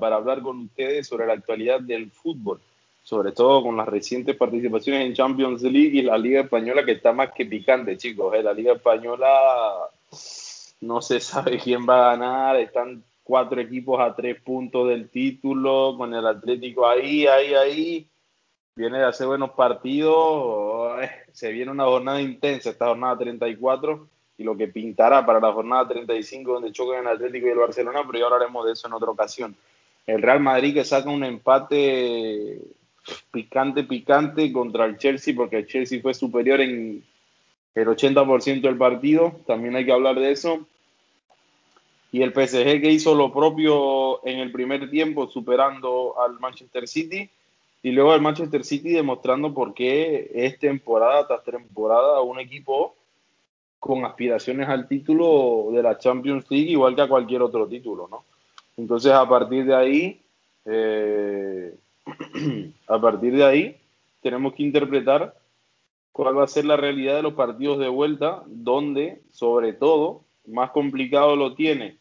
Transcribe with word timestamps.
para 0.00 0.16
hablar 0.16 0.42
con 0.42 0.58
ustedes 0.60 1.06
sobre 1.06 1.26
la 1.26 1.34
actualidad 1.34 1.80
del 1.80 2.10
fútbol, 2.10 2.60
sobre 3.02 3.32
todo 3.32 3.62
con 3.62 3.76
las 3.76 3.86
recientes 3.86 4.34
participaciones 4.36 5.06
en 5.06 5.14
Champions 5.14 5.62
League 5.62 5.98
y 5.98 6.02
la 6.02 6.18
Liga 6.18 6.40
Española 6.40 6.84
que 6.84 6.92
está 6.92 7.12
más 7.12 7.32
que 7.32 7.46
picante, 7.46 7.96
chicos. 7.96 8.34
¿eh? 8.34 8.42
La 8.42 8.52
Liga 8.52 8.72
Española 8.72 9.28
no 10.80 11.02
se 11.02 11.20
sabe 11.20 11.58
quién 11.62 11.86
va 11.88 12.12
a 12.12 12.16
ganar, 12.16 12.56
están 12.56 13.04
cuatro 13.22 13.60
equipos 13.60 14.00
a 14.00 14.14
tres 14.14 14.40
puntos 14.40 14.88
del 14.88 15.08
título, 15.08 15.94
con 15.96 16.12
el 16.14 16.26
Atlético 16.26 16.88
ahí, 16.88 17.26
ahí, 17.26 17.54
ahí. 17.54 18.06
Viene 18.74 18.98
de 18.98 19.04
hacer 19.04 19.26
buenos 19.26 19.50
partidos, 19.50 21.02
eh, 21.02 21.10
se 21.32 21.52
viene 21.52 21.70
una 21.70 21.84
jornada 21.84 22.20
intensa, 22.20 22.70
esta 22.70 22.86
jornada 22.86 23.18
34 23.18 24.08
y 24.38 24.42
lo 24.42 24.56
que 24.56 24.68
pintará 24.68 25.24
para 25.26 25.38
la 25.38 25.52
jornada 25.52 25.88
35 25.88 26.54
donde 26.54 26.72
chocan 26.72 27.00
el 27.00 27.08
Atlético 27.08 27.46
y 27.46 27.50
el 27.50 27.58
Barcelona, 27.58 28.00
pero 28.06 28.18
ya 28.18 28.24
hablaremos 28.24 28.64
de 28.64 28.72
eso 28.72 28.88
en 28.88 28.94
otra 28.94 29.10
ocasión. 29.10 29.54
El 30.10 30.22
Real 30.22 30.40
Madrid 30.40 30.74
que 30.74 30.84
saca 30.84 31.08
un 31.08 31.22
empate 31.22 32.60
picante, 33.30 33.84
picante 33.84 34.52
contra 34.52 34.84
el 34.84 34.96
Chelsea, 34.98 35.34
porque 35.36 35.58
el 35.58 35.66
Chelsea 35.68 36.02
fue 36.02 36.14
superior 36.14 36.60
en 36.60 37.04
el 37.76 37.86
80% 37.86 38.60
del 38.60 38.76
partido, 38.76 39.40
también 39.46 39.76
hay 39.76 39.86
que 39.86 39.92
hablar 39.92 40.18
de 40.18 40.32
eso. 40.32 40.66
Y 42.10 42.22
el 42.22 42.32
PSG 42.32 42.80
que 42.80 42.90
hizo 42.90 43.14
lo 43.14 43.32
propio 43.32 44.26
en 44.26 44.40
el 44.40 44.50
primer 44.50 44.90
tiempo, 44.90 45.28
superando 45.28 46.20
al 46.20 46.40
Manchester 46.40 46.88
City, 46.88 47.30
y 47.80 47.92
luego 47.92 48.12
el 48.12 48.20
Manchester 48.20 48.64
City 48.64 48.90
demostrando 48.90 49.54
por 49.54 49.74
qué 49.74 50.28
es 50.34 50.58
temporada 50.58 51.28
tras 51.28 51.44
temporada 51.44 52.20
un 52.20 52.40
equipo 52.40 52.96
con 53.78 54.04
aspiraciones 54.04 54.68
al 54.68 54.88
título 54.88 55.68
de 55.72 55.84
la 55.84 55.96
Champions 55.98 56.50
League, 56.50 56.72
igual 56.72 56.96
que 56.96 57.02
a 57.02 57.08
cualquier 57.08 57.42
otro 57.42 57.68
título, 57.68 58.08
¿no? 58.10 58.24
Entonces, 58.80 59.12
a 59.12 59.28
partir 59.28 59.66
de 59.66 59.74
ahí, 59.74 60.22
eh, 60.64 61.74
a 62.88 62.98
partir 62.98 63.36
de 63.36 63.44
ahí, 63.44 63.76
tenemos 64.22 64.54
que 64.54 64.62
interpretar 64.62 65.34
cuál 66.12 66.38
va 66.38 66.44
a 66.44 66.48
ser 66.48 66.64
la 66.64 66.78
realidad 66.78 67.16
de 67.16 67.22
los 67.22 67.34
partidos 67.34 67.78
de 67.78 67.88
vuelta, 67.88 68.42
donde, 68.46 69.20
sobre 69.32 69.74
todo, 69.74 70.24
más 70.46 70.70
complicado 70.70 71.36
lo 71.36 71.54
tiene 71.54 71.98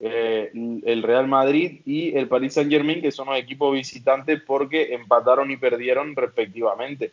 eh, 0.00 0.50
el 0.52 1.02
Real 1.04 1.28
Madrid 1.28 1.80
y 1.86 2.16
el 2.16 2.26
Paris 2.26 2.54
Saint 2.54 2.70
Germain, 2.72 3.00
que 3.00 3.12
son 3.12 3.28
los 3.28 3.38
equipos 3.38 3.72
visitantes 3.72 4.42
porque 4.44 4.94
empataron 4.94 5.50
y 5.52 5.56
perdieron 5.56 6.16
respectivamente. 6.16 7.12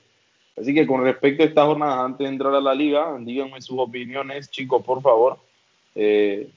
Así 0.57 0.73
que 0.73 0.87
con 0.87 1.03
respecto 1.03 1.43
a 1.43 1.45
esta 1.45 1.65
jornada, 1.65 2.03
antes 2.03 2.25
de 2.25 2.33
entrar 2.33 2.53
a 2.55 2.61
la 2.61 2.73
liga, 2.73 3.15
díganme 3.19 3.61
sus 3.61 3.77
opiniones, 3.77 4.49
chicos, 4.49 4.83
por 4.83 5.03
favor. 5.03 5.37
Eh, 5.93 6.49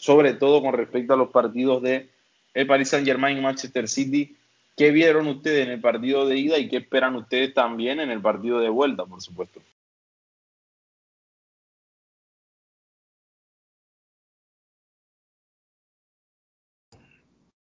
sobre 0.00 0.32
todo 0.32 0.62
con 0.62 0.72
respecto 0.72 1.12
a 1.12 1.16
los 1.16 1.28
partidos 1.28 1.82
de 1.82 2.08
el 2.54 2.66
Paris 2.66 2.88
Saint 2.88 3.06
Germain 3.06 3.36
y 3.36 3.40
Manchester 3.42 3.86
City. 3.86 4.34
¿Qué 4.74 4.90
vieron 4.92 5.26
ustedes 5.26 5.66
en 5.66 5.72
el 5.72 5.80
partido 5.80 6.26
de 6.26 6.38
ida 6.38 6.58
y 6.58 6.68
qué 6.68 6.78
esperan 6.78 7.16
ustedes 7.16 7.52
también 7.52 8.00
en 8.00 8.10
el 8.10 8.22
partido 8.22 8.60
de 8.60 8.70
vuelta, 8.70 9.04
por 9.04 9.20
supuesto? 9.20 9.60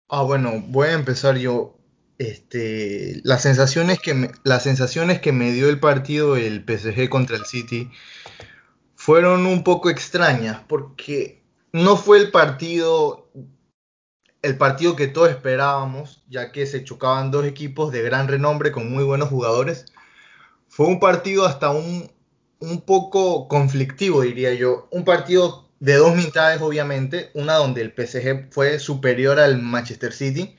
Ah, 0.07 0.23
bueno, 0.23 0.63
voy 0.67 0.87
a 0.87 0.93
empezar 0.93 1.37
yo. 1.37 1.75
Este, 2.17 3.21
las 3.23 3.43
sensaciones 3.43 3.99
que 3.99 4.13
me, 4.13 4.31
las 4.43 4.63
sensaciones 4.63 5.19
que 5.21 5.31
me 5.31 5.51
dio 5.51 5.69
el 5.69 5.79
partido 5.79 6.35
el 6.35 6.65
PSG 6.65 7.07
contra 7.09 7.37
el 7.37 7.45
City 7.45 7.89
fueron 8.95 9.45
un 9.45 9.63
poco 9.63 9.89
extrañas 9.89 10.61
porque 10.67 11.38
no 11.71 11.97
fue 11.97 12.17
el 12.19 12.31
partido 12.31 13.31
el 14.41 14.57
partido 14.57 14.95
que 14.95 15.07
todos 15.07 15.29
esperábamos, 15.29 16.23
ya 16.29 16.53
que 16.53 16.65
se 16.65 16.85
chocaban 16.85 17.29
dos 17.29 17.45
equipos 17.45 17.91
de 17.91 18.01
gran 18.01 18.29
renombre 18.29 18.71
con 18.71 18.89
muy 18.89 19.03
buenos 19.03 19.27
jugadores. 19.27 19.85
Fue 20.69 20.87
un 20.87 21.01
partido 21.01 21.45
hasta 21.45 21.71
un, 21.71 22.09
un 22.59 22.81
poco 22.81 23.49
conflictivo, 23.49 24.21
diría 24.21 24.53
yo. 24.53 24.87
Un 24.91 25.03
partido 25.03 25.69
de 25.81 25.95
dos 25.95 26.15
mitades, 26.15 26.61
obviamente. 26.61 27.31
Una 27.33 27.55
donde 27.55 27.81
el 27.81 27.91
PSG 27.91 28.49
fue 28.49 28.79
superior 28.79 29.39
al 29.39 29.61
Manchester 29.61 30.13
City 30.13 30.55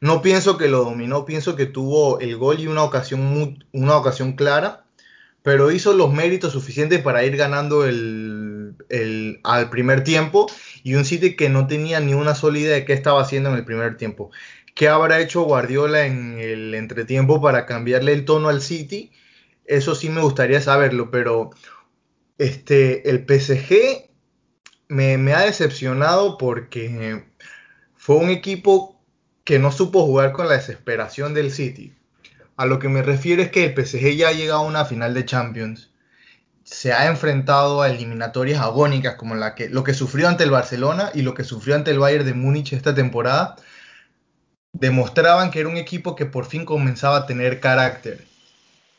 no 0.00 0.20
pienso 0.22 0.58
que 0.58 0.68
lo 0.68 0.84
dominó, 0.84 1.24
pienso 1.24 1.56
que 1.56 1.66
tuvo 1.66 2.20
el 2.20 2.36
gol 2.36 2.60
y 2.60 2.66
una 2.66 2.82
ocasión, 2.82 3.64
una 3.72 3.96
ocasión 3.96 4.34
clara, 4.34 4.84
pero 5.42 5.70
hizo 5.70 5.94
los 5.94 6.12
méritos 6.12 6.52
suficientes 6.52 7.00
para 7.02 7.24
ir 7.24 7.36
ganando 7.36 7.86
el, 7.86 8.45
al 9.42 9.70
primer 9.70 10.04
tiempo 10.04 10.46
y 10.82 10.94
un 10.94 11.04
City 11.04 11.36
que 11.36 11.48
no 11.48 11.66
tenía 11.66 12.00
ni 12.00 12.14
una 12.14 12.34
sola 12.34 12.58
idea 12.58 12.74
de 12.74 12.84
qué 12.84 12.92
estaba 12.92 13.22
haciendo 13.22 13.50
en 13.50 13.56
el 13.56 13.64
primer 13.64 13.96
tiempo. 13.96 14.30
¿Qué 14.74 14.88
habrá 14.88 15.20
hecho 15.20 15.42
Guardiola 15.42 16.06
en 16.06 16.38
el 16.38 16.74
entretiempo 16.74 17.40
para 17.40 17.66
cambiarle 17.66 18.12
el 18.12 18.24
tono 18.24 18.48
al 18.48 18.60
City? 18.60 19.10
Eso 19.64 19.94
sí 19.94 20.10
me 20.10 20.20
gustaría 20.20 20.60
saberlo, 20.60 21.10
pero 21.10 21.50
este, 22.38 23.08
el 23.08 23.24
PSG 23.24 24.10
me, 24.88 25.18
me 25.18 25.32
ha 25.32 25.40
decepcionado 25.40 26.38
porque 26.38 27.24
fue 27.96 28.16
un 28.16 28.30
equipo 28.30 29.00
que 29.44 29.58
no 29.58 29.72
supo 29.72 30.04
jugar 30.04 30.32
con 30.32 30.48
la 30.48 30.54
desesperación 30.54 31.32
del 31.32 31.50
City. 31.50 31.94
A 32.56 32.66
lo 32.66 32.78
que 32.78 32.88
me 32.88 33.02
refiero 33.02 33.42
es 33.42 33.50
que 33.50 33.64
el 33.64 33.74
PSG 33.74 34.16
ya 34.16 34.28
ha 34.28 34.32
llegado 34.32 34.60
a 34.60 34.66
una 34.66 34.84
final 34.84 35.14
de 35.14 35.24
Champions. 35.24 35.90
Se 36.66 36.92
ha 36.92 37.06
enfrentado 37.06 37.80
a 37.80 37.88
eliminatorias 37.88 38.60
agónicas 38.60 39.14
como 39.14 39.36
la 39.36 39.54
que, 39.54 39.68
lo 39.68 39.84
que 39.84 39.94
sufrió 39.94 40.28
ante 40.28 40.42
el 40.42 40.50
Barcelona 40.50 41.10
y 41.14 41.22
lo 41.22 41.32
que 41.32 41.44
sufrió 41.44 41.76
ante 41.76 41.92
el 41.92 42.00
Bayern 42.00 42.26
de 42.26 42.34
Múnich 42.34 42.72
esta 42.72 42.92
temporada. 42.92 43.54
Demostraban 44.72 45.52
que 45.52 45.60
era 45.60 45.68
un 45.68 45.76
equipo 45.76 46.16
que 46.16 46.26
por 46.26 46.44
fin 46.44 46.64
comenzaba 46.64 47.18
a 47.18 47.26
tener 47.26 47.60
carácter. 47.60 48.24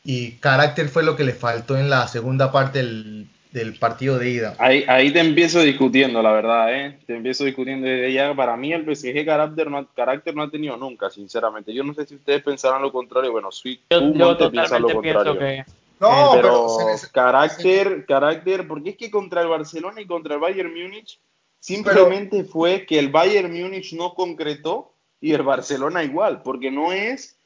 Y 0.06 0.38
carácter 0.38 0.88
fue 0.88 1.04
lo 1.04 1.18
que 1.18 1.26
le 1.26 1.34
faltó 1.34 1.78
en 1.78 1.90
la 1.90 2.08
segunda 2.08 2.54
parte 2.54 2.80
del, 2.80 3.28
del 3.52 3.78
partido 3.78 4.18
de 4.18 4.30
ida. 4.30 4.56
Ahí, 4.60 4.86
ahí 4.88 5.12
te 5.12 5.20
empiezo 5.20 5.62
discutiendo, 5.62 6.22
la 6.22 6.32
verdad, 6.32 6.74
¿eh? 6.74 6.98
Te 7.06 7.16
empiezo 7.16 7.44
discutiendo 7.44 7.86
desde 7.86 8.14
ya. 8.14 8.34
Para 8.34 8.56
mí 8.56 8.72
el 8.72 8.84
PSG 8.84 9.26
carácter 9.26 9.70
no, 9.70 9.86
carácter 9.94 10.34
no 10.34 10.44
ha 10.44 10.50
tenido 10.50 10.78
nunca, 10.78 11.10
sinceramente. 11.10 11.74
Yo 11.74 11.84
no 11.84 11.94
sé 11.94 12.06
si 12.06 12.16
ustedes 12.16 12.42
pensarán 12.42 12.82
lo 12.82 12.92
contrario. 12.92 13.32
Bueno, 13.32 13.52
sí, 13.52 13.82
yo, 13.90 14.14
yo 14.14 14.38
totalmente 14.38 14.96
pienso 15.02 15.38
que... 15.38 15.66
No, 16.00 16.36
eh, 16.36 16.40
pero, 16.42 16.68
carácter, 17.12 18.06
carácter, 18.06 18.68
porque 18.68 18.92
es 18.92 18.98
que 18.98 19.10
contra 19.10 19.42
el 19.42 19.48
Barcelona 19.48 20.02
y 20.02 20.08
contra 20.08 20.36
el 20.36 20.42
Bayern 20.42 20.72
Múnich 20.72 21.20
simplemente 21.60 22.44
fue 22.44 22.86
que 22.86 23.00
el 23.00 23.10
Bayern 23.10 23.52
Múnich 23.52 23.94
no 23.94 24.14
concretó 24.14 24.94
y 25.20 25.34
el 25.34 25.42
Barcelona 25.42 26.04
igual, 26.04 26.44
porque 26.44 26.70
no 26.70 26.92
es 26.92 27.38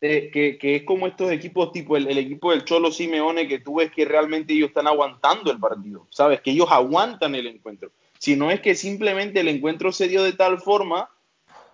que, 0.00 0.58
es 0.62 0.82
como 0.84 1.06
estos 1.06 1.30
equipos, 1.32 1.72
tipo 1.72 1.96
el, 1.96 2.16
equipo 2.16 2.52
del 2.52 2.64
Cholo 2.64 2.92
Simeone, 2.92 3.48
que 3.48 3.58
tú 3.58 3.76
ves 3.76 3.90
que 3.90 4.04
realmente 4.04 4.52
ellos 4.52 4.68
están 4.68 4.86
aguantando 4.86 5.50
el 5.50 5.58
partido, 5.58 6.06
¿sabes? 6.10 6.40
Que 6.40 6.52
ellos 6.52 6.68
aguantan 6.70 7.34
el 7.34 7.46
encuentro. 7.46 7.90
Si 8.18 8.36
no 8.36 8.50
es 8.50 8.60
que 8.60 8.74
simplemente 8.74 9.40
el 9.40 9.48
encuentro 9.48 9.92
se 9.92 10.08
dio 10.08 10.22
de 10.22 10.32
tal 10.32 10.60
forma 10.60 11.10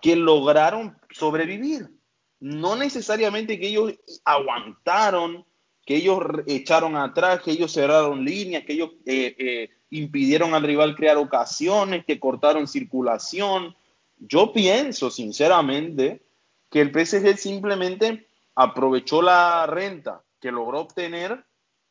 que 0.01 0.15
lograron 0.15 0.97
sobrevivir. 1.11 1.89
No 2.39 2.75
necesariamente 2.75 3.59
que 3.59 3.69
ellos 3.69 3.93
aguantaron, 4.23 5.45
que 5.85 5.95
ellos 5.95 6.19
echaron 6.47 6.95
atrás, 6.95 7.41
que 7.41 7.51
ellos 7.51 7.71
cerraron 7.71 8.25
líneas, 8.25 8.63
que 8.65 8.73
ellos 8.73 8.91
eh, 9.05 9.35
eh, 9.37 9.69
impidieron 9.91 10.55
al 10.55 10.63
rival 10.63 10.95
crear 10.95 11.17
ocasiones, 11.17 12.05
que 12.05 12.19
cortaron 12.19 12.67
circulación. 12.67 13.75
Yo 14.17 14.51
pienso, 14.51 15.11
sinceramente, 15.11 16.23
que 16.71 16.81
el 16.81 16.91
PSG 16.91 17.37
simplemente 17.37 18.27
aprovechó 18.55 19.21
la 19.21 19.67
renta 19.67 20.23
que 20.41 20.51
logró 20.51 20.81
obtener 20.81 21.45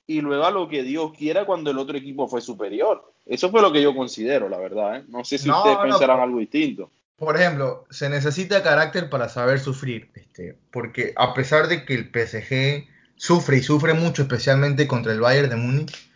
y 0.06 0.20
luego 0.20 0.44
a 0.44 0.50
lo 0.50 0.68
que 0.68 0.82
Dios 0.82 1.12
quiera 1.16 1.46
cuando 1.46 1.70
el 1.70 1.78
otro 1.78 1.96
equipo 1.96 2.26
fue 2.26 2.40
superior. 2.40 3.12
Eso 3.24 3.50
fue 3.50 3.62
lo 3.62 3.72
que 3.72 3.80
yo 3.80 3.94
considero, 3.94 4.48
la 4.48 4.58
verdad. 4.58 4.96
¿eh? 4.96 5.04
No 5.08 5.24
sé 5.24 5.38
si 5.38 5.48
ustedes 5.48 5.78
pensarán 5.78 6.20
algo 6.20 6.38
distinto. 6.38 6.90
Por 7.16 7.36
ejemplo, 7.36 7.86
se 7.90 8.10
necesita 8.10 8.62
carácter 8.62 9.08
para 9.08 9.28
saber 9.28 9.60
sufrir, 9.60 10.10
este, 10.14 10.58
porque 10.72 11.12
a 11.16 11.32
pesar 11.32 11.68
de 11.68 11.84
que 11.84 11.94
el 11.94 12.10
PSG 12.10 12.92
sufre 13.16 13.58
y 13.58 13.62
sufre 13.62 13.94
mucho, 13.94 14.22
especialmente 14.22 14.86
contra 14.86 15.12
el 15.12 15.20
Bayern 15.20 15.50
de 15.50 15.56
Múnich, 15.56 16.10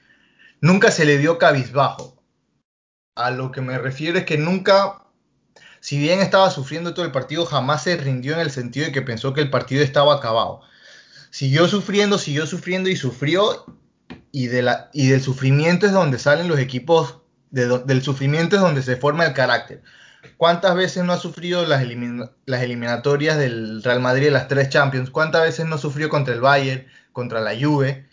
nunca 0.60 0.90
se 0.90 1.04
le 1.04 1.16
vio 1.16 1.38
cabizbajo. 1.38 2.22
A 3.14 3.30
lo 3.30 3.50
que 3.50 3.60
me 3.60 3.78
refiero 3.78 4.18
es 4.18 4.24
que 4.24 4.38
nunca 4.38 5.08
si 5.80 5.98
bien 5.98 6.20
estaba 6.20 6.50
sufriendo 6.50 6.94
todo 6.94 7.04
el 7.04 7.12
partido, 7.12 7.46
jamás 7.46 7.84
se 7.84 7.96
rindió 7.96 8.34
en 8.34 8.40
el 8.40 8.50
sentido 8.50 8.86
de 8.86 8.92
que 8.92 9.02
pensó 9.02 9.32
que 9.32 9.40
el 9.40 9.50
partido 9.50 9.82
estaba 9.82 10.14
acabado. 10.14 10.60
Siguió 11.30 11.68
sufriendo, 11.68 12.18
siguió 12.18 12.46
sufriendo 12.46 12.88
y 12.88 12.96
sufrió. 12.96 13.64
Y, 14.32 14.46
del 14.46 15.22
sufrimiento 15.22 15.86
es 15.86 15.92
donde 15.92 16.18
salen 16.18 16.48
los 16.48 16.58
equipos, 16.58 17.18
del 17.50 18.02
sufrimiento 18.02 18.56
es 18.56 18.62
donde 18.62 18.82
se 18.82 18.96
forma 18.96 19.24
el 19.24 19.34
carácter. 19.34 19.82
¿Cuántas 20.36 20.74
veces 20.74 21.04
no 21.04 21.12
ha 21.12 21.18
sufrido 21.18 21.64
las, 21.66 21.84
las 22.46 22.62
eliminatorias 22.62 23.38
del 23.38 23.82
Real 23.82 24.00
Madrid 24.00 24.26
de 24.26 24.30
las 24.30 24.48
tres 24.48 24.68
Champions? 24.68 25.10
¿Cuántas 25.10 25.42
veces 25.42 25.66
no 25.66 25.78
sufrió 25.78 26.08
contra 26.08 26.34
el 26.34 26.40
Bayern, 26.40 26.86
contra 27.12 27.40
la 27.40 27.54
Juve? 27.58 28.06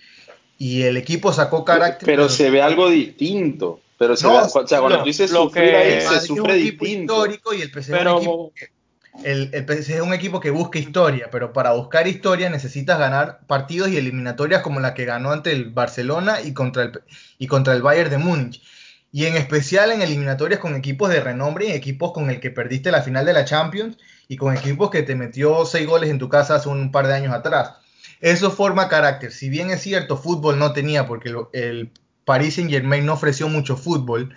Y 0.57 0.83
el 0.83 0.97
equipo 0.97 1.33
sacó 1.33 1.65
carácter. 1.65 2.05
Pero, 2.05 2.23
pero 2.23 2.29
se 2.29 2.49
ve 2.49 2.61
algo 2.61 2.89
distinto. 2.89 3.81
Pero 3.97 4.15
se 4.17 4.27
o 4.27 4.67
sea, 4.67 4.79
cuando 4.79 4.99
tú 4.99 5.05
dices 5.05 5.31
sufrir 5.31 5.75
ahí, 5.75 6.01
se 6.01 6.21
sufre 6.21 6.55
distinto. 6.55 7.13
Histórico 7.13 7.53
y 7.53 7.61
el 7.61 7.71
PSG 7.71 7.91
pero, 7.91 8.51
el, 9.23 9.49
el 9.53 9.65
PSG 9.65 9.95
es 9.95 10.01
un 10.01 10.13
equipo 10.13 10.39
que 10.39 10.49
busca 10.49 10.79
historia, 10.79 11.29
pero 11.31 11.53
para 11.53 11.71
buscar 11.71 12.07
historia 12.07 12.49
necesitas 12.49 12.99
ganar 12.99 13.39
partidos 13.47 13.89
y 13.89 13.97
eliminatorias 13.97 14.61
como 14.61 14.79
la 14.79 14.93
que 14.93 15.05
ganó 15.05 15.31
ante 15.31 15.51
el 15.51 15.69
Barcelona 15.69 16.41
y 16.41 16.53
contra 16.53 16.83
el, 16.83 17.01
y 17.37 17.47
contra 17.47 17.73
el 17.73 17.81
Bayern 17.81 18.09
de 18.09 18.17
Múnich. 18.17 18.61
Y 19.15 19.27
en 19.27 19.38
especial 19.38 19.94
en 19.94 20.01
eliminatorias 20.01 20.59
con 20.59 20.75
equipos 20.75 21.09
de 21.09 21.21
renombre 21.21 21.67
y 21.67 21.71
equipos 21.71 22.12
con 22.12 22.29
el 22.29 22.41
que 22.41 22.51
perdiste 22.51 22.91
la 22.91 23.01
final 23.01 23.25
de 23.25 23.31
la 23.31 23.45
Champions 23.45 23.97
y 24.27 24.35
con 24.35 24.53
equipos 24.53 24.89
que 24.89 25.03
te 25.03 25.15
metió 25.15 25.65
seis 25.65 25.88
goles 25.88 26.09
en 26.09 26.19
tu 26.19 26.27
casa 26.27 26.56
hace 26.56 26.67
un 26.67 26.91
par 26.91 27.07
de 27.07 27.13
años 27.13 27.33
atrás. 27.33 27.75
Eso 28.19 28.51
forma 28.51 28.89
carácter. 28.89 29.31
Si 29.31 29.47
bien 29.47 29.69
es 29.69 29.81
cierto, 29.81 30.17
fútbol 30.17 30.59
no 30.59 30.73
tenía 30.73 31.07
porque 31.07 31.33
el, 31.53 31.91
Paris 32.25 32.56
Saint 32.56 32.69
Germain 32.69 33.06
no 33.06 33.13
ofreció 33.13 33.47
mucho 33.47 33.77
fútbol, 33.77 34.35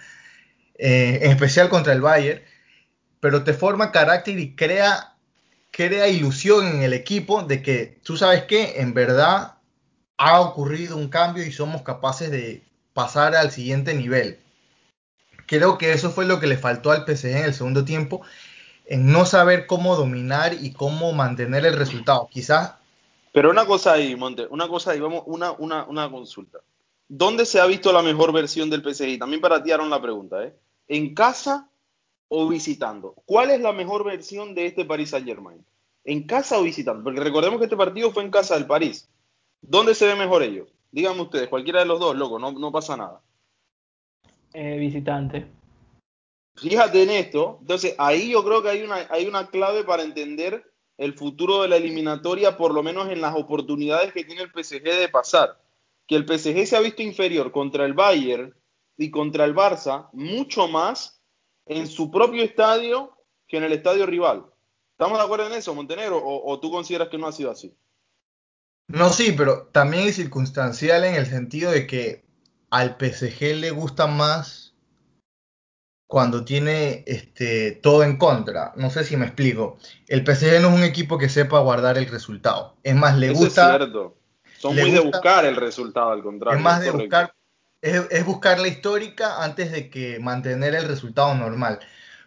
eh, 0.78 1.19
en 1.22 1.32
especial 1.32 1.69
contra 1.70 1.92
el 1.92 2.00
Bayern, 2.00 2.40
pero 3.19 3.42
te 3.42 3.54
forma 3.54 3.90
carácter 3.90 4.38
y 4.38 4.54
crea, 4.54 5.16
crea 5.72 6.06
ilusión 6.06 6.69
en 6.69 6.82
el 6.82 6.92
equipo 6.92 7.42
de 7.42 7.64
que 7.64 7.98
tú 8.04 8.16
sabes 8.16 8.44
que 8.44 8.80
en 8.80 8.94
verdad 8.94 9.54
ha 10.19 10.40
ocurrido 10.40 10.96
un 10.96 11.08
cambio 11.08 11.44
y 11.44 11.50
somos 11.50 11.82
capaces 11.82 12.30
de 12.30 12.62
pasar 12.92 13.34
al 13.34 13.50
siguiente 13.50 13.92
nivel. 13.92 14.38
Creo 15.48 15.78
que 15.78 15.92
eso 15.92 16.10
fue 16.10 16.26
lo 16.26 16.40
que 16.40 16.46
le 16.46 16.58
faltó 16.58 16.92
al 16.92 17.06
PSG 17.06 17.28
en 17.30 17.44
el 17.44 17.54
segundo 17.54 17.82
tiempo, 17.82 18.20
en 18.84 19.10
no 19.10 19.24
saber 19.24 19.66
cómo 19.66 19.96
dominar 19.96 20.52
y 20.60 20.72
cómo 20.72 21.12
mantener 21.12 21.64
el 21.64 21.74
resultado. 21.74 22.28
Quizás. 22.30 22.74
Pero 23.32 23.50
una 23.50 23.64
cosa 23.64 23.94
ahí, 23.94 24.14
Monte, 24.14 24.46
una 24.50 24.68
cosa 24.68 24.90
ahí, 24.90 25.00
vamos, 25.00 25.22
una, 25.24 25.52
una, 25.52 25.84
una 25.86 26.10
consulta. 26.10 26.58
¿Dónde 27.08 27.46
se 27.46 27.60
ha 27.60 27.66
visto 27.66 27.90
la 27.92 28.02
mejor 28.02 28.30
versión 28.34 28.68
del 28.68 28.82
PSG? 28.82 29.18
También 29.18 29.40
para 29.40 29.62
ti, 29.62 29.72
Aaron, 29.72 29.88
la 29.88 30.02
pregunta, 30.02 30.44
¿eh? 30.44 30.54
¿En 30.86 31.14
casa 31.14 31.70
o 32.28 32.46
visitando? 32.46 33.14
¿Cuál 33.24 33.50
es 33.50 33.60
la 33.62 33.72
mejor 33.72 34.04
versión 34.04 34.54
de 34.54 34.66
este 34.66 34.84
Paris 34.84 35.10
Saint 35.10 35.26
Germain? 35.26 35.64
¿En 36.04 36.26
casa 36.26 36.58
o 36.58 36.62
visitando? 36.62 37.02
Porque 37.02 37.20
recordemos 37.20 37.58
que 37.58 37.64
este 37.64 37.76
partido 37.76 38.10
fue 38.12 38.22
en 38.22 38.30
casa 38.30 38.54
del 38.54 38.66
París. 38.66 39.08
¿Dónde 39.62 39.94
se 39.94 40.06
ve 40.06 40.14
mejor 40.14 40.42
ellos? 40.42 40.68
Díganme 40.92 41.22
ustedes, 41.22 41.48
cualquiera 41.48 41.80
de 41.80 41.86
los 41.86 41.98
dos, 41.98 42.14
loco, 42.14 42.38
no, 42.38 42.52
no 42.52 42.70
pasa 42.70 42.98
nada. 42.98 43.22
Eh, 44.52 44.76
visitante. 44.78 45.46
Fíjate 46.56 47.02
en 47.02 47.10
esto, 47.10 47.58
entonces 47.60 47.94
ahí 47.98 48.30
yo 48.30 48.44
creo 48.44 48.62
que 48.62 48.70
hay 48.70 48.82
una, 48.82 49.06
hay 49.10 49.26
una 49.26 49.48
clave 49.48 49.84
para 49.84 50.02
entender 50.02 50.72
el 50.96 51.14
futuro 51.14 51.62
de 51.62 51.68
la 51.68 51.76
eliminatoria, 51.76 52.56
por 52.56 52.74
lo 52.74 52.82
menos 52.82 53.08
en 53.08 53.20
las 53.20 53.36
oportunidades 53.36 54.12
que 54.12 54.24
tiene 54.24 54.42
el 54.42 54.50
PSG 54.50 54.82
de 54.82 55.08
pasar. 55.08 55.60
Que 56.06 56.16
el 56.16 56.26
PSG 56.26 56.66
se 56.66 56.76
ha 56.76 56.80
visto 56.80 57.02
inferior 57.02 57.52
contra 57.52 57.84
el 57.84 57.94
Bayern 57.94 58.54
y 58.96 59.10
contra 59.10 59.44
el 59.44 59.54
Barça 59.54 60.08
mucho 60.12 60.66
más 60.66 61.22
en 61.66 61.86
su 61.86 62.10
propio 62.10 62.42
estadio 62.42 63.16
que 63.46 63.58
en 63.58 63.64
el 63.64 63.72
estadio 63.72 64.06
rival. 64.06 64.46
¿Estamos 64.92 65.18
de 65.18 65.24
acuerdo 65.24 65.46
en 65.46 65.52
eso, 65.52 65.74
Montenegro? 65.74 66.18
¿O, 66.18 66.50
o 66.50 66.58
tú 66.58 66.72
consideras 66.72 67.08
que 67.08 67.18
no 67.18 67.28
ha 67.28 67.32
sido 67.32 67.52
así? 67.52 67.72
No, 68.88 69.10
sí, 69.10 69.32
pero 69.36 69.68
también 69.68 70.08
es 70.08 70.16
circunstancial 70.16 71.04
en 71.04 71.14
el 71.14 71.26
sentido 71.26 71.70
de 71.70 71.86
que 71.86 72.24
al 72.70 72.96
PSG 72.98 73.56
le 73.56 73.70
gusta 73.70 74.06
más 74.06 74.74
cuando 76.06 76.44
tiene 76.44 77.04
este, 77.06 77.72
todo 77.72 78.02
en 78.02 78.16
contra. 78.16 78.72
No 78.76 78.90
sé 78.90 79.04
si 79.04 79.16
me 79.16 79.26
explico. 79.26 79.78
El 80.08 80.24
PSG 80.24 80.60
no 80.60 80.68
es 80.68 80.74
un 80.74 80.84
equipo 80.84 81.18
que 81.18 81.28
sepa 81.28 81.60
guardar 81.60 81.98
el 81.98 82.06
resultado. 82.06 82.76
Es 82.82 82.94
más, 82.94 83.16
le 83.18 83.30
Eso 83.30 83.40
gusta. 83.40 83.72
es 83.72 83.76
cierto. 83.76 84.16
Son 84.58 84.74
muy 84.74 84.90
de 84.90 85.00
buscar 85.00 85.44
el 85.44 85.54
resultado, 85.54 86.10
al 86.10 86.22
contrario. 86.22 86.58
Es 86.58 86.64
más 86.64 86.80
de 86.80 86.90
buscar, 86.90 87.34
es, 87.82 88.06
es 88.10 88.24
buscar 88.24 88.58
la 88.58 88.68
histórica 88.68 89.44
antes 89.44 89.70
de 89.70 89.90
que 89.90 90.18
mantener 90.18 90.74
el 90.74 90.88
resultado 90.88 91.34
normal. 91.34 91.78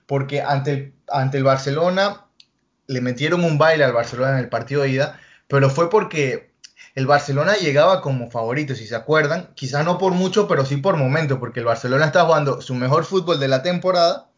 Porque 0.05 0.41
ante 0.41 0.71
el, 0.71 0.93
ante 1.09 1.39
el 1.39 1.43
Barcelona 1.43 2.27
le 2.87 3.01
metieron 3.01 3.43
un 3.43 3.57
baile 3.57 3.83
al 3.83 3.93
Barcelona 3.93 4.33
en 4.33 4.39
el 4.43 4.49
partido 4.49 4.83
de 4.83 4.89
ida, 4.89 5.19
pero 5.47 5.69
fue 5.69 5.89
porque 5.89 6.50
el 6.95 7.07
Barcelona 7.07 7.55
llegaba 7.55 8.01
como 8.01 8.29
favorito, 8.29 8.75
si 8.75 8.85
se 8.85 8.95
acuerdan, 8.95 9.49
quizás 9.55 9.85
no 9.85 9.97
por 9.97 10.13
mucho, 10.13 10.47
pero 10.47 10.65
sí 10.65 10.77
por 10.77 10.97
momento, 10.97 11.39
porque 11.39 11.61
el 11.61 11.65
Barcelona 11.65 12.05
está 12.05 12.25
jugando 12.25 12.61
su 12.61 12.75
mejor 12.75 13.05
fútbol 13.05 13.39
de 13.39 13.47
la 13.47 13.63
temporada. 13.63 14.29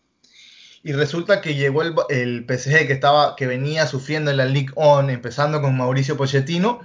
Y 0.84 0.92
resulta 0.92 1.42
que 1.42 1.56
llegó 1.56 1.82
el, 1.82 1.96
el 2.10 2.46
PSG 2.46 2.88
que, 2.88 2.94
estaba, 2.94 3.36
que 3.36 3.48
venía 3.48 3.88
sufriendo 3.88 4.32
en 4.32 4.38
la 4.38 4.46
Ligue 4.46 4.74
1, 4.76 5.10
empezando 5.10 5.62
con 5.62 5.78
Mauricio 5.78 6.18
Pochettino, 6.18 6.82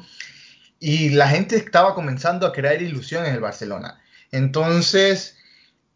y 0.80 1.10
la 1.10 1.28
gente 1.28 1.56
estaba 1.56 1.94
comenzando 1.94 2.46
a 2.46 2.52
crear 2.52 2.80
ilusión 2.80 3.26
en 3.26 3.34
el 3.34 3.40
Barcelona. 3.40 4.00
Entonces, 4.30 5.36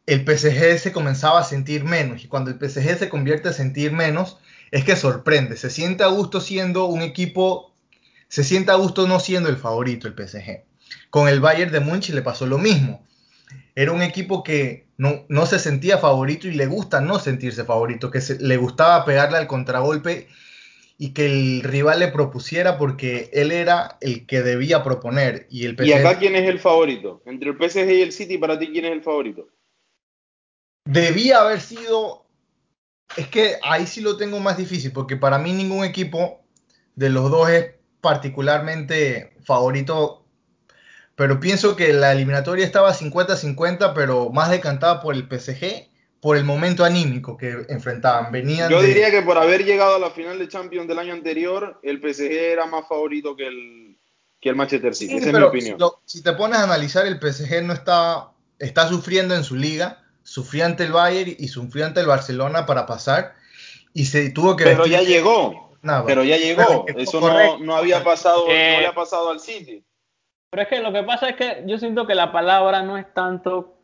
el 0.06 0.24
PSG 0.24 0.78
se 0.78 0.92
comenzaba 0.92 1.40
a 1.40 1.44
sentir 1.44 1.84
menos, 1.84 2.24
y 2.24 2.28
cuando 2.28 2.50
el 2.50 2.58
PSG 2.58 2.98
se 2.98 3.08
convierte 3.08 3.48
a 3.48 3.52
sentir 3.52 3.92
menos, 3.92 4.38
es 4.70 4.84
que 4.84 4.96
sorprende, 4.96 5.56
se 5.56 5.70
siente 5.70 6.02
a 6.02 6.08
gusto 6.08 6.40
siendo 6.40 6.86
un 6.86 7.02
equipo, 7.02 7.71
se 8.32 8.44
siente 8.44 8.70
a 8.70 8.76
gusto 8.76 9.06
no 9.06 9.20
siendo 9.20 9.50
el 9.50 9.58
favorito 9.58 10.08
el 10.08 10.14
PSG. 10.14 10.64
Con 11.10 11.28
el 11.28 11.38
Bayern 11.40 11.70
de 11.70 11.80
Múnich 11.80 12.08
le 12.08 12.22
pasó 12.22 12.46
lo 12.46 12.56
mismo. 12.56 13.06
Era 13.74 13.92
un 13.92 14.00
equipo 14.00 14.42
que 14.42 14.86
no, 14.96 15.26
no 15.28 15.44
se 15.44 15.58
sentía 15.58 15.98
favorito 15.98 16.48
y 16.48 16.52
le 16.54 16.64
gusta 16.64 17.02
no 17.02 17.18
sentirse 17.18 17.64
favorito, 17.64 18.10
que 18.10 18.22
se- 18.22 18.40
le 18.40 18.56
gustaba 18.56 19.04
pegarle 19.04 19.36
al 19.36 19.46
contragolpe 19.46 20.28
y 20.96 21.10
que 21.10 21.26
el 21.26 21.62
rival 21.62 21.98
le 21.98 22.08
propusiera 22.08 22.78
porque 22.78 23.28
él 23.34 23.52
era 23.52 23.98
el 24.00 24.24
que 24.24 24.40
debía 24.40 24.82
proponer 24.82 25.46
y 25.50 25.66
el 25.66 25.76
¿Y 25.84 25.92
acá 25.92 26.18
quién 26.18 26.34
es 26.34 26.48
el 26.48 26.58
favorito? 26.58 27.22
Entre 27.26 27.50
el 27.50 27.58
PSG 27.58 27.90
y 27.90 28.00
el 28.00 28.12
City, 28.12 28.38
para 28.38 28.58
ti, 28.58 28.70
¿quién 28.72 28.86
es 28.86 28.92
el 28.92 29.02
favorito? 29.02 29.46
debía 30.86 31.42
haber 31.42 31.60
sido 31.60 32.24
es 33.14 33.28
que 33.28 33.56
ahí 33.62 33.86
sí 33.86 34.00
lo 34.00 34.16
tengo 34.16 34.40
más 34.40 34.56
difícil 34.56 34.90
porque 34.90 35.16
para 35.18 35.38
mí 35.38 35.52
ningún 35.52 35.84
equipo 35.84 36.40
de 36.96 37.10
los 37.10 37.30
dos 37.30 37.50
es 37.50 37.81
particularmente 38.02 39.32
favorito 39.44 40.26
pero 41.14 41.40
pienso 41.40 41.76
que 41.76 41.92
la 41.92 42.12
eliminatoria 42.12 42.64
estaba 42.64 42.92
50-50 42.94 43.94
pero 43.94 44.30
más 44.30 44.50
decantada 44.50 45.00
por 45.00 45.14
el 45.14 45.28
PSG 45.28 45.88
por 46.20 46.36
el 46.36 46.44
momento 46.44 46.84
anímico 46.84 47.36
que 47.36 47.64
enfrentaban 47.68 48.30
venían 48.32 48.70
Yo 48.70 48.80
de- 48.80 48.88
diría 48.88 49.10
que 49.10 49.22
por 49.22 49.38
haber 49.38 49.64
llegado 49.64 49.96
a 49.96 49.98
la 49.98 50.10
final 50.10 50.38
de 50.38 50.48
Champions 50.48 50.86
del 50.88 50.98
año 50.98 51.12
anterior, 51.12 51.80
el 51.82 52.00
PSG 52.00 52.30
era 52.30 52.66
más 52.66 52.86
favorito 52.86 53.34
que 53.36 53.46
el, 53.48 53.96
que 54.40 54.48
el 54.50 54.56
Manchester 54.56 54.94
City. 54.94 55.12
Sí, 55.12 55.18
Esa 55.18 55.26
es 55.26 55.32
mi 55.32 55.32
pero 55.34 55.48
opinión. 55.48 55.74
Si, 55.76 55.80
lo- 55.80 56.02
si 56.04 56.22
te 56.22 56.32
pones 56.32 56.58
a 56.58 56.64
analizar, 56.64 57.06
el 57.06 57.18
PSG 57.18 57.62
no 57.62 57.72
está, 57.72 58.30
está 58.60 58.88
sufriendo 58.88 59.34
en 59.34 59.42
su 59.44 59.56
liga, 59.56 60.04
sufrió 60.22 60.64
ante 60.64 60.84
el 60.84 60.92
Bayern 60.92 61.34
y 61.38 61.48
sufrió 61.48 61.86
ante 61.86 62.00
el 62.00 62.06
Barcelona 62.06 62.66
para 62.66 62.86
pasar 62.86 63.34
y 63.94 64.04
se 64.04 64.30
tuvo 64.30 64.56
que 64.56 64.64
Pero 64.64 64.84
vestir 64.84 64.92
ya 64.92 65.02
llegó. 65.02 65.71
Nada. 65.82 66.04
Pero 66.06 66.24
ya 66.24 66.36
llegó. 66.38 66.84
Pero 66.86 66.98
Eso 66.98 67.20
no, 67.20 67.58
no 67.58 67.76
había 67.76 68.02
pasado, 68.02 68.44
Eh, 68.48 68.74
no 68.74 68.80
le 68.80 68.86
ha 68.86 68.94
pasado 68.94 69.30
al 69.30 69.40
City. 69.40 69.84
Pero 70.50 70.62
es 70.62 70.68
que 70.68 70.80
lo 70.80 70.92
que 70.92 71.02
pasa 71.02 71.30
es 71.30 71.36
que 71.36 71.62
yo 71.66 71.78
siento 71.78 72.06
que 72.06 72.14
la 72.14 72.30
palabra 72.30 72.82
no 72.82 72.98
es 72.98 73.12
tanto 73.14 73.74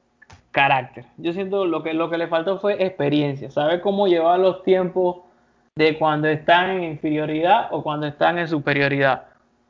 carácter. 0.51 1.05
Yo 1.17 1.33
siento 1.33 1.65
lo 1.65 1.83
que 1.83 1.95
lo 1.95 2.11
que 2.11 2.19
le 2.19 2.29
faltó 2.29 2.59
fue 2.59 2.85
experiencia, 2.85 3.51
saber 3.51 3.81
cómo 3.81 4.07
llevar 4.07 4.39
los 4.39 4.63
tiempos 4.65 5.19
de 5.77 5.97
cuando 5.97 6.29
están 6.29 6.71
en 6.71 6.85
inferioridad 6.85 7.69
o 7.71 7.83
cuando 7.83 8.07
están 8.07 8.39
en 8.39 8.49
superioridad. 8.49 9.25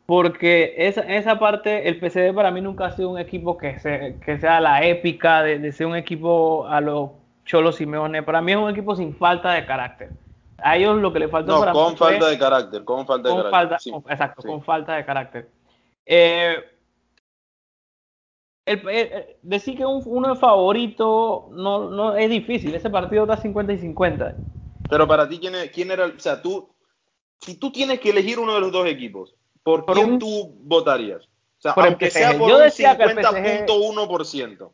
Porque 0.07 0.75
esa, 0.79 1.03
esa 1.03 1.39
parte, 1.39 1.87
el 1.87 2.01
PSG 2.01 2.35
para 2.35 2.51
mí 2.51 2.63
nunca 2.63 2.87
ha 2.87 2.91
sido 2.93 3.11
un 3.11 3.19
equipo 3.19 3.59
que, 3.59 3.79
se, 3.79 4.17
que 4.25 4.39
sea 4.39 4.59
la 4.61 4.83
épica 4.83 5.43
de, 5.43 5.59
de 5.59 5.71
ser 5.71 5.87
un 5.87 5.97
equipo 5.97 6.67
a 6.67 6.81
los 6.81 7.11
Cholo 7.45 7.73
Simeone. 7.73 8.23
Para 8.23 8.41
mí 8.41 8.53
es 8.53 8.59
un 8.59 8.71
equipo 8.71 8.97
sin 8.97 9.15
falta 9.15 9.53
de 9.53 9.67
carácter. 9.67 10.11
A 10.59 10.77
ellos 10.77 10.97
lo 10.99 11.13
que 11.13 11.21
le 11.21 11.29
faltó 11.29 11.53
No, 11.53 11.61
para 11.61 11.73
con 11.73 11.97
fue- 11.97 12.11
falta 12.11 12.29
de 12.29 12.39
carácter, 12.39 12.85
con 12.85 13.07
falta 13.07 13.29
de 13.29 13.35
con 13.35 13.43
carácter. 13.45 13.61
falta, 13.69 13.79
sí. 13.79 13.91
con- 13.91 14.05
exacto, 14.11 14.43
sí. 14.43 14.49
con 14.49 14.63
falta 14.63 14.95
de 14.97 15.05
carácter. 15.05 15.49
Eh, 16.05 16.57
el- 18.67 18.89
el- 18.89 19.37
decir 19.43 19.77
que 19.77 19.87
un- 19.87 20.03
uno 20.05 20.33
es 20.33 20.39
favorito 20.39 21.49
no, 21.53 21.91
no 21.91 22.17
es 22.17 22.29
difícil. 22.29 22.75
Ese 22.75 22.91
partido 22.91 23.23
está 23.25 23.37
50 23.37 23.73
y 23.73 23.79
50. 23.79 24.35
Pero 24.91 25.07
para 25.07 25.29
ti, 25.29 25.39
¿quién, 25.39 25.55
es- 25.55 25.71
quién 25.71 25.91
era? 25.91 26.05
el- 26.05 26.17
O 26.17 26.21
sea, 26.21 26.43
tú, 26.43 26.69
si 27.41 27.55
tú 27.57 27.71
tienes 27.71 28.01
que 28.01 28.11
elegir 28.11 28.39
uno 28.39 28.55
de 28.55 28.61
los 28.61 28.73
dos 28.73 28.87
equipos, 28.87 29.35
¿por, 29.63 29.87
Por 29.87 29.95
quién 29.95 30.13
un- 30.13 30.19
tú 30.19 30.55
votarías? 30.63 31.25
O 31.25 31.61
sea, 31.61 31.73
aunque 31.73 32.11
sea 32.11 32.37
por 32.39 32.49
Yo 32.49 32.57
un 32.57 32.63
decía 32.65 32.97
que 32.97 33.05
el 33.05 33.11
PSG 33.17 33.67
50.1%. 33.67 34.73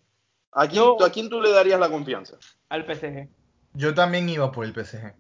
¿A 0.53 0.67
quién, 0.69 0.83
Yo- 0.83 1.03
¿A 1.05 1.11
quién 1.11 1.29
tú 1.29 1.41
le 1.41 1.51
darías 1.51 1.81
la 1.81 1.89
confianza? 1.89 2.37
Al 2.69 2.85
PSG. 2.87 3.29
Yo 3.75 3.93
también 3.95 4.29
iba 4.29 4.51
por 4.53 4.65
el 4.65 4.73
PSG. 4.73 5.15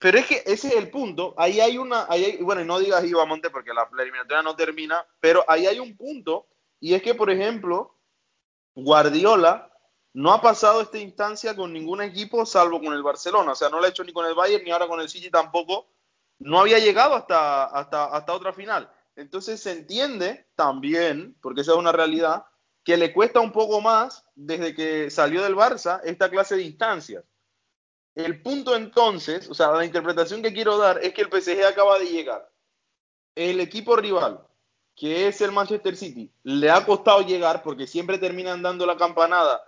Pero 0.00 0.18
es 0.18 0.26
que 0.26 0.42
ese 0.46 0.68
es 0.68 0.74
el 0.76 0.90
punto. 0.90 1.34
Ahí 1.36 1.60
hay 1.60 1.78
una. 1.78 2.06
Ahí 2.08 2.24
hay- 2.24 2.36
bueno, 2.38 2.64
no 2.64 2.78
digas 2.80 3.04
Iba 3.04 3.24
Monte 3.26 3.50
porque 3.50 3.72
la, 3.72 3.88
la 3.92 4.02
eliminatoria 4.02 4.42
no 4.42 4.56
termina. 4.56 5.06
Pero 5.20 5.44
ahí 5.46 5.66
hay 5.66 5.78
un 5.78 5.96
punto. 5.96 6.48
Y 6.80 6.94
es 6.94 7.02
que, 7.02 7.14
por 7.14 7.30
ejemplo, 7.30 7.94
Guardiola 8.74 9.70
no 10.14 10.32
ha 10.32 10.40
pasado 10.40 10.80
esta 10.80 10.98
instancia 10.98 11.54
con 11.54 11.72
ningún 11.72 12.02
equipo 12.02 12.44
salvo 12.46 12.80
con 12.80 12.92
el 12.94 13.02
Barcelona. 13.02 13.52
O 13.52 13.54
sea, 13.54 13.68
no 13.68 13.78
lo 13.78 13.84
ha 13.84 13.88
hecho 13.90 14.02
ni 14.04 14.12
con 14.12 14.26
el 14.26 14.34
Bayern 14.34 14.64
ni 14.64 14.70
ahora 14.70 14.88
con 14.88 15.00
el 15.00 15.08
City 15.08 15.30
tampoco. 15.30 15.86
No 16.38 16.60
había 16.60 16.78
llegado 16.78 17.14
hasta, 17.14 17.64
hasta, 17.66 18.06
hasta 18.06 18.32
otra 18.32 18.52
final. 18.52 18.90
Entonces 19.16 19.60
se 19.62 19.72
entiende 19.72 20.46
también, 20.56 21.36
porque 21.42 21.60
esa 21.60 21.72
es 21.72 21.78
una 21.78 21.92
realidad, 21.92 22.46
que 22.82 22.96
le 22.96 23.12
cuesta 23.12 23.40
un 23.40 23.52
poco 23.52 23.80
más 23.82 24.24
desde 24.34 24.74
que 24.74 25.10
salió 25.10 25.42
del 25.42 25.54
Barça 25.54 26.00
esta 26.04 26.30
clase 26.30 26.56
de 26.56 26.62
instancias. 26.62 27.22
El 28.14 28.42
punto 28.42 28.74
entonces, 28.74 29.48
o 29.48 29.54
sea, 29.54 29.70
la 29.72 29.84
interpretación 29.84 30.42
que 30.42 30.52
quiero 30.52 30.78
dar 30.78 30.98
es 31.02 31.14
que 31.14 31.22
el 31.22 31.28
PSG 31.30 31.64
acaba 31.64 31.98
de 31.98 32.06
llegar. 32.06 32.50
El 33.34 33.60
equipo 33.60 33.96
rival, 33.96 34.46
que 34.96 35.28
es 35.28 35.40
el 35.40 35.52
Manchester 35.52 35.96
City, 35.96 36.32
le 36.42 36.70
ha 36.70 36.84
costado 36.84 37.22
llegar 37.22 37.62
porque 37.62 37.86
siempre 37.86 38.18
terminan 38.18 38.62
dando 38.62 38.84
la 38.84 38.96
campanada 38.96 39.62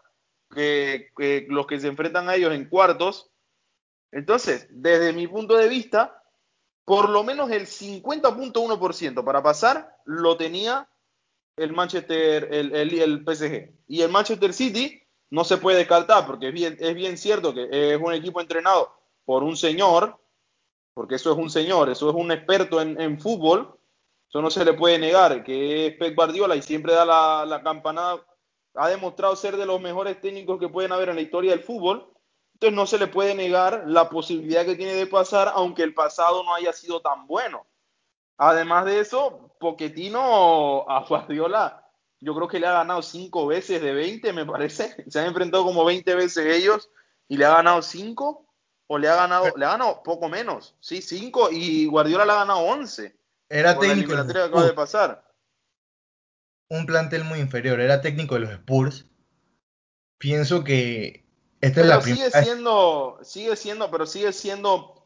que, 0.54 1.46
los 1.49 1.66
que 1.66 1.80
se 1.80 1.88
enfrentan 1.88 2.28
a 2.28 2.34
ellos 2.34 2.52
en 2.52 2.68
cuartos. 2.68 3.30
Entonces, 4.11 4.66
desde 4.70 5.12
mi 5.12 5.26
punto 5.26 5.56
de 5.56 5.68
vista, 5.68 6.22
por 6.84 7.08
lo 7.08 7.25
menos 7.25 7.50
el 7.50 7.66
50.1% 7.66 9.25
para 9.25 9.42
pasar 9.42 9.96
lo 10.04 10.37
tenía 10.37 10.88
el 11.56 11.72
Manchester, 11.72 12.49
el, 12.50 12.75
el, 12.75 12.99
el, 12.99 13.25
PSG. 13.25 13.72
Y 13.88 14.02
el 14.02 14.11
Manchester 14.11 14.52
City 14.52 15.01
no 15.33 15.45
se 15.45 15.57
puede 15.57 15.79
descartar, 15.79 16.27
porque 16.27 16.49
es 16.49 16.53
bien, 16.53 16.77
es 16.79 16.95
bien 16.95 17.17
cierto 17.17 17.55
que 17.55 17.67
es 17.71 17.99
un 17.99 18.12
equipo 18.12 18.43
entrenado 18.43 18.95
por 19.25 19.43
un 19.43 19.57
señor, 19.57 20.21
porque 20.93 21.15
eso 21.15 21.33
es 21.33 21.39
un 21.39 21.49
señor, 21.49 21.89
eso 21.89 22.11
es 22.11 22.15
un 22.15 22.31
experto 22.31 22.83
en, 22.83 23.01
en 23.01 23.19
fútbol, 23.19 23.79
eso 24.29 24.43
no 24.43 24.51
se 24.51 24.62
le 24.62 24.75
puede 24.75 24.99
negar, 24.99 25.43
que 25.43 25.87
es 25.87 25.97
Pep 25.97 26.15
Guardiola 26.15 26.55
y 26.55 26.61
siempre 26.61 26.93
da 26.93 27.07
la, 27.07 27.47
la 27.47 27.62
campanada, 27.62 28.23
ha 28.75 28.89
demostrado 28.91 29.35
ser 29.35 29.57
de 29.57 29.65
los 29.65 29.81
mejores 29.81 30.21
técnicos 30.21 30.61
que 30.61 30.69
pueden 30.69 30.93
haber 30.93 31.09
en 31.09 31.17
la 31.17 31.23
historia 31.23 31.53
del 31.53 31.65
fútbol, 31.65 32.12
entonces 32.53 32.77
no 32.77 32.87
se 32.87 32.99
le 32.99 33.07
puede 33.07 33.35
negar 33.35 33.85
la 33.87 34.11
posibilidad 34.11 34.67
que 34.67 34.77
tiene 34.77 34.93
de 34.93 35.07
pasar, 35.07 35.51
aunque 35.55 35.83
el 35.83 35.95
pasado 35.95 36.45
no 36.45 36.55
haya 36.55 36.75
sido 36.75 37.01
tan 37.01 37.27
bueno. 37.27 37.67
Además 38.37 38.85
de 38.85 39.01
eso, 39.01 39.57
Poquetino 39.59 40.85
a 40.87 41.07
Guardiola, 41.09 41.82
yo 42.25 42.35
creo 42.37 42.47
que 42.49 42.61
le 42.61 42.67
ha 42.69 42.73
ganado 42.73 43.02
cinco 43.02 43.47
veces 43.49 43.83
de 43.83 43.93
20, 43.93 44.33
me 44.33 44.47
parece. 44.47 44.95
Se 45.11 45.19
han 45.21 45.26
enfrentado 45.26 45.64
como 45.64 45.85
20 45.85 46.14
veces 46.14 46.47
ellos 46.47 46.88
y 47.29 47.37
le 47.37 47.45
ha 47.45 47.50
ganado 47.57 47.83
cinco, 47.83 48.47
o 48.87 48.99
le 48.99 49.09
ha 49.09 49.17
ganado, 49.17 49.47
le 49.57 49.64
ha 49.64 49.71
ganado 49.71 50.02
poco 50.02 50.29
menos, 50.29 50.76
sí, 50.81 51.00
cinco, 51.02 51.49
y 51.50 51.87
Guardiola 51.87 52.25
le 52.26 52.33
ha 52.33 52.37
ganado 52.37 52.61
11. 52.61 53.17
Era 53.49 53.79
técnico. 53.79 54.12
La 54.14 54.26
que 54.26 54.38
acaba 54.38 54.64
de 54.67 54.73
pasar. 54.73 55.25
Un 56.69 56.87
plantel 56.87 57.25
muy 57.25 57.38
inferior, 57.41 57.81
era 57.81 58.00
técnico 58.00 58.35
de 58.35 58.41
los 58.41 58.50
Spurs. 58.50 59.07
Pienso 60.19 60.62
que 60.62 61.26
esta 61.61 61.81
pero 61.83 61.85
es 61.85 61.88
la 61.97 62.00
sigue 62.02 62.14
primera. 62.31 62.43
siendo, 62.45 63.19
sigue 63.23 63.57
siendo, 63.57 63.91
pero 63.91 64.07
sigue 64.07 64.33
siendo, 64.33 65.05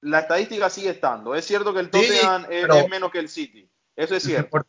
la 0.00 0.20
estadística 0.20 0.70
sigue 0.70 0.90
estando. 0.90 1.34
Es 1.34 1.44
cierto 1.44 1.72
que 1.74 1.80
el 1.80 1.86
Sí, 1.86 1.90
Tottenham 1.92 2.42
es, 2.50 2.62
pero- 2.62 2.74
es 2.76 2.88
menos 2.88 3.10
que 3.10 3.18
el 3.18 3.28
City. 3.28 3.68
Eso 3.96 4.14
es 4.16 4.22
cierto. 4.22 4.64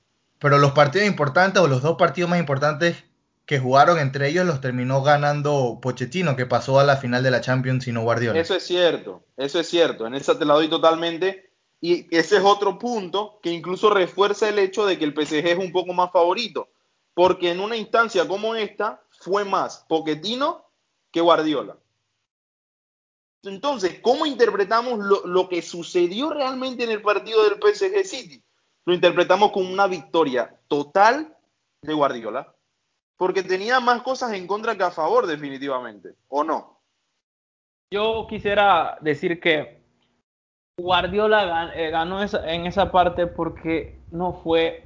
Pero 0.45 0.59
los 0.59 0.73
partidos 0.73 1.07
importantes 1.07 1.59
o 1.59 1.67
los 1.67 1.81
dos 1.81 1.97
partidos 1.97 2.29
más 2.29 2.39
importantes 2.39 3.03
que 3.47 3.57
jugaron 3.57 3.97
entre 3.97 4.29
ellos 4.29 4.45
los 4.45 4.61
terminó 4.61 5.01
ganando 5.01 5.79
Pochettino, 5.81 6.35
que 6.35 6.45
pasó 6.45 6.79
a 6.79 6.83
la 6.83 6.97
final 6.97 7.23
de 7.23 7.31
la 7.31 7.41
Champions 7.41 7.87
y 7.87 7.91
no 7.91 8.03
Guardiola. 8.03 8.39
Eso 8.39 8.53
es 8.53 8.61
cierto, 8.61 9.23
eso 9.37 9.59
es 9.59 9.67
cierto. 9.67 10.05
En 10.05 10.13
esa 10.13 10.37
te 10.37 10.45
la 10.45 10.53
doy 10.53 10.69
totalmente. 10.69 11.49
Y 11.81 12.05
ese 12.15 12.37
es 12.37 12.43
otro 12.43 12.77
punto 12.77 13.39
que 13.41 13.49
incluso 13.49 13.89
refuerza 13.89 14.47
el 14.47 14.59
hecho 14.59 14.85
de 14.85 14.99
que 14.99 15.05
el 15.05 15.15
PSG 15.15 15.47
es 15.47 15.57
un 15.57 15.71
poco 15.71 15.93
más 15.93 16.11
favorito. 16.11 16.69
Porque 17.15 17.49
en 17.49 17.59
una 17.59 17.75
instancia 17.75 18.27
como 18.27 18.53
esta 18.53 19.01
fue 19.09 19.45
más 19.45 19.83
Pochettino 19.89 20.63
que 21.09 21.21
Guardiola. 21.21 21.75
Entonces, 23.41 23.97
¿cómo 23.99 24.27
interpretamos 24.27 24.99
lo, 24.99 25.25
lo 25.25 25.49
que 25.49 25.63
sucedió 25.63 26.29
realmente 26.29 26.83
en 26.83 26.91
el 26.91 27.01
partido 27.01 27.43
del 27.45 27.59
PSG 27.59 28.05
City? 28.05 28.44
Lo 28.85 28.93
interpretamos 28.93 29.51
como 29.51 29.71
una 29.71 29.87
victoria 29.87 30.55
total 30.67 31.35
de 31.81 31.93
Guardiola. 31.93 32.53
Porque 33.17 33.43
tenía 33.43 33.79
más 33.79 34.01
cosas 34.01 34.33
en 34.33 34.45
contra 34.45 34.75
que 34.75 34.83
a 34.83 34.91
favor, 34.91 35.25
definitivamente. 35.25 36.15
¿O 36.27 36.43
no? 36.43 36.79
Yo 37.91 38.27
quisiera 38.27 38.97
decir 39.01 39.39
que 39.39 39.81
Guardiola 40.77 41.71
eh, 41.75 41.89
ganó 41.89 42.21
en 42.21 42.65
esa 42.65 42.91
parte 42.91 43.27
porque 43.27 44.01
no 44.11 44.33
fue 44.33 44.83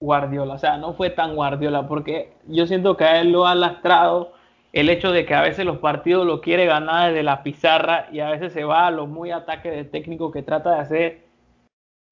Guardiola, 0.00 0.54
o 0.54 0.58
sea, 0.58 0.76
no 0.76 0.92
fue 0.94 1.10
tan 1.10 1.34
Guardiola, 1.34 1.88
porque 1.88 2.34
yo 2.48 2.66
siento 2.66 2.96
que 2.96 3.04
a 3.04 3.20
él 3.20 3.32
lo 3.32 3.46
ha 3.46 3.54
lastrado 3.54 4.34
el 4.72 4.90
hecho 4.90 5.12
de 5.12 5.24
que 5.24 5.34
a 5.34 5.42
veces 5.42 5.64
los 5.64 5.78
partidos 5.78 6.26
lo 6.26 6.40
quiere 6.40 6.66
ganar 6.66 7.10
desde 7.10 7.22
la 7.22 7.42
pizarra 7.42 8.08
y 8.10 8.20
a 8.20 8.30
veces 8.30 8.52
se 8.52 8.64
va 8.64 8.86
a 8.86 8.90
lo 8.90 9.06
muy 9.06 9.30
ataque 9.30 9.70
de 9.70 9.84
técnico 9.84 10.32
que 10.32 10.42
trata 10.42 10.74
de 10.74 10.80
hacer 10.80 11.31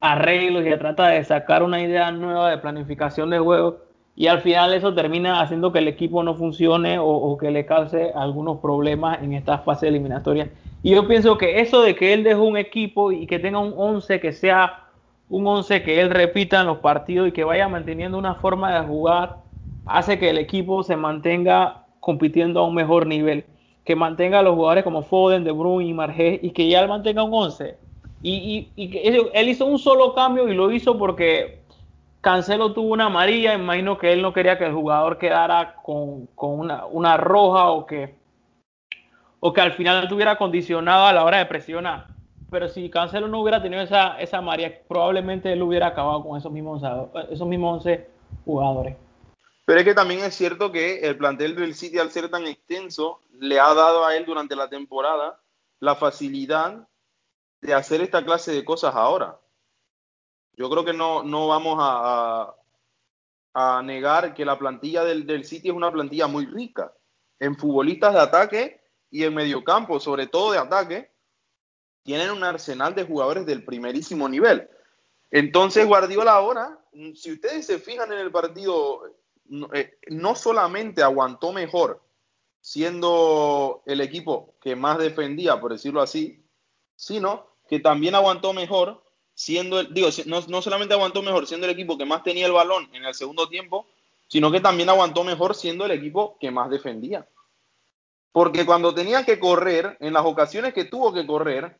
arreglos 0.00 0.66
y 0.66 0.70
trata 0.78 1.08
de 1.08 1.22
sacar 1.24 1.62
una 1.62 1.80
idea 1.80 2.10
nueva 2.10 2.50
de 2.50 2.58
planificación 2.58 3.30
de 3.30 3.38
juego 3.38 3.78
y 4.16 4.26
al 4.26 4.40
final 4.40 4.74
eso 4.74 4.94
termina 4.94 5.40
haciendo 5.40 5.72
que 5.72 5.78
el 5.78 5.88
equipo 5.88 6.22
no 6.22 6.34
funcione 6.34 6.98
o, 6.98 7.36
que 7.38 7.50
le 7.50 7.64
cause 7.64 8.12
algunos 8.14 8.58
problemas 8.58 9.22
en 9.22 9.32
esta 9.34 9.58
fase 9.58 9.88
eliminatoria. 9.88 10.50
Y 10.82 10.90
yo 10.90 11.06
pienso 11.06 11.38
que 11.38 11.60
eso 11.60 11.82
de 11.82 11.94
que 11.94 12.12
él 12.12 12.24
deje 12.24 12.36
un 12.36 12.56
equipo 12.56 13.12
y 13.12 13.26
que 13.26 13.38
tenga 13.38 13.60
un 13.60 13.72
11 13.76 14.20
que 14.20 14.32
sea 14.32 14.84
un 15.28 15.46
11 15.46 15.82
que 15.82 16.00
él 16.00 16.10
repita 16.10 16.60
en 16.60 16.66
los 16.66 16.78
partidos 16.78 17.28
y 17.28 17.32
que 17.32 17.44
vaya 17.44 17.68
manteniendo 17.68 18.18
una 18.18 18.34
forma 18.34 18.74
de 18.74 18.86
jugar 18.86 19.36
hace 19.86 20.18
que 20.18 20.30
el 20.30 20.38
equipo 20.38 20.82
se 20.82 20.96
mantenga 20.96 21.84
compitiendo 22.00 22.60
a 22.60 22.66
un 22.66 22.74
mejor 22.74 23.06
nivel, 23.06 23.44
que 23.84 23.94
mantenga 23.96 24.40
a 24.40 24.42
los 24.42 24.54
jugadores 24.54 24.84
como 24.84 25.02
Foden, 25.02 25.44
De 25.44 25.52
Bruyne 25.52 25.88
y 25.88 25.94
Marge 25.94 26.40
y 26.42 26.50
que 26.50 26.68
ya 26.68 26.80
él 26.80 26.88
mantenga 26.88 27.22
un 27.22 27.32
11. 27.32 27.89
Y, 28.22 28.68
y, 28.76 28.84
y 28.84 29.30
él 29.32 29.48
hizo 29.48 29.64
un 29.66 29.78
solo 29.78 30.14
cambio 30.14 30.48
y 30.48 30.54
lo 30.54 30.70
hizo 30.70 30.98
porque 30.98 31.60
Cancelo 32.20 32.74
tuvo 32.74 32.92
una 32.92 33.06
amarilla, 33.06 33.54
imagino 33.54 33.96
que 33.96 34.12
él 34.12 34.20
no 34.20 34.32
quería 34.32 34.58
que 34.58 34.66
el 34.66 34.74
jugador 34.74 35.16
quedara 35.16 35.76
con, 35.82 36.26
con 36.34 36.58
una, 36.58 36.84
una, 36.86 37.16
roja 37.16 37.70
o 37.70 37.86
que, 37.86 38.14
o 39.40 39.52
que 39.52 39.60
al 39.62 39.72
final 39.72 40.02
estuviera 40.02 40.36
condicionado 40.36 41.06
a 41.06 41.12
la 41.14 41.24
hora 41.24 41.38
de 41.38 41.46
presionar. 41.46 42.08
Pero 42.50 42.68
si 42.68 42.90
Cancelo 42.90 43.26
no 43.28 43.40
hubiera 43.40 43.62
tenido 43.62 43.80
esa, 43.80 44.20
esa 44.20 44.38
amarilla, 44.38 44.82
probablemente 44.86 45.52
él 45.52 45.62
hubiera 45.62 45.86
acabado 45.86 46.22
con 46.22 46.36
esos 46.36 46.52
mismos, 46.52 46.82
esos 47.30 47.48
mismos 47.48 47.86
11 47.86 48.06
jugadores. 48.44 48.96
Pero 49.64 49.78
es 49.78 49.86
que 49.86 49.94
también 49.94 50.20
es 50.20 50.34
cierto 50.34 50.72
que 50.72 51.00
el 51.00 51.16
plantel 51.16 51.54
del 51.54 51.74
City, 51.74 51.98
al 51.98 52.10
ser 52.10 52.28
tan 52.28 52.46
extenso, 52.46 53.20
le 53.38 53.58
ha 53.58 53.72
dado 53.72 54.04
a 54.04 54.14
él 54.16 54.26
durante 54.26 54.56
la 54.56 54.68
temporada 54.68 55.40
la 55.78 55.94
facilidad 55.94 56.86
de 57.60 57.74
hacer 57.74 58.00
esta 58.00 58.24
clase 58.24 58.52
de 58.52 58.64
cosas 58.64 58.94
ahora. 58.94 59.38
Yo 60.54 60.68
creo 60.70 60.84
que 60.84 60.92
no, 60.92 61.22
no 61.22 61.48
vamos 61.48 61.78
a, 61.80 62.54
a, 63.54 63.82
negar 63.82 64.34
que 64.34 64.44
la 64.44 64.58
plantilla 64.58 65.04
del, 65.04 65.26
del, 65.26 65.44
City 65.44 65.68
es 65.68 65.74
una 65.74 65.92
plantilla 65.92 66.26
muy 66.26 66.46
rica 66.46 66.92
en 67.38 67.56
futbolistas 67.56 68.14
de 68.14 68.20
ataque 68.20 68.80
y 69.10 69.24
en 69.24 69.34
mediocampo, 69.34 69.98
sobre 70.00 70.26
todo 70.26 70.52
de 70.52 70.58
ataque, 70.58 71.12
tienen 72.02 72.30
un 72.30 72.44
arsenal 72.44 72.94
de 72.94 73.04
jugadores 73.04 73.46
del 73.46 73.64
primerísimo 73.64 74.28
nivel. 74.28 74.68
Entonces 75.30 75.86
Guardiola 75.86 76.32
ahora, 76.32 76.78
si 77.14 77.32
ustedes 77.32 77.66
se 77.66 77.78
fijan 77.78 78.12
en 78.12 78.18
el 78.18 78.30
partido, 78.30 79.02
no, 79.46 79.72
eh, 79.72 79.98
no 80.08 80.34
solamente 80.34 81.02
aguantó 81.02 81.52
mejor 81.52 82.02
siendo 82.60 83.82
el 83.86 84.00
equipo 84.00 84.54
que 84.60 84.76
más 84.76 84.98
defendía, 84.98 85.60
por 85.60 85.72
decirlo 85.72 86.02
así, 86.02 86.44
sino 86.96 87.49
que 87.70 87.78
también 87.78 88.16
aguantó 88.16 88.52
mejor 88.52 89.00
siendo 89.32 89.78
el, 89.78 89.94
digo, 89.94 90.08
no, 90.26 90.40
no, 90.48 90.60
solamente 90.60 90.92
aguantó 90.92 91.22
mejor 91.22 91.46
siendo 91.46 91.66
el 91.66 91.72
equipo 91.72 91.96
que 91.96 92.04
más 92.04 92.24
tenía 92.24 92.46
el 92.46 92.52
balón 92.52 92.90
en 92.92 93.04
el 93.04 93.14
segundo 93.14 93.48
tiempo, 93.48 93.86
sino 94.26 94.50
que 94.50 94.60
también 94.60 94.88
aguantó 94.90 95.22
mejor 95.22 95.54
siendo 95.54 95.84
el 95.84 95.92
equipo 95.92 96.36
que 96.40 96.50
más 96.50 96.68
defendía. 96.68 97.26
Porque 98.32 98.66
cuando 98.66 98.92
tenía 98.92 99.24
que 99.24 99.38
correr, 99.38 99.96
en 100.00 100.12
las 100.12 100.26
ocasiones 100.26 100.74
que 100.74 100.84
tuvo 100.84 101.12
que 101.12 101.26
correr, 101.26 101.78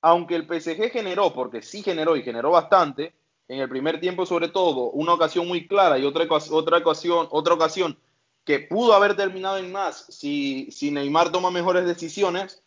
aunque 0.00 0.36
el 0.36 0.46
PSG 0.46 0.90
generó, 0.90 1.34
porque 1.34 1.60
sí 1.60 1.82
generó 1.82 2.16
y 2.16 2.22
generó 2.22 2.52
bastante, 2.52 3.12
en 3.48 3.58
el 3.58 3.68
primer 3.68 4.00
tiempo 4.00 4.24
sobre 4.24 4.48
todo, 4.48 4.90
una 4.90 5.14
ocasión 5.14 5.48
muy 5.48 5.66
clara 5.66 5.98
y 5.98 6.04
otra, 6.04 6.24
otra, 6.50 6.78
ocasión, 6.78 7.26
otra 7.30 7.54
ocasión 7.54 7.98
que 8.44 8.60
pudo 8.60 8.94
haber 8.94 9.16
terminado 9.16 9.58
en 9.58 9.72
más 9.72 10.06
si, 10.08 10.70
si 10.70 10.92
Neymar 10.92 11.32
toma 11.32 11.50
mejores 11.50 11.84
decisiones, 11.84 12.61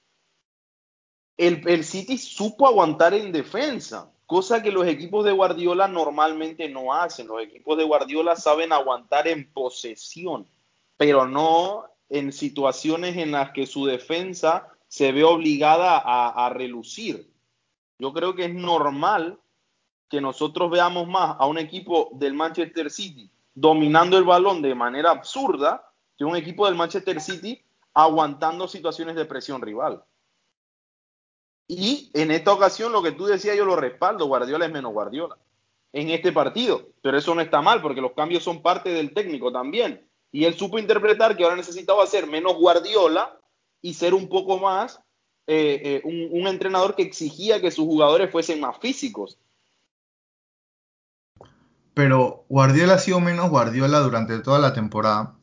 el, 1.37 1.83
City 1.83 2.17
supo 2.17 2.67
aguantar 2.67 3.13
en 3.13 3.31
defensa, 3.31 4.11
cosa 4.25 4.63
que 4.63 4.71
los 4.71 4.87
equipos 4.87 5.25
de 5.25 5.31
Guardiola 5.31 5.87
normalmente 5.87 6.69
no 6.69 6.93
hacen. 6.93 7.27
Los 7.27 7.41
equipos 7.41 7.77
de 7.77 7.83
Guardiola 7.83 8.35
saben 8.35 8.71
aguantar 8.71 9.27
en 9.27 9.51
posesión, 9.51 10.47
pero 10.97 11.27
no 11.27 11.85
en 12.09 12.31
situaciones 12.31 13.17
en 13.17 13.31
las 13.31 13.51
que 13.51 13.65
su 13.65 13.85
defensa 13.85 14.67
se 14.87 15.11
ve 15.11 15.23
obligada 15.23 15.97
a, 15.97 16.45
a, 16.45 16.49
relucir. 16.49 17.29
Yo 17.99 18.13
creo 18.13 18.35
que 18.35 18.45
es 18.45 18.53
normal 18.53 19.39
que 20.09 20.21
nosotros 20.21 20.69
veamos 20.69 21.07
más 21.07 21.35
a 21.39 21.47
un 21.47 21.57
equipo 21.57 22.09
del 22.13 22.33
Manchester 22.33 22.89
City 22.89 23.29
dominando 23.55 24.17
el 24.17 24.25
balón 24.25 24.61
de 24.61 24.75
manera 24.75 25.11
absurda 25.11 25.89
que 26.17 26.25
un 26.25 26.35
equipo 26.35 26.65
del 26.65 26.75
Manchester 26.75 27.19
City 27.19 27.61
aguantando 27.93 28.67
situaciones 28.67 29.15
de 29.15 29.25
presión 29.25 29.61
rival. 29.61 30.03
Y 31.67 32.11
en 32.13 32.31
esta 32.31 32.53
ocasión 32.53 32.91
lo 32.91 33.01
que 33.01 33.11
tú 33.11 33.25
decías 33.25 33.57
yo 33.57 33.65
lo 33.65 33.75
respaldo, 33.75 34.27
Guardiola 34.27 34.65
es 34.65 34.71
menos 34.71 34.93
Guardiola 34.93 35.37
en 35.93 36.09
este 36.09 36.33
partido, 36.33 36.89
pero 37.01 37.17
eso 37.17 37.33
no 37.33 37.39
está 37.39 37.61
mal 37.61 37.81
porque 37.81 38.01
los 38.01 38.11
cambios 38.11 38.43
son 38.43 38.61
parte 38.61 38.89
del 38.89 39.13
técnico 39.13 39.51
también. 39.51 40.05
Y 40.29 40.43
él 40.43 40.53
supo 40.53 40.77
interpretar 40.77 41.37
que 41.37 41.43
ahora 41.43 41.55
necesitaba 41.55 42.03
hacer 42.03 42.27
menos 42.27 42.55
Guardiola 42.57 43.39
y 43.81 43.93
ser 43.93 44.13
un 44.13 44.27
poco 44.27 44.59
más 44.59 44.99
eh, 45.47 46.01
eh, 46.03 46.29
un, 46.33 46.47
entrenador 46.47 46.95
que 46.95 47.03
exigía 47.03 47.61
que 47.61 47.71
sus 47.71 47.85
jugadores 47.85 48.31
fuesen 48.31 48.59
más 48.59 48.77
físicos. 48.79 49.37
Pero 51.93 52.45
Guardiola 52.49 52.95
ha 52.95 52.99
sido 52.99 53.21
menos 53.21 53.49
Guardiola 53.49 53.99
durante 53.99 54.39
toda 54.39 54.59
la 54.59 54.73
temporada. 54.73 55.37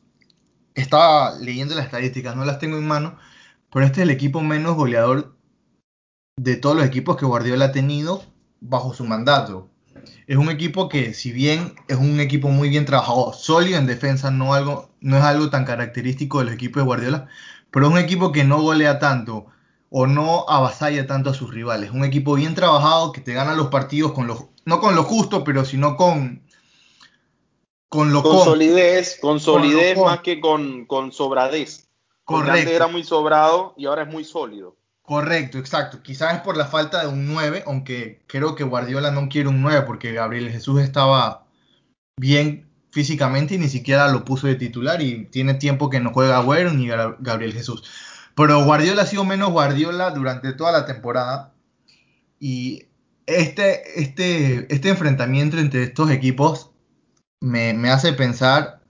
Estaba 0.75 1.31
leyendo 1.39 1.73
las 1.73 1.85
estadísticas, 1.85 2.35
no 2.35 2.45
las 2.45 2.59
tengo 2.59 2.77
en 2.77 2.87
mano, 2.87 3.17
pero 3.71 3.85
este 3.85 4.01
es 4.01 4.03
el 4.03 4.11
equipo 4.11 4.41
menos 4.41 4.75
goleador 4.75 5.32
de 6.35 6.55
todos 6.55 6.75
los 6.75 6.85
equipos 6.85 7.17
que 7.17 7.25
Guardiola 7.25 7.65
ha 7.65 7.71
tenido 7.71 8.23
bajo 8.59 8.93
su 8.93 9.05
mandato. 9.05 9.69
Es 10.27 10.37
un 10.37 10.49
equipo 10.49 10.89
que, 10.89 11.13
si 11.13 11.31
bien 11.31 11.75
es 11.87 11.97
un 11.97 12.19
equipo 12.19 12.49
muy 12.49 12.69
bien 12.69 12.85
trabajado, 12.85 13.33
sólido 13.33 13.77
en 13.77 13.85
defensa, 13.85 14.31
no, 14.31 14.53
algo, 14.53 14.89
no 14.99 15.17
es 15.17 15.23
algo 15.23 15.49
tan 15.49 15.65
característico 15.65 16.39
del 16.39 16.49
equipo 16.49 16.79
de 16.79 16.85
Guardiola, 16.85 17.27
pero 17.71 17.87
es 17.87 17.91
un 17.91 17.99
equipo 17.99 18.31
que 18.31 18.43
no 18.43 18.61
golea 18.61 18.99
tanto 18.99 19.47
o 19.89 20.07
no 20.07 20.45
avasalla 20.49 21.05
tanto 21.05 21.29
a 21.29 21.33
sus 21.33 21.53
rivales. 21.53 21.91
Un 21.91 22.03
equipo 22.03 22.33
bien 22.33 22.55
trabajado 22.55 23.11
que 23.11 23.21
te 23.21 23.33
gana 23.33 23.53
los 23.53 23.67
partidos 23.67 24.13
con 24.13 24.27
lo, 24.27 24.49
no 24.65 24.79
con 24.79 24.95
lo 24.95 25.03
justo, 25.03 25.43
pero 25.43 25.65
sino 25.65 25.95
con, 25.95 26.41
con 27.89 28.11
lo 28.11 28.23
con 28.23 28.43
solidez, 28.43 29.19
con 29.21 29.39
solidez 29.39 29.97
más 29.97 30.21
que 30.21 30.41
con, 30.41 30.85
con 30.85 31.11
sobradez. 31.11 31.87
Correcto. 32.25 32.53
Antes 32.53 32.73
era 32.73 32.87
muy 32.87 33.03
sobrado 33.03 33.73
y 33.77 33.85
ahora 33.85 34.03
es 34.03 34.09
muy 34.09 34.23
sólido. 34.23 34.75
Correcto, 35.03 35.57
exacto. 35.57 36.01
Quizás 36.01 36.35
es 36.35 36.41
por 36.41 36.55
la 36.55 36.65
falta 36.65 37.01
de 37.01 37.07
un 37.07 37.27
9, 37.27 37.63
aunque 37.67 38.23
creo 38.25 38.55
que 38.55 38.63
Guardiola 38.63 39.11
no 39.11 39.27
quiere 39.27 39.49
un 39.49 39.61
9 39.61 39.83
porque 39.85 40.13
Gabriel 40.13 40.49
Jesús 40.49 40.81
estaba 40.81 41.45
bien 42.17 42.69
físicamente 42.91 43.55
y 43.55 43.57
ni 43.57 43.67
siquiera 43.69 44.07
lo 44.09 44.23
puso 44.23 44.47
de 44.47 44.55
titular 44.55 45.01
y 45.01 45.25
tiene 45.25 45.55
tiempo 45.55 45.89
que 45.89 45.99
no 45.99 46.13
juega 46.13 46.37
Agüero 46.37 46.71
ni 46.73 46.87
Gabriel 46.87 47.53
Jesús. 47.53 47.83
Pero 48.35 48.63
Guardiola 48.63 49.03
ha 49.03 49.05
sido 49.05 49.25
menos 49.25 49.51
Guardiola 49.51 50.11
durante 50.11 50.53
toda 50.53 50.71
la 50.71 50.85
temporada 50.85 51.53
y 52.39 52.87
este, 53.25 54.01
este, 54.01 54.73
este 54.73 54.89
enfrentamiento 54.89 55.57
entre 55.57 55.83
estos 55.83 56.11
equipos 56.11 56.71
me, 57.41 57.73
me 57.73 57.89
hace 57.89 58.13
pensar 58.13 58.81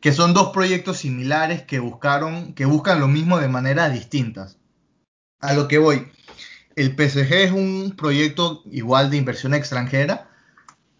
que 0.00 0.12
son 0.12 0.32
dos 0.34 0.50
proyectos 0.52 0.98
similares 0.98 1.62
que 1.62 1.80
buscaron, 1.80 2.54
que 2.54 2.66
buscan 2.66 3.00
lo 3.00 3.08
mismo 3.08 3.38
de 3.38 3.48
maneras 3.48 3.92
distintas 3.92 4.58
a 5.40 5.52
lo 5.54 5.68
que 5.68 5.78
voy. 5.78 6.08
El 6.74 6.94
PSG 6.94 7.32
es 7.32 7.52
un 7.52 7.94
proyecto 7.96 8.62
igual 8.70 9.10
de 9.10 9.16
inversión 9.16 9.54
extranjera, 9.54 10.28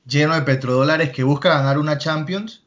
lleno 0.06 0.34
de 0.34 0.42
petrodólares 0.42 1.10
que 1.10 1.24
busca 1.24 1.50
ganar 1.50 1.78
una 1.78 1.98
Champions, 1.98 2.62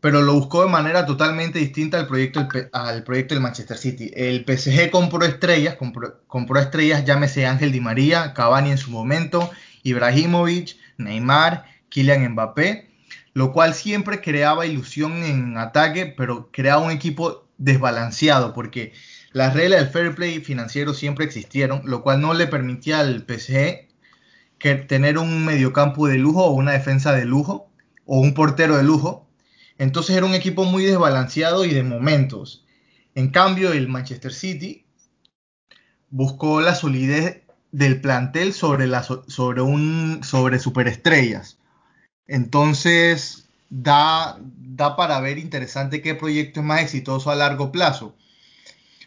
pero 0.00 0.20
lo 0.20 0.34
buscó 0.34 0.62
de 0.62 0.68
manera 0.70 1.06
totalmente 1.06 1.58
distinta 1.58 1.98
al 1.98 2.06
proyecto, 2.06 2.46
al 2.72 3.02
proyecto 3.02 3.34
del 3.34 3.42
Manchester 3.42 3.78
City. 3.78 4.10
El 4.14 4.44
PSG 4.44 4.90
compró 4.90 5.24
estrellas, 5.24 5.76
compró, 5.76 6.60
estrellas, 6.60 7.04
llámese 7.04 7.46
Ángel 7.46 7.72
Di 7.72 7.80
María, 7.80 8.34
Cavani 8.34 8.70
en 8.70 8.78
su 8.78 8.90
momento, 8.90 9.50
Ibrahimovic, 9.82 10.76
Neymar, 10.98 11.64
Kylian 11.88 12.32
Mbappé, 12.32 12.90
lo 13.32 13.52
cual 13.52 13.74
siempre 13.74 14.20
creaba 14.20 14.66
ilusión 14.66 15.24
en 15.24 15.56
ataque, 15.56 16.06
pero 16.06 16.50
creaba 16.52 16.82
un 16.82 16.90
equipo 16.90 17.48
desbalanceado, 17.58 18.52
porque 18.52 18.92
las 19.36 19.52
reglas 19.52 19.80
del 19.80 19.90
fair 19.90 20.14
play 20.14 20.40
financiero 20.40 20.94
siempre 20.94 21.26
existieron, 21.26 21.82
lo 21.84 22.02
cual 22.02 22.22
no 22.22 22.32
le 22.32 22.46
permitía 22.46 23.00
al 23.00 23.26
PSG 23.28 23.86
tener 24.88 25.18
un 25.18 25.44
mediocampo 25.44 26.06
de 26.06 26.16
lujo 26.16 26.46
o 26.46 26.52
una 26.52 26.72
defensa 26.72 27.12
de 27.12 27.26
lujo 27.26 27.68
o 28.06 28.18
un 28.18 28.32
portero 28.32 28.78
de 28.78 28.82
lujo. 28.82 29.28
Entonces 29.76 30.16
era 30.16 30.24
un 30.24 30.34
equipo 30.34 30.64
muy 30.64 30.86
desbalanceado 30.86 31.66
y 31.66 31.74
de 31.74 31.82
momentos. 31.82 32.64
En 33.14 33.28
cambio, 33.28 33.74
el 33.74 33.88
Manchester 33.88 34.32
City 34.32 34.86
buscó 36.08 36.62
la 36.62 36.74
solidez 36.74 37.42
del 37.72 38.00
plantel 38.00 38.54
sobre, 38.54 38.88
sobre, 39.26 39.62
sobre 40.22 40.58
superestrellas. 40.58 41.58
Entonces, 42.26 43.50
da, 43.68 44.38
da 44.40 44.96
para 44.96 45.20
ver 45.20 45.36
interesante 45.36 46.00
qué 46.00 46.14
proyecto 46.14 46.60
es 46.60 46.66
más 46.66 46.80
exitoso 46.80 47.30
a 47.30 47.34
largo 47.34 47.70
plazo 47.70 48.16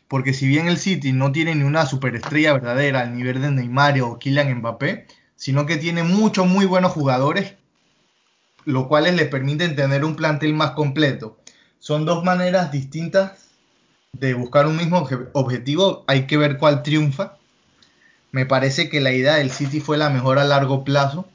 porque 0.10 0.34
si 0.34 0.48
bien 0.48 0.67
el 0.67 0.80
City 0.80 1.13
no 1.13 1.32
tiene 1.32 1.54
ni 1.56 1.63
una 1.63 1.86
superestrella 1.86 2.54
verdadera 2.54 3.02
al 3.02 3.15
nivel 3.15 3.41
de 3.41 3.52
Neymar 3.52 4.02
o 4.02 4.17
Kylian 4.17 4.56
Mbappé, 4.56 5.06
sino 5.36 5.67
que 5.67 5.78
tiene 5.78 6.02
muchos 6.04 6.48
muy 6.48 6.65
buenos 6.65 6.91
jugadores, 6.91 7.54
lo 8.65 8.88
cuales 8.88 9.15
le 9.15 9.26
permiten 9.26 9.76
tener 9.76 10.04
un 10.04 10.15
plantel 10.15 10.56
más 10.56 10.72
completo. 10.72 11.38
Son 11.78 12.06
dos 12.06 12.24
maneras 12.24 12.72
distintas 12.72 13.50
de 14.12 14.34
buscar 14.34 14.65
un 14.65 14.78
mismo 14.78 15.08
objetivo, 15.34 16.04
hay 16.08 16.26
que 16.26 16.38
ver 16.38 16.58
cuál 16.58 16.82
triunfa. 16.82 17.38
Me 18.32 18.48
parece 18.48 18.89
que 18.89 19.02
la 19.02 19.12
idea 19.12 19.36
del 19.36 19.52
City 19.52 19.80
fue 19.80 19.98
la 19.98 20.10
mejor 20.10 20.39
a 20.39 20.43
largo 20.43 20.84
plazo, 20.84 21.28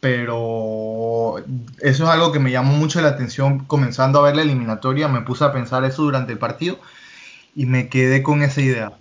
pero 0.00 1.38
eso 1.80 2.04
es 2.04 2.10
algo 2.10 2.30
que 2.30 2.40
me 2.40 2.50
llamó 2.50 2.74
mucho 2.74 3.00
la 3.00 3.08
atención 3.08 3.60
comenzando 3.64 4.18
a 4.18 4.22
ver 4.22 4.36
la 4.36 4.42
eliminatoria, 4.42 5.08
me 5.08 5.22
puse 5.22 5.44
a 5.44 5.52
pensar 5.52 5.82
eso 5.84 6.02
durante 6.02 6.32
el 6.32 6.38
partido 6.38 6.78
y 7.56 7.64
me 7.64 7.88
quedé 7.88 8.22
con 8.22 8.42
esa 8.42 8.60
idea. 8.60 8.92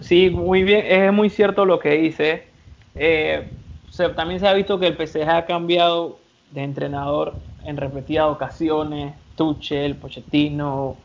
Sí, 0.00 0.30
muy 0.30 0.64
bien, 0.64 0.84
es 0.86 1.12
muy 1.12 1.30
cierto 1.30 1.66
lo 1.66 1.78
que 1.78 1.90
dice. 1.90 2.48
Eh, 2.96 3.48
también 4.16 4.40
se 4.40 4.48
ha 4.48 4.54
visto 4.54 4.80
que 4.80 4.88
el 4.88 4.96
PSG 4.96 5.28
ha 5.28 5.44
cambiado 5.44 6.18
de 6.50 6.62
entrenador 6.62 7.34
en 7.64 7.76
repetidas 7.76 8.26
ocasiones. 8.26 9.14
Tuchel, 9.36 9.96
Pochettino, 9.96 10.96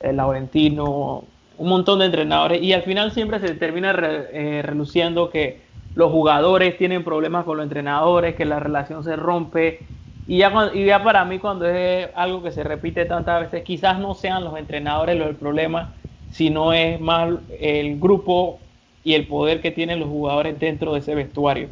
eh, 0.00 0.12
Laurentino, 0.12 1.24
un 1.58 1.68
montón 1.68 1.98
de 1.98 2.06
entrenadores. 2.06 2.62
Y 2.62 2.72
al 2.72 2.82
final 2.82 3.12
siempre 3.12 3.38
se 3.38 3.54
termina 3.54 3.90
eh, 3.92 4.62
reluciendo 4.64 5.30
que 5.30 5.60
los 5.94 6.10
jugadores 6.10 6.78
tienen 6.78 7.04
problemas 7.04 7.44
con 7.44 7.58
los 7.58 7.64
entrenadores, 7.64 8.34
que 8.34 8.46
la 8.46 8.60
relación 8.60 9.04
se 9.04 9.16
rompe 9.16 9.80
y 10.26 10.38
ya, 10.38 10.70
y 10.72 10.86
ya 10.86 11.02
para 11.02 11.24
mí 11.24 11.38
cuando 11.38 11.66
es 11.66 12.08
algo 12.14 12.42
que 12.42 12.52
se 12.52 12.62
repite 12.62 13.04
tantas 13.04 13.42
veces, 13.42 13.64
quizás 13.64 13.98
no 13.98 14.14
sean 14.14 14.44
los 14.44 14.56
entrenadores 14.56 15.16
los 15.16 15.28
del 15.28 15.36
problema, 15.36 15.92
sino 16.30 16.72
es 16.72 17.00
más 17.00 17.34
el 17.60 17.98
grupo 17.98 18.60
y 19.04 19.14
el 19.14 19.26
poder 19.26 19.60
que 19.60 19.70
tienen 19.70 20.00
los 20.00 20.08
jugadores 20.08 20.58
dentro 20.58 20.92
de 20.92 21.00
ese 21.00 21.14
vestuario. 21.14 21.68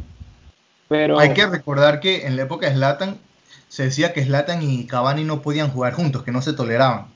Pero 0.88 1.18
hay 1.18 1.32
que 1.32 1.46
recordar 1.46 2.00
que 2.00 2.26
en 2.26 2.36
la 2.36 2.42
época 2.42 2.66
de 2.66 2.74
Slatan 2.74 3.18
se 3.68 3.84
decía 3.84 4.12
que 4.12 4.24
Slatan 4.24 4.62
y 4.62 4.86
Cavani 4.86 5.22
no 5.22 5.42
podían 5.42 5.70
jugar 5.70 5.92
juntos, 5.92 6.24
que 6.24 6.32
no 6.32 6.42
se 6.42 6.52
toleraban. 6.52 7.06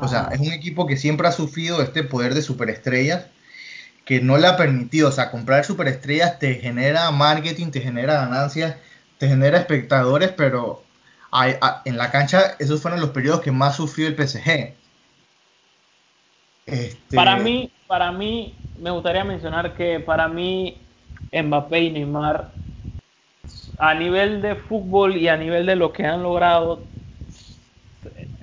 O 0.00 0.08
sea, 0.08 0.28
es 0.32 0.40
un 0.40 0.52
equipo 0.52 0.86
que 0.86 0.96
siempre 0.96 1.26
ha 1.26 1.32
sufrido 1.32 1.82
este 1.82 2.02
poder 2.02 2.34
de 2.34 2.42
superestrellas 2.42 3.26
que 4.04 4.20
no 4.20 4.36
le 4.36 4.46
ha 4.46 4.56
permitido, 4.56 5.08
o 5.08 5.12
sea, 5.12 5.30
comprar 5.30 5.64
superestrellas 5.64 6.38
te 6.38 6.54
genera 6.56 7.10
marketing, 7.10 7.70
te 7.70 7.80
genera 7.80 8.14
ganancias, 8.14 8.76
te 9.24 9.30
genera 9.30 9.58
espectadores, 9.58 10.32
pero 10.32 10.82
en 11.84 11.96
la 11.96 12.10
cancha 12.10 12.56
esos 12.58 12.82
fueron 12.82 13.00
los 13.00 13.10
periodos 13.10 13.40
que 13.40 13.50
más 13.50 13.76
sufrió 13.76 14.06
el 14.06 14.14
PSG. 14.14 14.74
Este, 16.66 17.16
para 17.16 17.36
mí, 17.36 17.70
para 17.86 18.12
mí, 18.12 18.54
me 18.78 18.90
gustaría 18.90 19.24
mencionar 19.24 19.74
que 19.74 19.98
para 20.00 20.28
mí 20.28 20.76
Mbappé 21.32 21.80
y 21.80 21.90
Neymar, 21.90 22.50
a 23.78 23.94
nivel 23.94 24.42
de 24.42 24.56
fútbol 24.56 25.16
y 25.16 25.28
a 25.28 25.36
nivel 25.38 25.64
de 25.64 25.76
lo 25.76 25.92
que 25.92 26.04
han 26.04 26.22
logrado, 26.22 26.82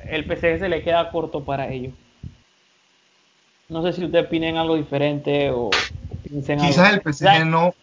el 0.08 0.26
PSG 0.26 0.60
se 0.60 0.70
le 0.70 0.82
queda 0.82 1.12
corto 1.12 1.44
para 1.44 1.72
ellos. 1.72 1.94
No 3.70 3.84
sé 3.84 3.94
si 3.94 4.04
ustedes 4.04 4.26
opinen 4.26 4.58
algo 4.58 4.76
diferente 4.76 5.52
o, 5.52 5.70
piensen 6.24 6.60
Quizás 6.60 6.94
el 6.94 7.02
PSG 7.02 7.46
no, 7.46 7.76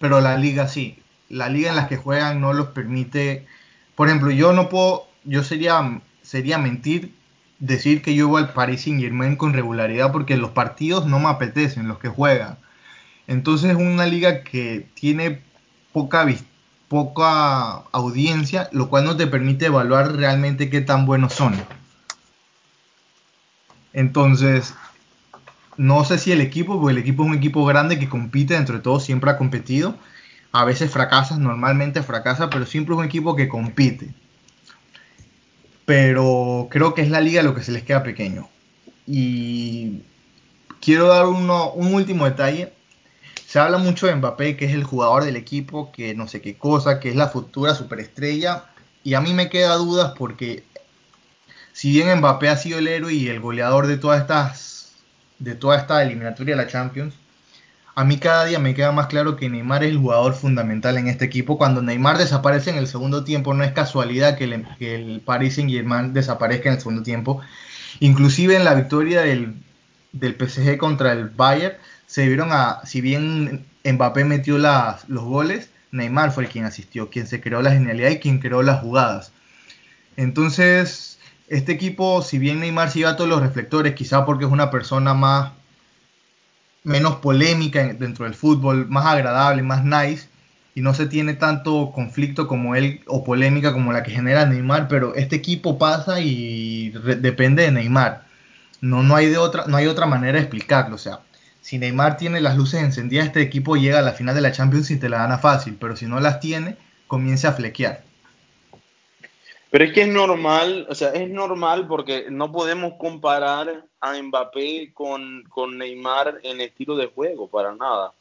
pero 0.00 0.20
la 0.22 0.36
liga 0.38 0.66
sí. 0.66 0.98
La 1.28 1.48
liga 1.48 1.70
en 1.70 1.76
la 1.76 1.88
que 1.88 1.96
juegan 1.96 2.40
no 2.40 2.52
los 2.52 2.68
permite 2.68 3.46
por 3.98 4.06
ejemplo, 4.06 4.30
yo 4.30 4.52
no 4.52 4.68
puedo, 4.68 5.08
yo 5.24 5.42
sería, 5.42 6.00
sería 6.22 6.56
mentir 6.56 7.16
decir 7.58 8.00
que 8.00 8.14
yo 8.14 8.28
voy 8.28 8.44
al 8.44 8.52
Paris 8.52 8.82
Saint 8.82 9.00
Germain 9.00 9.34
con 9.34 9.54
regularidad 9.54 10.12
porque 10.12 10.36
los 10.36 10.52
partidos 10.52 11.04
no 11.06 11.18
me 11.18 11.26
apetecen, 11.26 11.88
los 11.88 11.98
que 11.98 12.06
juegan. 12.06 12.58
Entonces 13.26 13.72
es 13.72 13.76
una 13.76 14.06
liga 14.06 14.44
que 14.44 14.86
tiene 14.94 15.42
poca, 15.92 16.24
poca 16.86 17.82
audiencia, 17.90 18.68
lo 18.70 18.88
cual 18.88 19.04
no 19.04 19.16
te 19.16 19.26
permite 19.26 19.66
evaluar 19.66 20.12
realmente 20.12 20.70
qué 20.70 20.80
tan 20.80 21.04
buenos 21.04 21.32
son. 21.32 21.56
Entonces, 23.92 24.74
no 25.76 26.04
sé 26.04 26.18
si 26.18 26.30
el 26.30 26.40
equipo, 26.40 26.80
porque 26.80 26.92
el 26.92 26.98
equipo 26.98 27.24
es 27.24 27.30
un 27.30 27.36
equipo 27.36 27.64
grande 27.66 27.98
que 27.98 28.08
compite, 28.08 28.54
dentro 28.54 28.76
de 28.76 28.82
todo 28.82 29.00
siempre 29.00 29.32
ha 29.32 29.36
competido, 29.36 29.96
a 30.52 30.64
veces 30.64 30.90
fracasas, 30.90 31.38
normalmente 31.38 32.02
fracasa, 32.02 32.50
pero 32.50 32.66
siempre 32.66 32.94
es 32.94 32.98
un 32.98 33.04
equipo 33.04 33.36
que 33.36 33.48
compite. 33.48 34.14
Pero 35.84 36.68
creo 36.70 36.94
que 36.94 37.02
es 37.02 37.10
la 37.10 37.20
liga 37.20 37.42
lo 37.42 37.54
que 37.54 37.62
se 37.62 37.72
les 37.72 37.82
queda 37.82 38.02
pequeño. 38.02 38.48
Y 39.06 40.02
quiero 40.80 41.08
dar 41.08 41.26
uno, 41.26 41.72
un 41.72 41.94
último 41.94 42.24
detalle. 42.24 42.72
Se 43.46 43.58
habla 43.58 43.78
mucho 43.78 44.06
de 44.06 44.14
Mbappé, 44.14 44.56
que 44.56 44.66
es 44.66 44.74
el 44.74 44.84
jugador 44.84 45.24
del 45.24 45.36
equipo, 45.36 45.90
que 45.92 46.14
no 46.14 46.28
sé 46.28 46.42
qué 46.42 46.58
cosa, 46.58 47.00
que 47.00 47.08
es 47.08 47.16
la 47.16 47.28
futura 47.28 47.74
superestrella. 47.74 48.64
Y 49.04 49.14
a 49.14 49.20
mí 49.20 49.32
me 49.32 49.48
queda 49.48 49.76
dudas 49.76 50.12
porque 50.18 50.64
si 51.72 51.90
bien 51.92 52.18
Mbappé 52.18 52.48
ha 52.48 52.56
sido 52.56 52.78
el 52.78 52.88
héroe 52.88 53.14
y 53.14 53.28
el 53.28 53.40
goleador 53.40 53.86
de 53.86 53.96
todas 53.96 54.20
estas 54.20 54.92
de 55.38 55.54
toda 55.54 55.78
esta 55.78 56.02
eliminatoria 56.02 56.56
de 56.56 56.62
la 56.64 56.68
Champions, 56.68 57.14
a 57.98 58.04
mí 58.04 58.18
cada 58.18 58.44
día 58.44 58.60
me 58.60 58.76
queda 58.76 58.92
más 58.92 59.08
claro 59.08 59.34
que 59.34 59.50
Neymar 59.50 59.82
es 59.82 59.90
el 59.90 59.98
jugador 59.98 60.32
fundamental 60.32 60.98
en 60.98 61.08
este 61.08 61.24
equipo. 61.24 61.58
Cuando 61.58 61.82
Neymar 61.82 62.16
desaparece 62.16 62.70
en 62.70 62.76
el 62.76 62.86
segundo 62.86 63.24
tiempo, 63.24 63.54
no 63.54 63.64
es 63.64 63.72
casualidad 63.72 64.38
que 64.38 64.44
el, 64.44 65.20
Paris 65.24 65.56
Saint 65.56 65.68
Germain 65.68 66.12
desaparezca 66.12 66.68
en 66.68 66.76
el 66.76 66.80
segundo 66.80 67.02
tiempo. 67.02 67.40
Inclusive 67.98 68.54
en 68.54 68.62
la 68.62 68.74
victoria 68.74 69.22
del, 69.22 69.56
del 70.12 70.36
PSG 70.36 70.78
contra 70.78 71.10
el 71.10 71.28
Bayern, 71.30 71.74
se 72.06 72.24
vieron 72.28 72.50
a, 72.52 72.82
si 72.84 73.00
bien 73.00 73.66
Mbappé 73.82 74.24
metió 74.24 74.58
los 74.58 75.24
goles, 75.24 75.70
Neymar 75.90 76.30
fue 76.30 76.44
el 76.44 76.50
quien 76.50 76.66
asistió, 76.66 77.10
quien 77.10 77.26
se 77.26 77.40
creó 77.40 77.62
la 77.62 77.72
genialidad 77.72 78.10
y 78.10 78.20
quien 78.20 78.38
creó 78.38 78.62
las 78.62 78.80
jugadas. 78.80 79.32
Entonces, 80.16 81.18
este 81.48 81.72
equipo, 81.72 82.22
si 82.22 82.38
bien 82.38 82.60
Neymar 82.60 82.92
se 82.92 83.00
lleva 83.00 83.16
todos 83.16 83.28
los 83.28 83.40
reflectores, 83.40 83.96
quizá 83.96 84.24
porque 84.24 84.44
es 84.44 84.52
una 84.52 84.70
persona 84.70 85.14
más 85.14 85.57
menos 86.88 87.16
polémica 87.16 87.84
dentro 87.92 88.24
del 88.24 88.34
fútbol, 88.34 88.88
más 88.88 89.06
agradable, 89.06 89.62
más 89.62 89.84
nice, 89.84 90.28
y 90.74 90.80
no 90.80 90.94
se 90.94 91.06
tiene 91.06 91.34
tanto 91.34 91.92
conflicto 91.92 92.46
como 92.46 92.74
él 92.74 93.02
o 93.06 93.24
polémica 93.24 93.72
como 93.72 93.92
la 93.92 94.02
que 94.02 94.10
genera 94.10 94.46
Neymar, 94.46 94.88
pero 94.88 95.14
este 95.14 95.36
equipo 95.36 95.78
pasa 95.78 96.20
y 96.20 96.90
depende 96.90 97.64
de 97.64 97.72
Neymar. 97.72 98.24
No, 98.80 99.02
no, 99.02 99.16
hay 99.16 99.26
de 99.26 99.38
otra, 99.38 99.64
no 99.66 99.76
hay 99.76 99.86
otra 99.86 100.06
manera 100.06 100.34
de 100.34 100.44
explicarlo. 100.44 100.94
O 100.94 100.98
sea, 100.98 101.20
si 101.60 101.78
Neymar 101.78 102.16
tiene 102.16 102.40
las 102.40 102.56
luces 102.56 102.82
encendidas, 102.82 103.26
este 103.26 103.42
equipo 103.42 103.76
llega 103.76 103.98
a 103.98 104.02
la 104.02 104.12
final 104.12 104.34
de 104.34 104.40
la 104.40 104.52
Champions 104.52 104.90
y 104.90 104.96
te 104.98 105.08
la 105.08 105.18
gana 105.18 105.38
fácil, 105.38 105.76
pero 105.80 105.96
si 105.96 106.06
no 106.06 106.20
las 106.20 106.40
tiene, 106.40 106.76
comienza 107.08 107.48
a 107.48 107.52
flequear. 107.52 108.07
Pero 109.70 109.84
es 109.84 109.92
que 109.92 110.02
es 110.02 110.08
normal, 110.08 110.86
o 110.88 110.94
sea, 110.94 111.10
es 111.10 111.28
normal 111.28 111.86
porque 111.86 112.26
no 112.30 112.50
podemos 112.50 112.94
comparar 112.98 113.84
a 114.00 114.22
Mbappé 114.22 114.92
con, 114.94 115.44
con 115.50 115.76
Neymar 115.76 116.40
en 116.42 116.60
estilo 116.60 116.96
de 116.96 117.06
juego, 117.08 117.48
para 117.48 117.74
nada. 117.74 118.14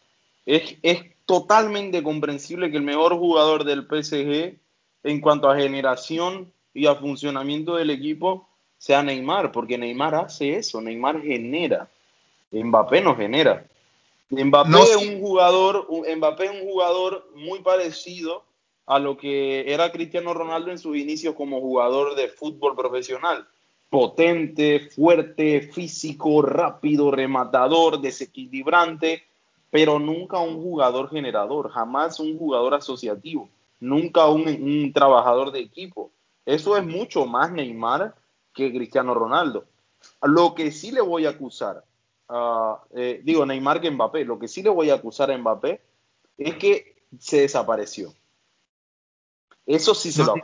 Es, 0.45 0.75
es 0.81 1.03
totalmente 1.25 2.03
comprensible 2.03 2.69
que 2.69 2.77
el 2.77 2.83
mejor 2.83 3.15
jugador 3.17 3.63
del 3.63 3.83
PSG 3.83 4.57
en 5.03 5.21
cuanto 5.21 5.49
a 5.49 5.57
generación 5.57 6.51
y 6.73 6.85
a 6.85 6.95
funcionamiento 6.95 7.75
del 7.75 7.91
equipo 7.91 8.47
sea 8.77 9.01
Neymar, 9.01 9.51
porque 9.51 9.77
Neymar 9.77 10.15
hace 10.15 10.57
eso, 10.57 10.81
Neymar 10.81 11.21
genera. 11.21 11.89
Mbappé 12.51 13.01
no 13.01 13.15
genera. 13.15 13.65
Mbappé 14.29 14.79
es 14.79 14.95
un 14.97 15.21
jugador, 15.21 15.87
Mbappé 15.89 16.45
es 16.45 16.51
un 16.51 16.69
jugador 16.69 17.29
muy 17.35 17.59
parecido 17.59 18.43
a 18.87 18.99
lo 18.99 19.17
que 19.17 19.71
era 19.71 19.91
Cristiano 19.91 20.33
Ronaldo 20.33 20.71
en 20.71 20.79
sus 20.79 20.95
inicios 20.95 21.35
como 21.35 21.59
jugador 21.59 22.15
de 22.15 22.29
fútbol 22.29 22.75
profesional. 22.75 23.45
Potente, 23.89 24.89
fuerte, 24.89 25.61
físico, 25.61 26.41
rápido, 26.41 27.11
rematador, 27.11 28.01
desequilibrante, 28.01 29.23
pero 29.69 29.99
nunca 29.99 30.39
un 30.39 30.61
jugador 30.61 31.09
generador, 31.09 31.69
jamás 31.69 32.19
un 32.19 32.37
jugador 32.37 32.73
asociativo, 32.73 33.49
nunca 33.79 34.27
un 34.27 34.91
trabajador 34.93 35.51
de 35.51 35.59
equipo. 35.59 36.11
Eso 36.45 36.77
es 36.77 36.85
mucho 36.85 37.25
más 37.25 37.51
Neymar 37.51 38.15
que 38.53 38.73
Cristiano 38.73 39.13
Ronaldo. 39.13 39.65
Lo 40.21 40.55
que 40.55 40.71
sí 40.71 40.91
le 40.91 41.01
voy 41.01 41.25
a 41.25 41.31
acusar, 41.31 41.83
eh, 42.95 43.21
digo 43.23 43.45
Neymar 43.45 43.81
que 43.81 43.91
Mbappé, 43.91 44.23
lo 44.23 44.39
que 44.39 44.47
sí 44.47 44.63
le 44.63 44.69
voy 44.69 44.89
a 44.89 44.95
acusar 44.95 45.29
a 45.29 45.37
Mbappé 45.37 45.81
es 46.37 46.55
que 46.55 46.95
se 47.19 47.41
desapareció. 47.41 48.13
Eso 49.67 49.93
sí 49.93 50.11
se 50.11 50.23
lo. 50.23 50.35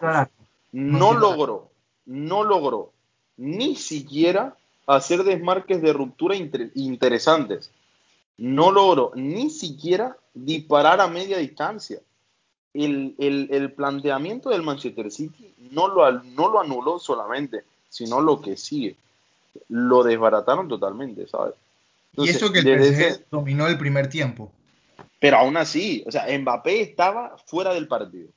No, 0.74 1.14
logró, 1.14 1.72
no 2.06 2.44
logró 2.44 2.92
ni 3.38 3.76
siquiera 3.76 4.56
hacer 4.86 5.24
desmarques 5.24 5.82
de 5.82 5.94
ruptura 5.94 6.36
interesantes. 6.36 7.72
No 8.38 8.72
logró 8.72 9.12
ni 9.16 9.50
siquiera 9.50 10.18
disparar 10.34 11.00
a 11.00 11.08
media 11.08 11.38
distancia. 11.38 12.00
El, 12.74 13.16
el, 13.20 13.72
planteamiento 13.72 14.50
del 14.50 14.64
Manchester 14.64 15.12
City 15.12 15.54
no 15.72 15.88
lo, 15.88 16.12
no 16.12 16.50
lo 16.50 16.60
anuló 16.60 16.98
solamente, 16.98 17.64
sino 17.88 18.20
lo 18.20 18.42
que 18.42 18.58
sigue. 18.58 18.98
Lo 19.70 20.04
desbarataron 20.04 20.68
totalmente, 20.68 21.28
¿sabes? 21.28 21.54
y 22.18 22.30
eso 22.30 22.52
que 22.52 22.60
el 22.60 22.84
PSG 22.84 23.26
dominó 23.30 23.68
el 23.68 23.78
primer 23.78 24.10
tiempo. 24.10 24.52
Pero 25.20 25.38
aún 25.38 25.56
así, 25.56 26.04
o 26.06 26.12
sea, 26.12 26.26
Mbappé 26.38 26.82
estaba 26.82 27.38
fuera 27.46 27.74
del 27.74 27.88
partido. 27.88 28.28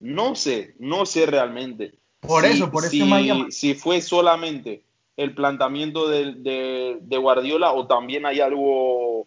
No 0.00 0.34
sé, 0.34 0.74
no 0.78 1.06
sé 1.06 1.26
realmente. 1.26 1.94
Por 2.20 2.44
eso, 2.44 2.70
por 2.70 2.84
eso 2.84 2.90
si, 2.90 3.50
si 3.50 3.74
fue 3.74 4.00
solamente 4.00 4.82
el 5.16 5.34
planteamiento 5.34 6.08
de, 6.08 6.98
de, 7.00 7.16
Guardiola 7.18 7.72
o 7.72 7.86
también 7.86 8.26
hay 8.26 8.40
algo 8.40 9.26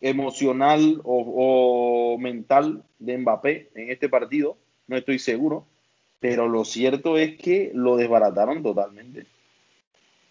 emocional 0.00 1.00
o, 1.04 2.14
o, 2.14 2.18
mental 2.18 2.84
de 2.98 3.18
Mbappé 3.18 3.70
en 3.74 3.90
este 3.90 4.08
partido, 4.08 4.56
no 4.86 4.96
estoy 4.96 5.18
seguro, 5.18 5.66
pero 6.20 6.48
lo 6.48 6.64
cierto 6.64 7.18
es 7.18 7.36
que 7.36 7.72
lo 7.74 7.96
desbarataron 7.96 8.62
totalmente. 8.62 9.26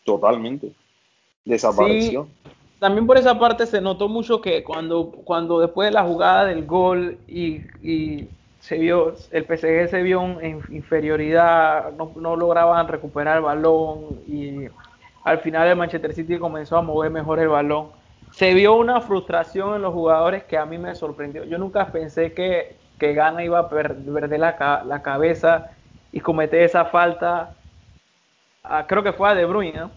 Totalmente. 0.05 0.71
Desapareció. 1.43 2.27
también 2.79 3.05
por 3.05 3.17
esa 3.17 3.37
parte 3.37 3.65
se 3.65 3.81
notó 3.81 4.07
mucho 4.07 4.41
que 4.41 4.63
cuando, 4.63 5.11
cuando 5.11 5.59
después 5.59 5.89
de 5.89 5.93
la 5.93 6.03
jugada 6.03 6.45
del 6.45 6.65
gol 6.65 7.17
y, 7.27 7.61
y 7.83 8.27
se 8.65 8.79
vio, 8.79 9.13
el 9.29 9.45
PSG 9.45 9.89
se 9.91 10.01
vio 10.01 10.23
en 10.41 10.59
inferioridad, 10.69 11.91
no, 11.91 12.11
no, 12.15 12.35
lograban 12.35 12.87
recuperar 12.87 13.37
el 13.37 13.43
balón 13.43 14.23
y 14.27 14.65
al 15.23 15.37
final 15.37 15.67
el 15.67 15.75
Manchester 15.75 16.13
City 16.13 16.39
comenzó 16.39 16.77
a 16.77 16.81
mover 16.81 17.11
mejor 17.11 17.37
el 17.37 17.49
balón. 17.49 17.91
Se 18.31 18.55
vio 18.55 18.73
una 18.73 19.01
frustración 19.01 19.75
en 19.75 19.83
los 19.83 19.93
jugadores 19.93 20.45
que 20.45 20.57
a 20.57 20.65
mí 20.65 20.79
me 20.79 20.95
sorprendió. 20.95 21.43
Yo 21.43 21.59
nunca 21.59 21.91
pensé 21.91 22.33
que, 22.33 22.75
que 22.99 23.13
Gana 23.13 23.43
iba 23.43 23.59
a 23.59 23.69
perder 23.69 24.39
la, 24.39 24.83
la 24.83 25.01
cabeza 25.03 25.69
y 26.11 26.19
cometer 26.19 26.63
esa 26.63 26.85
falta. 26.85 27.55
creo 28.87 29.03
que 29.03 29.13
fue 29.13 29.29
a 29.29 29.35
De 29.35 29.45
Bruyne, 29.45 29.79
¿no? 29.79 29.91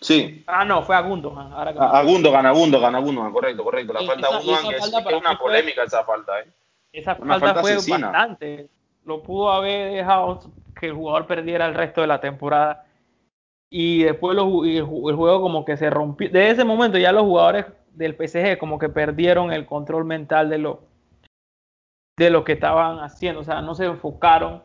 Sí. 0.00 0.42
Ah, 0.48 0.64
no, 0.64 0.82
fue 0.82 0.96
a 0.96 1.00
Gundogan. 1.00 1.52
Ahora 1.52 1.70
a, 1.78 2.02
Gundogan, 2.02 2.44
a 2.44 2.50
Gundogan, 2.50 2.94
a 2.96 2.98
Gundogan, 2.98 3.32
correcto, 3.32 3.62
correcto. 3.62 3.92
La 3.92 4.02
falta 4.02 4.26
a 4.26 4.38
Gundogan 4.40 4.74
es, 4.74 4.84
es 4.84 5.14
una 5.14 5.38
polémica 5.38 5.84
esa 5.84 6.02
falta, 6.02 6.40
¿eh? 6.40 6.48
Esa 6.98 7.14
falta, 7.14 7.60
fue 7.60 7.76
bastante. 7.76 8.68
Lo 9.04 9.22
pudo 9.22 9.52
haber 9.52 9.92
dejado 9.92 10.40
que 10.78 10.86
el 10.86 10.94
jugador 10.94 11.26
perdiera 11.26 11.66
el 11.66 11.74
resto 11.74 12.00
de 12.00 12.06
la 12.08 12.20
temporada. 12.20 12.84
Y 13.70 14.02
después 14.02 14.36
el, 14.36 14.82
juego 14.82 15.40
como 15.40 15.64
que 15.64 15.76
se 15.76 15.90
rompió. 15.90 16.28
De 16.30 16.50
ese 16.50 16.64
momento 16.64 16.98
ya 16.98 17.12
los 17.12 17.22
jugadores 17.22 17.66
del 17.92 18.16
PSG 18.16 18.58
como 18.58 18.78
que 18.78 18.88
perdieron 18.88 19.52
el 19.52 19.66
control 19.66 20.04
mental 20.04 20.48
de 20.50 20.58
lo, 20.58 20.82
de 22.16 22.30
lo 22.30 22.44
que 22.44 22.52
estaban 22.52 22.98
haciendo. 22.98 23.40
O 23.40 23.44
sea, 23.44 23.60
no 23.60 23.74
se 23.74 23.84
enfocaron 23.84 24.62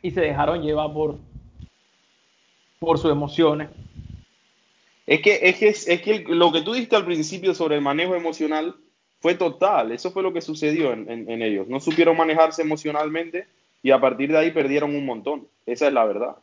y 0.00 0.10
se 0.10 0.20
dejaron 0.20 0.62
llevar 0.62 0.92
por, 0.92 1.18
por 2.78 2.98
sus 2.98 3.10
emociones. 3.10 3.70
Es 5.06 5.20
que, 5.20 5.40
es 5.42 5.58
que, 5.58 5.68
es 5.68 6.02
que 6.02 6.24
lo 6.28 6.52
que 6.52 6.62
tú 6.62 6.74
dijiste 6.74 6.94
al 6.94 7.04
principio 7.04 7.54
sobre 7.54 7.76
el 7.76 7.82
manejo 7.82 8.14
emocional 8.14 8.76
fue 9.22 9.36
total. 9.36 9.92
Eso 9.92 10.10
fue 10.10 10.24
lo 10.24 10.32
que 10.32 10.42
sucedió 10.42 10.92
en, 10.92 11.42
ellos. 11.42 11.68
No 11.68 11.78
supieron 11.78 12.16
manejarse 12.16 12.60
emocionalmente 12.60 13.46
y 13.80 13.92
a 13.92 14.00
partir 14.00 14.32
de 14.32 14.38
ahí 14.38 14.50
perdieron 14.50 14.96
un 14.96 15.06
montón. 15.06 15.46
Esa 15.64 15.86
es 15.86 15.92
la 15.92 16.04
verdad. 16.04 16.36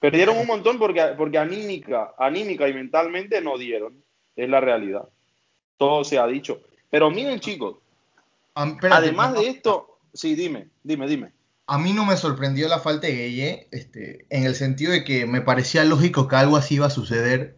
Perdieron 0.00 0.36
un 0.36 0.46
montón 0.46 0.78
porque, 0.78 1.00
porque 1.16 1.38
anímica, 1.38 2.14
anímica 2.18 2.68
y 2.68 2.74
mentalmente 2.74 3.40
no 3.40 3.56
dieron. 3.56 4.02
Es 4.34 4.48
la 4.48 4.60
realidad. 4.60 5.08
Todo 5.76 6.02
se 6.02 6.18
ha 6.18 6.26
dicho. 6.26 6.60
Pero 6.90 7.08
miren, 7.10 7.38
chicos, 7.38 7.76
además 8.54 9.34
de 9.34 9.48
esto, 9.48 9.98
sí, 10.12 10.34
dime, 10.34 10.68
dime, 10.82 11.06
dime. 11.06 11.32
A 11.68 11.78
mí 11.78 11.92
no 11.92 12.04
me 12.04 12.16
sorprendió 12.16 12.66
la 12.66 12.80
falta 12.80 13.06
de 13.06 13.14
Gueye, 13.14 13.68
este, 13.70 14.26
en 14.30 14.44
el 14.44 14.56
sentido 14.56 14.90
de 14.90 15.04
que 15.04 15.26
me 15.26 15.42
parecía 15.42 15.84
lógico 15.84 16.26
que 16.26 16.36
algo 16.36 16.56
así 16.56 16.76
iba 16.76 16.86
a 16.86 16.90
suceder, 16.90 17.54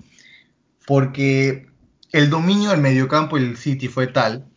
porque 0.87 1.69
el 2.13 2.29
dominio 2.29 2.71
del 2.71 2.81
mediocampo 2.81 3.37
del 3.37 3.57
City 3.57 3.89
fue 3.89 4.09
tal 4.09 4.50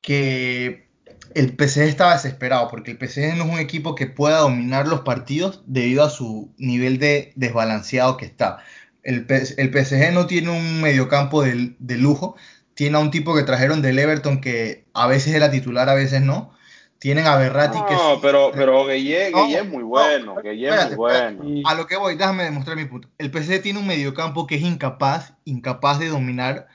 que 0.00 0.88
el 1.34 1.56
PSG 1.56 1.82
estaba 1.82 2.14
desesperado, 2.14 2.68
porque 2.68 2.90
el 2.90 2.98
PSG 2.98 3.36
no 3.36 3.44
es 3.44 3.50
un 3.50 3.58
equipo 3.58 3.94
que 3.94 4.06
pueda 4.06 4.38
dominar 4.38 4.88
los 4.88 5.00
partidos 5.00 5.62
debido 5.66 6.04
a 6.04 6.10
su 6.10 6.52
nivel 6.58 6.98
de 6.98 7.32
desbalanceado 7.36 8.16
que 8.16 8.26
está. 8.26 8.58
El, 9.02 9.26
PSG 9.26 10.12
no 10.12 10.26
tiene 10.26 10.50
un 10.50 10.80
mediocampo 10.80 11.42
de, 11.42 11.74
de 11.78 11.96
lujo, 11.96 12.36
tiene 12.74 12.96
a 12.96 13.00
un 13.00 13.10
tipo 13.10 13.34
que 13.34 13.42
trajeron 13.42 13.82
del 13.82 13.98
Everton 13.98 14.40
que 14.40 14.86
a 14.94 15.06
veces 15.06 15.34
era 15.34 15.50
titular, 15.50 15.88
a 15.88 15.94
veces 15.94 16.22
no. 16.22 16.52
Tienen 16.98 17.26
a 17.26 17.36
Berratti 17.36 17.78
no, 17.78 17.86
que... 17.86 17.94
No, 17.94 18.20
pero, 18.20 18.50
pero 18.54 18.84
Gueye, 18.84 19.28
es 19.28 19.66
muy 19.66 19.82
bueno, 19.82 20.34
no, 20.34 20.40
es 20.40 20.86
muy 20.88 20.96
bueno. 20.96 21.42
A 21.64 21.74
lo 21.74 21.86
que 21.86 21.96
voy, 21.96 22.14
déjame 22.16 22.44
demostrar 22.44 22.76
mi 22.76 22.84
punto. 22.84 23.08
El 23.16 23.30
PSG 23.30 23.62
tiene 23.62 23.78
un 23.78 23.86
mediocampo 23.86 24.46
que 24.46 24.56
es 24.56 24.62
incapaz, 24.62 25.32
incapaz 25.46 25.98
de 25.98 26.08
dominar, 26.08 26.68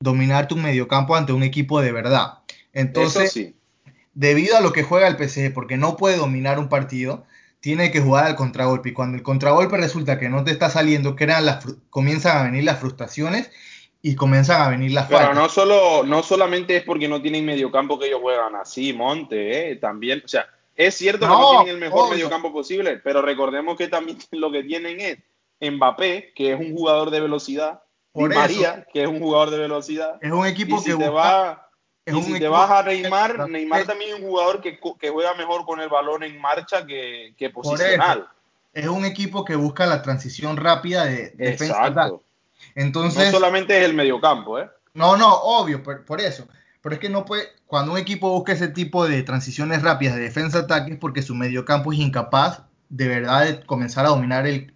dominar 0.00 0.48
tu 0.48 0.56
mediocampo 0.56 1.16
ante 1.16 1.34
un 1.34 1.42
equipo 1.42 1.82
de 1.82 1.92
verdad. 1.92 2.41
Entonces, 2.72 3.54
debido 4.14 4.56
a 4.56 4.60
lo 4.60 4.72
que 4.72 4.82
juega 4.82 5.08
el 5.08 5.16
PSG, 5.16 5.52
porque 5.52 5.76
no 5.76 5.96
puede 5.96 6.16
dominar 6.16 6.58
un 6.58 6.68
partido, 6.68 7.24
tiene 7.60 7.92
que 7.92 8.00
jugar 8.00 8.26
al 8.26 8.36
contragolpe. 8.36 8.90
Y 8.90 8.92
cuando 8.92 9.16
el 9.16 9.22
contragolpe 9.22 9.76
resulta 9.76 10.18
que 10.18 10.28
no 10.28 10.44
te 10.44 10.50
está 10.50 10.68
saliendo, 10.68 11.16
crean 11.16 11.46
las, 11.46 11.64
comienzan 11.90 12.36
a 12.36 12.42
venir 12.42 12.64
las 12.64 12.80
frustraciones 12.80 13.50
y 14.02 14.16
comienzan 14.16 14.60
a 14.60 14.68
venir 14.68 14.90
las 14.90 15.06
Pero 15.06 15.32
no 15.32 15.48
solo, 15.48 16.02
no 16.02 16.24
solamente 16.24 16.76
es 16.76 16.82
porque 16.82 17.08
no 17.08 17.22
tienen 17.22 17.46
mediocampo 17.46 17.98
que 17.98 18.08
ellos 18.08 18.20
juegan 18.20 18.56
así, 18.56 18.92
Monte, 18.92 19.70
¿eh? 19.70 19.76
también, 19.76 20.22
o 20.24 20.28
sea, 20.28 20.48
es 20.74 20.96
cierto 20.96 21.26
que 21.26 21.32
no 21.32 21.50
tienen 21.62 21.74
el 21.74 21.80
mejor 21.80 22.10
mediocampo 22.10 22.52
posible, 22.52 22.96
pero 22.96 23.22
recordemos 23.22 23.76
que 23.76 23.86
también 23.86 24.18
lo 24.32 24.50
que 24.50 24.64
tienen 24.64 25.00
es 25.00 25.18
Mbappé, 25.72 26.32
que 26.34 26.52
es 26.52 26.58
un 26.58 26.74
jugador 26.74 27.10
de 27.10 27.20
velocidad, 27.20 27.82
y 28.14 28.24
María, 28.24 28.86
que 28.92 29.02
es 29.02 29.08
un 29.08 29.20
jugador 29.20 29.50
de 29.50 29.58
velocidad. 29.58 30.18
Es 30.20 30.32
un 30.32 30.46
equipo 30.46 30.82
que 30.82 30.96
te 30.96 31.08
va, 31.08 31.70
y 32.04 32.22
si 32.22 32.38
te 32.38 32.48
vas 32.48 32.70
a 32.70 32.82
Neymar, 32.82 33.48
Neymar 33.48 33.86
también 33.86 34.14
es 34.14 34.20
un 34.20 34.28
jugador 34.28 34.60
que, 34.60 34.78
que, 34.98 35.10
juega 35.10 35.34
mejor 35.34 35.64
con 35.64 35.80
el 35.80 35.88
balón 35.88 36.24
en 36.24 36.40
marcha 36.40 36.84
que, 36.84 37.34
que 37.36 37.50
posicional. 37.50 38.28
Es 38.72 38.88
un 38.88 39.04
equipo 39.04 39.44
que 39.44 39.54
busca 39.54 39.86
la 39.86 40.02
transición 40.02 40.56
rápida 40.56 41.04
de 41.04 41.30
defensa. 41.36 41.86
Exacto. 41.86 42.22
Entonces, 42.74 43.26
no 43.26 43.38
solamente 43.38 43.78
es 43.78 43.84
el 43.84 43.94
mediocampo, 43.94 44.58
¿eh? 44.58 44.68
No, 44.94 45.16
no, 45.16 45.32
obvio, 45.32 45.82
por, 45.82 46.20
eso. 46.20 46.46
Pero 46.80 46.94
es 46.94 47.00
que 47.00 47.08
no 47.08 47.24
puede, 47.24 47.48
cuando 47.66 47.92
un 47.92 47.98
equipo 47.98 48.30
busca 48.30 48.52
ese 48.52 48.68
tipo 48.68 49.06
de 49.06 49.22
transiciones 49.22 49.82
rápidas 49.82 50.16
de 50.16 50.22
defensa-ataque 50.22 50.92
es 50.92 50.98
porque 50.98 51.22
su 51.22 51.34
mediocampo 51.34 51.92
es 51.92 51.98
incapaz 51.98 52.62
de 52.88 53.08
verdad 53.08 53.46
de 53.46 53.64
comenzar 53.64 54.04
a 54.04 54.10
dominar 54.10 54.46
el, 54.46 54.74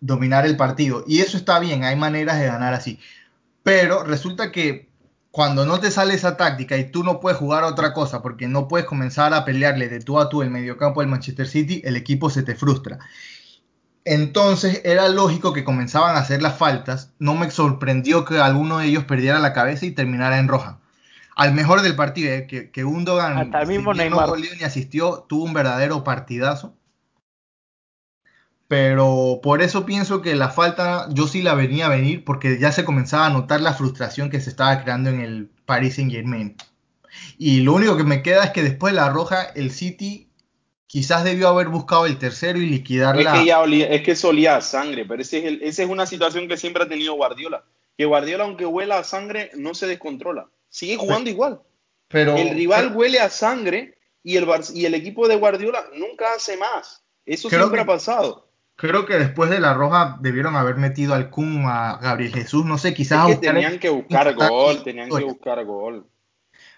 dominar 0.00 0.44
el 0.46 0.56
partido. 0.56 1.04
Y 1.06 1.20
eso 1.20 1.36
está 1.36 1.58
bien, 1.58 1.84
hay 1.84 1.96
maneras 1.96 2.38
de 2.38 2.46
ganar 2.46 2.74
así. 2.74 2.98
Pero 3.62 4.04
resulta 4.04 4.50
que 4.52 4.89
cuando 5.30 5.64
no 5.64 5.78
te 5.78 5.90
sale 5.90 6.14
esa 6.14 6.36
táctica 6.36 6.76
y 6.76 6.90
tú 6.90 7.04
no 7.04 7.20
puedes 7.20 7.38
jugar 7.38 7.62
otra 7.64 7.92
cosa 7.92 8.20
porque 8.20 8.48
no 8.48 8.66
puedes 8.66 8.86
comenzar 8.86 9.32
a 9.32 9.44
pelearle 9.44 9.88
de 9.88 10.00
tú 10.00 10.18
a 10.18 10.28
tú 10.28 10.42
el 10.42 10.50
mediocampo 10.50 11.00
del 11.00 11.10
Manchester 11.10 11.46
City, 11.46 11.80
el 11.84 11.96
equipo 11.96 12.30
se 12.30 12.42
te 12.42 12.56
frustra. 12.56 12.98
Entonces 14.04 14.80
era 14.84 15.08
lógico 15.08 15.52
que 15.52 15.62
comenzaban 15.62 16.16
a 16.16 16.20
hacer 16.20 16.42
las 16.42 16.56
faltas. 16.56 17.12
No 17.18 17.34
me 17.34 17.50
sorprendió 17.50 18.24
que 18.24 18.38
alguno 18.40 18.78
de 18.78 18.86
ellos 18.86 19.04
perdiera 19.04 19.38
la 19.38 19.52
cabeza 19.52 19.86
y 19.86 19.92
terminara 19.92 20.38
en 20.38 20.48
roja. 20.48 20.78
Al 21.36 21.54
mejor 21.54 21.82
del 21.82 21.94
partido, 21.94 22.32
eh, 22.32 22.46
que, 22.46 22.70
que 22.70 22.84
Undogan 22.84 23.38
Hasta 23.38 23.62
el 23.62 23.68
mismo 23.68 23.94
Neymar. 23.94 24.28
no 24.28 24.36
ni 24.36 24.64
asistió, 24.64 25.26
tuvo 25.28 25.44
un 25.44 25.52
verdadero 25.52 26.02
partidazo. 26.02 26.74
Pero 28.70 29.40
por 29.42 29.62
eso 29.62 29.84
pienso 29.84 30.22
que 30.22 30.36
la 30.36 30.48
falta 30.48 31.08
yo 31.10 31.26
sí 31.26 31.42
la 31.42 31.54
venía 31.54 31.86
a 31.86 31.88
venir 31.88 32.24
porque 32.24 32.56
ya 32.60 32.70
se 32.70 32.84
comenzaba 32.84 33.26
a 33.26 33.30
notar 33.30 33.60
la 33.60 33.74
frustración 33.74 34.30
que 34.30 34.40
se 34.40 34.48
estaba 34.48 34.84
creando 34.84 35.10
en 35.10 35.20
el 35.20 35.50
Paris 35.66 35.96
Saint 35.96 36.12
Germain. 36.12 36.56
Y 37.36 37.62
lo 37.62 37.72
único 37.72 37.96
que 37.96 38.04
me 38.04 38.22
queda 38.22 38.44
es 38.44 38.50
que 38.50 38.62
después 38.62 38.92
de 38.92 39.00
la 39.00 39.08
roja, 39.08 39.42
el 39.56 39.72
City 39.72 40.28
quizás 40.86 41.24
debió 41.24 41.48
haber 41.48 41.66
buscado 41.66 42.06
el 42.06 42.16
tercero 42.18 42.60
y 42.60 42.66
liquidarla. 42.66 43.34
Es 43.34 43.40
que, 43.40 43.44
ya 43.44 43.64
es 43.64 44.02
que 44.02 44.14
solía 44.14 44.54
a 44.54 44.60
sangre, 44.60 45.04
pero 45.04 45.20
ese 45.20 45.48
es 45.48 45.58
esa 45.62 45.82
es 45.82 45.88
una 45.88 46.06
situación 46.06 46.46
que 46.46 46.56
siempre 46.56 46.84
ha 46.84 46.88
tenido 46.88 47.14
Guardiola. 47.14 47.64
Que 47.98 48.04
Guardiola, 48.04 48.44
aunque 48.44 48.66
huela 48.66 49.00
a 49.00 49.04
sangre, 49.04 49.50
no 49.56 49.74
se 49.74 49.88
descontrola. 49.88 50.48
Sigue 50.68 50.96
jugando 50.96 51.28
igual. 51.28 51.60
Pero, 52.06 52.36
el 52.36 52.50
rival 52.50 52.94
huele 52.94 53.18
a 53.18 53.30
sangre 53.30 53.98
y 54.22 54.36
el, 54.36 54.46
y 54.74 54.84
el 54.84 54.94
equipo 54.94 55.26
de 55.26 55.34
Guardiola 55.34 55.86
nunca 55.96 56.34
hace 56.36 56.56
más. 56.56 57.02
Eso 57.26 57.50
siempre 57.50 57.80
ha 57.80 57.84
pasado. 57.84 58.49
Creo 58.80 59.04
que 59.04 59.18
después 59.18 59.50
de 59.50 59.60
la 59.60 59.74
roja 59.74 60.16
debieron 60.20 60.56
haber 60.56 60.76
metido 60.76 61.12
al 61.12 61.28
Kun 61.28 61.64
a 61.66 61.98
Gabriel 62.00 62.32
Jesús. 62.32 62.64
No 62.64 62.78
sé, 62.78 62.94
quizás. 62.94 63.28
Es 63.28 63.38
que 63.38 63.48
tenían 63.48 63.78
que 63.78 63.90
buscar 63.90 64.34
gol, 64.34 64.82
tenían 64.82 65.10
que 65.10 65.22
buscar 65.22 65.62
gol. 65.66 66.06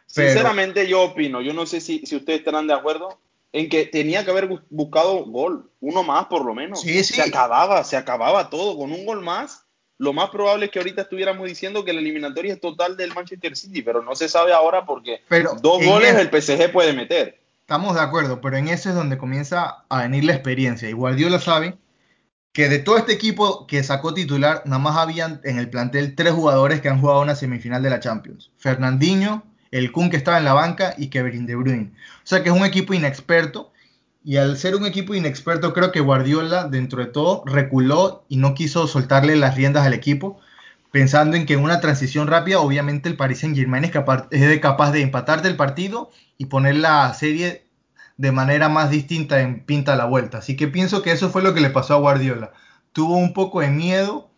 Sinceramente, 0.06 0.88
yo 0.88 1.02
opino, 1.02 1.40
yo 1.40 1.52
no 1.52 1.64
sé 1.64 1.80
si, 1.80 2.04
si 2.04 2.16
ustedes 2.16 2.40
estarán 2.40 2.66
de 2.66 2.74
acuerdo, 2.74 3.20
en 3.52 3.68
que 3.68 3.86
tenía 3.86 4.24
que 4.24 4.32
haber 4.32 4.48
buscado 4.68 5.24
gol, 5.26 5.70
uno 5.78 6.02
más 6.02 6.26
por 6.26 6.44
lo 6.44 6.56
menos. 6.56 6.80
Se 6.80 7.22
acababa, 7.22 7.84
se 7.84 7.96
acababa 7.96 8.50
todo. 8.50 8.76
Con 8.76 8.90
un 8.90 9.06
gol 9.06 9.22
más, 9.22 9.64
lo 9.98 10.12
más 10.12 10.30
probable 10.30 10.64
es 10.64 10.72
que 10.72 10.80
ahorita 10.80 11.02
estuviéramos 11.02 11.46
diciendo 11.46 11.84
que 11.84 11.92
la 11.92 12.00
eliminatoria 12.00 12.54
es 12.54 12.60
total 12.60 12.96
del 12.96 13.14
Manchester 13.14 13.56
City, 13.56 13.80
pero 13.80 14.02
no 14.02 14.16
se 14.16 14.28
sabe 14.28 14.52
ahora 14.52 14.84
porque 14.84 15.20
dos 15.62 15.84
goles 15.84 16.16
el 16.16 16.42
PSG 16.42 16.72
puede 16.72 16.94
meter. 16.94 17.38
Estamos 17.60 17.94
de 17.94 18.00
acuerdo, 18.00 18.40
pero 18.40 18.56
en 18.56 18.66
eso 18.66 18.88
es 18.88 18.96
donde 18.96 19.18
comienza 19.18 19.84
a 19.88 20.02
venir 20.02 20.24
la 20.24 20.32
experiencia. 20.32 20.90
Y 20.90 20.94
Guardiola 20.94 21.38
sabe 21.38 21.76
que 22.52 22.68
de 22.68 22.78
todo 22.78 22.98
este 22.98 23.12
equipo 23.12 23.66
que 23.66 23.82
sacó 23.82 24.12
titular, 24.14 24.62
nada 24.66 24.78
más 24.78 24.96
habían 24.96 25.40
en 25.44 25.58
el 25.58 25.70
plantel 25.70 26.14
tres 26.14 26.32
jugadores 26.32 26.80
que 26.80 26.88
han 26.88 27.00
jugado 27.00 27.22
una 27.22 27.34
semifinal 27.34 27.82
de 27.82 27.90
la 27.90 28.00
Champions. 28.00 28.50
Fernandinho, 28.58 29.42
el 29.70 29.90
Kun 29.90 30.10
que 30.10 30.18
estaba 30.18 30.38
en 30.38 30.44
la 30.44 30.52
banca 30.52 30.94
y 30.98 31.08
Kevin 31.08 31.46
De 31.46 31.56
Bruyne. 31.56 31.92
O 32.18 32.26
sea 32.26 32.42
que 32.42 32.50
es 32.50 32.54
un 32.54 32.64
equipo 32.64 32.92
inexperto 32.92 33.72
y 34.22 34.36
al 34.36 34.58
ser 34.58 34.76
un 34.76 34.86
equipo 34.86 35.14
inexperto 35.14 35.72
creo 35.72 35.92
que 35.92 36.00
Guardiola 36.00 36.68
dentro 36.68 37.00
de 37.00 37.10
todo 37.10 37.42
reculó 37.46 38.24
y 38.28 38.36
no 38.36 38.54
quiso 38.54 38.86
soltarle 38.86 39.34
las 39.36 39.56
riendas 39.56 39.86
al 39.86 39.94
equipo 39.94 40.38
pensando 40.92 41.36
en 41.36 41.46
que 41.46 41.54
en 41.54 41.60
una 41.64 41.80
transición 41.80 42.28
rápida 42.28 42.60
obviamente 42.60 43.08
el 43.08 43.16
Paris 43.16 43.40
Saint 43.40 43.56
Germain 43.56 43.82
es 43.84 43.90
capaz, 43.90 44.28
es 44.30 44.60
capaz 44.60 44.92
de 44.92 45.00
empatar 45.00 45.42
del 45.42 45.56
partido 45.56 46.10
y 46.38 46.46
poner 46.46 46.76
la 46.76 47.12
serie 47.14 47.61
de 48.22 48.30
manera 48.30 48.68
más 48.68 48.88
distinta 48.88 49.40
en 49.40 49.64
pinta 49.64 49.96
la 49.96 50.04
vuelta. 50.04 50.38
Así 50.38 50.54
que 50.54 50.68
pienso 50.68 51.02
que 51.02 51.10
eso 51.10 51.30
fue 51.30 51.42
lo 51.42 51.54
que 51.54 51.60
le 51.60 51.70
pasó 51.70 51.94
a 51.94 51.98
Guardiola. 51.98 52.52
Tuvo 52.92 53.16
un 53.16 53.32
poco 53.32 53.62
de 53.62 53.68
miedo 53.68 54.30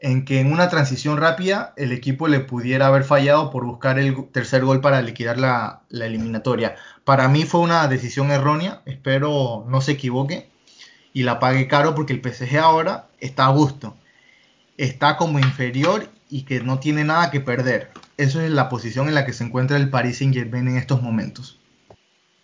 en 0.00 0.24
que 0.24 0.40
en 0.40 0.50
una 0.50 0.70
transición 0.70 1.18
rápida 1.18 1.74
el 1.76 1.92
equipo 1.92 2.26
le 2.26 2.40
pudiera 2.40 2.86
haber 2.86 3.04
fallado 3.04 3.50
por 3.50 3.66
buscar 3.66 3.98
el 3.98 4.30
tercer 4.30 4.64
gol 4.64 4.80
para 4.80 5.02
liquidar 5.02 5.36
la, 5.36 5.82
eliminatoria. 5.90 6.76
Para 7.04 7.28
mí 7.28 7.44
fue 7.44 7.60
una 7.60 7.86
decisión 7.86 8.30
errónea, 8.30 8.80
espero 8.86 9.66
no 9.68 9.82
se 9.82 9.92
equivoque 9.92 10.48
y 11.12 11.24
la 11.24 11.38
pague 11.38 11.68
caro 11.68 11.94
porque 11.94 12.14
el 12.14 12.22
PSG 12.22 12.56
ahora 12.56 13.08
está 13.20 13.44
a 13.44 13.50
gusto, 13.50 13.94
está 14.78 15.18
como 15.18 15.38
inferior 15.38 16.08
y 16.30 16.44
que 16.44 16.60
no 16.60 16.78
tiene 16.78 17.04
nada 17.04 17.30
que 17.30 17.40
perder. 17.40 17.90
Eso 18.16 18.40
es 18.40 18.50
la 18.50 18.70
posición 18.70 19.06
en 19.06 19.14
la 19.14 19.26
que 19.26 19.34
se 19.34 19.44
encuentra 19.44 19.76
el 19.76 19.90
Paris 19.90 20.16
Saint 20.16 20.32
Germain 20.32 20.66
en 20.66 20.78
estos 20.78 21.02
momentos. 21.02 21.57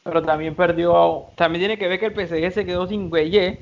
Pero 0.04 0.22
también 0.22 0.54
perdió, 0.54 1.26
también 1.34 1.62
tiene 1.62 1.78
que 1.78 1.88
ver 1.88 1.98
que 1.98 2.06
el 2.06 2.14
PSG 2.14 2.52
se 2.52 2.66
quedó 2.66 2.86
sin 2.86 3.10
Gueye 3.10 3.58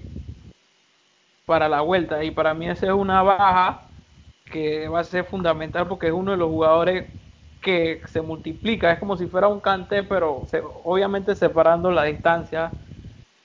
para 1.47 1.69
la 1.69 1.81
vuelta. 1.83 2.23
Y 2.25 2.31
para 2.31 2.55
mí 2.55 2.69
esa 2.69 2.87
es 2.87 2.93
una 2.93 3.23
baja 3.23 3.89
que 4.51 4.89
va 4.89 5.01
a 5.01 5.05
ser 5.05 5.25
fundamental 5.25 5.89
porque 5.89 6.09
es 6.09 6.13
uno 6.13 6.33
de 6.33 6.37
los 6.37 6.49
jugadores 6.49 7.11
que 7.61 8.03
se 8.07 8.23
multiplica. 8.23 8.93
Es 8.93 8.99
como 8.99 9.17
si 9.17 9.27
fuera 9.27 9.49
un 9.49 9.61
cante, 9.61 10.03
pero 10.03 10.47
obviamente 10.85 11.35
separando 11.35 11.91
la 11.91 12.05
distancia. 12.05 12.73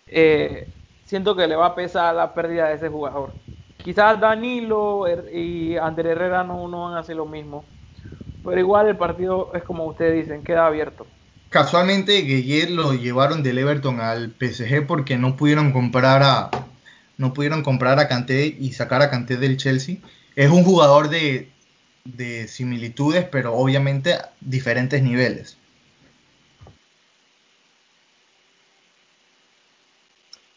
Eh, 0.07 0.67
siento 1.05 1.35
que 1.35 1.47
le 1.47 1.55
va 1.55 1.67
a 1.67 1.75
pesar 1.75 2.15
la 2.15 2.33
pérdida 2.33 2.69
de 2.69 2.75
ese 2.75 2.89
jugador. 2.89 3.37
Quizás 3.77 4.19
Danilo 4.19 5.05
y 5.31 5.77
André 5.77 6.11
Herrera 6.11 6.43
no, 6.43 6.67
no 6.67 6.85
van 6.85 6.95
a 6.95 6.99
hacer 6.99 7.15
lo 7.15 7.25
mismo. 7.25 7.65
Pero 8.43 8.59
igual 8.59 8.87
el 8.87 8.97
partido 8.97 9.51
es 9.53 9.63
como 9.63 9.85
ustedes 9.85 10.15
dicen, 10.25 10.43
queda 10.43 10.67
abierto. 10.67 11.16
Casualmente 11.57 12.21
Gueye 12.21 12.69
lo 12.69 12.93
llevaron 12.93 13.41
del 13.41 13.57
Everton 13.57 13.99
al 13.99 14.29
PSG 14.29 14.85
porque 14.85 15.17
no 15.17 15.35
pudieron 15.35 15.71
comprar 15.71 16.21
a 16.21 16.51
no 17.17 17.33
pudieron 17.33 17.63
comprar 17.63 17.97
a 17.97 18.07
Kanté 18.07 18.45
y 18.45 18.73
sacar 18.73 19.01
a 19.01 19.09
Kanté 19.09 19.37
del 19.37 19.57
Chelsea. 19.57 19.95
Es 20.35 20.51
un 20.51 20.63
jugador 20.63 21.09
de, 21.09 21.49
similitudes, 22.47 23.25
pero 23.31 23.55
obviamente 23.55 24.19
diferentes 24.39 25.01
niveles. 25.01 25.57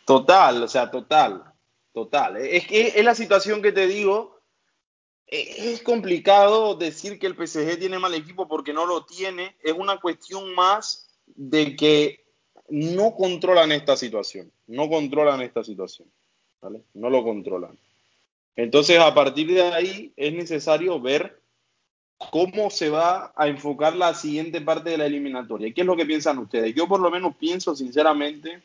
Total, 0.04 0.62
o 0.62 0.68
sea, 0.68 0.90
total, 0.90 1.44
total. 1.94 2.36
Es 2.36 2.66
que 2.66 2.88
es 2.94 3.04
la 3.06 3.14
situación 3.14 3.62
que 3.62 3.72
te 3.72 3.86
digo. 3.86 4.39
Es 5.30 5.80
complicado 5.82 6.74
decir 6.74 7.18
que 7.20 7.28
el 7.28 7.34
PSG 7.34 7.78
tiene 7.78 8.00
mal 8.00 8.14
equipo 8.14 8.48
porque 8.48 8.72
no 8.72 8.84
lo 8.84 9.04
tiene. 9.04 9.56
Es 9.62 9.72
una 9.72 9.98
cuestión 9.98 10.54
más 10.54 11.08
de 11.26 11.76
que 11.76 12.24
no 12.68 13.14
controlan 13.14 13.70
esta 13.70 13.96
situación. 13.96 14.50
No 14.66 14.88
controlan 14.88 15.40
esta 15.40 15.62
situación. 15.62 16.10
No 16.94 17.10
lo 17.10 17.22
controlan. 17.22 17.78
Entonces, 18.56 18.98
a 18.98 19.14
partir 19.14 19.52
de 19.52 19.62
ahí 19.62 20.12
es 20.16 20.32
necesario 20.34 21.00
ver 21.00 21.40
cómo 22.30 22.68
se 22.68 22.90
va 22.90 23.32
a 23.36 23.48
enfocar 23.48 23.96
la 23.96 24.14
siguiente 24.14 24.60
parte 24.60 24.90
de 24.90 24.98
la 24.98 25.06
eliminatoria. 25.06 25.72
¿Qué 25.72 25.82
es 25.82 25.86
lo 25.86 25.96
que 25.96 26.06
piensan 26.06 26.38
ustedes? 26.38 26.74
Yo 26.74 26.86
por 26.86 27.00
lo 27.00 27.10
menos 27.10 27.36
pienso 27.36 27.74
sinceramente 27.74 28.62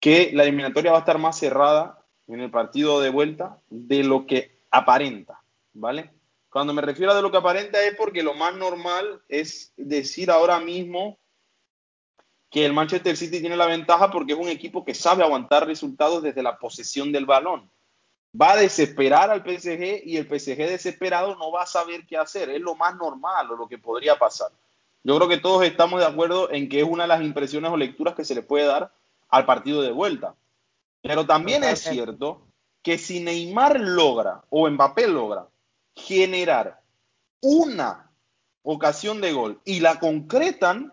que 0.00 0.32
la 0.34 0.42
eliminatoria 0.42 0.90
va 0.90 0.98
a 0.98 1.00
estar 1.00 1.18
más 1.18 1.38
cerrada 1.38 2.04
en 2.26 2.40
el 2.40 2.50
partido 2.50 3.00
de 3.00 3.08
vuelta 3.08 3.58
de 3.70 4.02
lo 4.02 4.26
que 4.26 4.58
aparenta, 4.70 5.41
¿vale? 5.72 6.12
Cuando 6.50 6.74
me 6.74 6.82
refiero 6.82 7.12
a 7.12 7.14
de 7.14 7.22
lo 7.22 7.30
que 7.30 7.38
aparenta 7.38 7.82
es 7.82 7.96
porque 7.96 8.22
lo 8.22 8.34
más 8.34 8.54
normal 8.54 9.22
es 9.28 9.72
decir 9.76 10.30
ahora 10.30 10.60
mismo 10.60 11.18
que 12.50 12.66
el 12.66 12.74
Manchester 12.74 13.16
City 13.16 13.40
tiene 13.40 13.56
la 13.56 13.66
ventaja 13.66 14.10
porque 14.10 14.34
es 14.34 14.38
un 14.38 14.48
equipo 14.48 14.84
que 14.84 14.94
sabe 14.94 15.24
aguantar 15.24 15.66
resultados 15.66 16.22
desde 16.22 16.42
la 16.42 16.58
posesión 16.58 17.10
del 17.10 17.24
balón. 17.24 17.70
Va 18.38 18.52
a 18.52 18.56
desesperar 18.56 19.30
al 19.30 19.40
PSG 19.40 20.02
y 20.04 20.18
el 20.18 20.26
PSG 20.26 20.58
desesperado 20.58 21.34
no 21.36 21.50
va 21.50 21.62
a 21.62 21.66
saber 21.66 22.06
qué 22.06 22.18
hacer. 22.18 22.50
Es 22.50 22.60
lo 22.60 22.74
más 22.74 22.94
normal 22.96 23.50
o 23.50 23.56
lo 23.56 23.66
que 23.66 23.78
podría 23.78 24.18
pasar. 24.18 24.50
Yo 25.02 25.16
creo 25.16 25.28
que 25.28 25.38
todos 25.38 25.64
estamos 25.64 26.00
de 26.00 26.06
acuerdo 26.06 26.50
en 26.50 26.68
que 26.68 26.80
es 26.80 26.86
una 26.86 27.04
de 27.04 27.08
las 27.08 27.22
impresiones 27.22 27.70
o 27.70 27.76
lecturas 27.78 28.14
que 28.14 28.24
se 28.24 28.34
le 28.34 28.42
puede 28.42 28.66
dar 28.66 28.92
al 29.30 29.46
partido 29.46 29.80
de 29.80 29.90
vuelta. 29.90 30.34
Pero 31.00 31.24
también 31.24 31.64
es 31.64 31.80
cierto 31.80 32.42
que 32.82 32.98
si 32.98 33.20
Neymar 33.20 33.80
logra 33.80 34.44
o 34.50 34.68
Mbappé 34.68 35.08
logra 35.08 35.48
generar 35.94 36.82
una 37.40 38.10
ocasión 38.62 39.20
de 39.20 39.32
gol 39.32 39.60
y 39.64 39.80
la 39.80 39.98
concretan, 39.98 40.92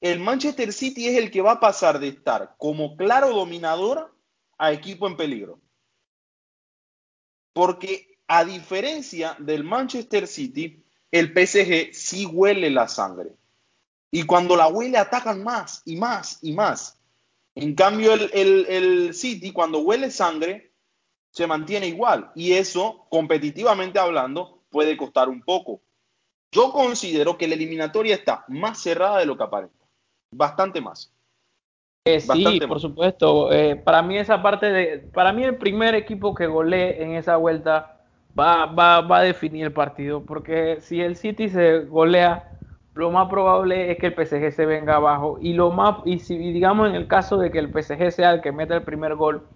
el 0.00 0.20
Manchester 0.20 0.72
City 0.72 1.08
es 1.08 1.18
el 1.18 1.30
que 1.30 1.42
va 1.42 1.52
a 1.52 1.60
pasar 1.60 1.98
de 1.98 2.08
estar 2.08 2.54
como 2.58 2.96
claro 2.96 3.30
dominador 3.30 4.14
a 4.56 4.72
equipo 4.72 5.06
en 5.06 5.16
peligro. 5.16 5.60
Porque 7.52 8.18
a 8.28 8.44
diferencia 8.44 9.36
del 9.38 9.64
Manchester 9.64 10.26
City, 10.26 10.84
el 11.10 11.32
PSG 11.32 11.94
sí 11.94 12.26
huele 12.26 12.70
la 12.70 12.86
sangre. 12.86 13.34
Y 14.10 14.22
cuando 14.22 14.56
la 14.56 14.68
huele 14.68 14.98
atacan 14.98 15.42
más 15.42 15.82
y 15.84 15.96
más 15.96 16.38
y 16.42 16.52
más. 16.52 16.98
En 17.54 17.74
cambio, 17.74 18.14
el, 18.14 18.66
el 18.66 19.14
City 19.14 19.52
cuando 19.52 19.80
huele 19.80 20.10
sangre 20.10 20.67
se 21.30 21.46
mantiene 21.46 21.86
igual. 21.86 22.30
Y 22.34 22.52
eso, 22.52 23.06
competitivamente 23.10 23.98
hablando, 23.98 24.62
puede 24.70 24.96
costar 24.96 25.28
un 25.28 25.42
poco. 25.42 25.80
Yo 26.52 26.72
considero 26.72 27.36
que 27.36 27.48
la 27.48 27.54
eliminatoria 27.54 28.14
está 28.14 28.44
más 28.48 28.80
cerrada 28.80 29.18
de 29.18 29.26
lo 29.26 29.36
que 29.36 29.44
aparenta. 29.44 29.84
Bastante 30.30 30.80
más. 30.80 31.12
Eh, 32.04 32.20
sí, 32.20 32.60
por 32.66 32.80
supuesto. 32.80 33.52
Eh, 33.52 33.76
para 33.76 34.02
mí 34.02 34.16
esa 34.16 34.40
parte 34.40 34.66
de, 34.66 34.98
para 34.98 35.32
mí 35.32 35.44
el 35.44 35.56
primer 35.56 35.94
equipo 35.94 36.34
que 36.34 36.46
golee 36.46 37.02
en 37.02 37.14
esa 37.14 37.36
vuelta 37.36 38.00
va, 38.38 38.66
va, 38.66 39.02
va 39.02 39.18
a 39.18 39.22
definir 39.22 39.66
el 39.66 39.72
partido, 39.72 40.24
porque 40.24 40.80
si 40.80 41.02
el 41.02 41.16
City 41.16 41.50
se 41.50 41.80
golea, 41.80 42.58
lo 42.94 43.10
más 43.10 43.28
probable 43.28 43.92
es 43.92 43.98
que 43.98 44.06
el 44.06 44.14
PSG 44.14 44.52
se 44.52 44.66
venga 44.66 44.96
abajo 44.96 45.38
y 45.40 45.52
lo 45.52 45.70
más 45.70 45.98
y 46.04 46.18
si 46.18 46.36
digamos 46.36 46.88
en 46.88 46.96
el 46.96 47.06
caso 47.06 47.36
de 47.36 47.50
que 47.50 47.58
el 47.58 47.68
PSG 47.68 48.10
sea 48.10 48.32
el 48.32 48.40
que 48.40 48.52
meta 48.52 48.74
el 48.74 48.82
primer 48.82 49.14
gol, 49.14 49.46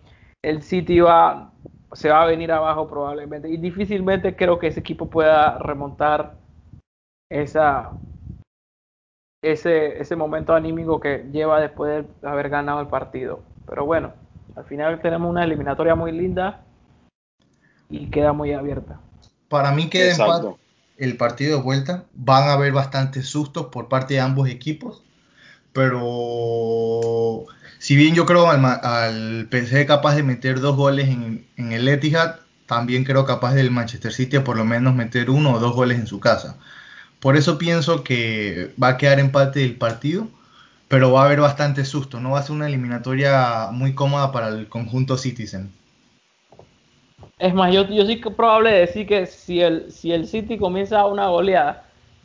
el 0.42 0.62
City 0.62 1.00
va 1.00 1.50
se 1.92 2.08
va 2.08 2.22
a 2.22 2.26
venir 2.26 2.50
abajo 2.50 2.88
probablemente 2.88 3.48
y 3.50 3.58
difícilmente 3.58 4.34
creo 4.34 4.58
que 4.58 4.68
ese 4.68 4.80
equipo 4.80 5.10
pueda 5.10 5.58
remontar 5.58 6.36
esa 7.30 7.90
ese, 9.42 10.00
ese 10.00 10.16
momento 10.16 10.54
anímico 10.54 11.00
que 11.00 11.26
lleva 11.32 11.60
después 11.60 12.06
de 12.22 12.28
haber 12.28 12.48
ganado 12.48 12.80
el 12.80 12.86
partido. 12.86 13.42
Pero 13.66 13.84
bueno, 13.84 14.12
al 14.54 14.64
final 14.64 15.00
tenemos 15.02 15.28
una 15.28 15.44
eliminatoria 15.44 15.94
muy 15.94 16.12
linda 16.12 16.62
y 17.90 18.08
queda 18.08 18.32
muy 18.32 18.52
abierta. 18.52 19.00
Para 19.48 19.72
mí 19.72 19.90
queda 19.90 20.12
empate 20.12 20.56
el 20.96 21.16
partido 21.16 21.58
de 21.58 21.62
vuelta. 21.62 22.04
Van 22.14 22.48
a 22.48 22.52
haber 22.52 22.72
bastantes 22.72 23.26
sustos 23.26 23.66
por 23.66 23.88
parte 23.88 24.14
de 24.14 24.20
ambos 24.20 24.48
equipos. 24.48 25.02
Pero 25.72 27.46
si 27.82 27.96
bien 27.96 28.14
yo 28.14 28.26
creo 28.26 28.48
al, 28.48 28.64
al 28.64 29.48
PSG 29.50 29.86
capaz 29.86 30.14
de 30.14 30.22
meter 30.22 30.60
dos 30.60 30.76
goles 30.76 31.08
en, 31.08 31.44
en 31.56 31.72
el 31.72 31.88
Etihad, 31.88 32.36
también 32.66 33.02
creo 33.02 33.24
capaz 33.24 33.54
del 33.54 33.72
Manchester 33.72 34.12
City 34.12 34.38
por 34.38 34.56
lo 34.56 34.64
menos 34.64 34.94
meter 34.94 35.30
uno 35.30 35.54
o 35.54 35.58
dos 35.58 35.74
goles 35.74 35.98
en 35.98 36.06
su 36.06 36.20
casa. 36.20 36.60
Por 37.18 37.36
eso 37.36 37.58
pienso 37.58 38.04
que 38.04 38.72
va 38.80 38.90
a 38.90 38.96
quedar 38.98 39.18
empate 39.18 39.64
el 39.64 39.74
partido, 39.74 40.28
pero 40.86 41.10
va 41.10 41.22
a 41.22 41.24
haber 41.24 41.40
bastante 41.40 41.84
susto. 41.84 42.20
No 42.20 42.30
va 42.30 42.38
a 42.38 42.42
ser 42.44 42.54
una 42.54 42.68
eliminatoria 42.68 43.70
muy 43.72 43.96
cómoda 43.96 44.30
para 44.30 44.50
el 44.50 44.68
conjunto 44.68 45.16
Citizen. 45.16 45.72
Es 47.40 47.52
más, 47.52 47.74
yo, 47.74 47.88
yo 47.88 48.06
sí 48.06 48.20
que 48.20 48.30
probable 48.30 48.70
decir 48.70 49.08
que 49.08 49.26
si 49.26 49.60
el, 49.60 49.90
si 49.90 50.12
el 50.12 50.28
City 50.28 50.56
comienza 50.56 51.04
una 51.06 51.26
goleada, 51.26 51.82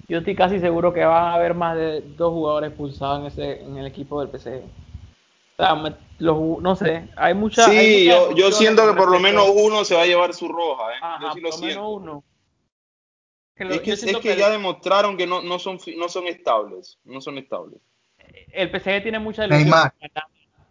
yo 0.07 0.19
estoy 0.19 0.35
casi 0.35 0.59
seguro 0.59 0.93
que 0.93 1.03
van 1.03 1.29
a 1.29 1.33
haber 1.33 1.55
más 1.55 1.75
de 1.75 2.03
dos 2.15 2.31
jugadores 2.31 2.71
pulsados 2.73 3.21
en, 3.21 3.25
ese, 3.25 3.63
en 3.63 3.77
el 3.77 3.87
equipo 3.87 4.23
del 4.23 4.29
PSG. 4.29 4.61
No 6.19 6.75
sé, 6.75 7.09
hay 7.15 7.33
mucha. 7.33 7.65
Sí, 7.65 8.05
yo, 8.05 8.33
yo 8.35 8.51
siento 8.51 8.87
que 8.87 8.93
por 8.93 9.11
lo 9.11 9.19
menos 9.19 9.49
uno 9.53 9.85
se 9.85 9.95
va 9.95 10.03
a 10.03 10.05
llevar 10.05 10.33
su 10.33 10.47
roja. 10.47 10.91
¿eh? 10.91 10.95
Ajá, 11.01 11.33
yo 11.35 11.41
por 11.41 11.59
lo 11.59 11.65
menos 11.65 11.87
uno 11.89 12.23
es 13.59 13.81
que, 13.81 13.91
es 13.91 14.17
que, 14.17 14.35
ya 14.35 14.49
demostraron 14.49 15.17
que 15.17 15.25
no, 15.25 15.41
no, 15.41 15.57
son, 15.57 15.79
no 15.97 16.09
son 16.09 16.27
estables. 16.27 16.99
No 17.03 17.21
son 17.21 17.37
estables. 17.37 17.79
El 18.51 18.69
PSG 18.69 19.03
tiene 19.03 19.19
mucha 19.19 19.45
ilusión 19.45 19.73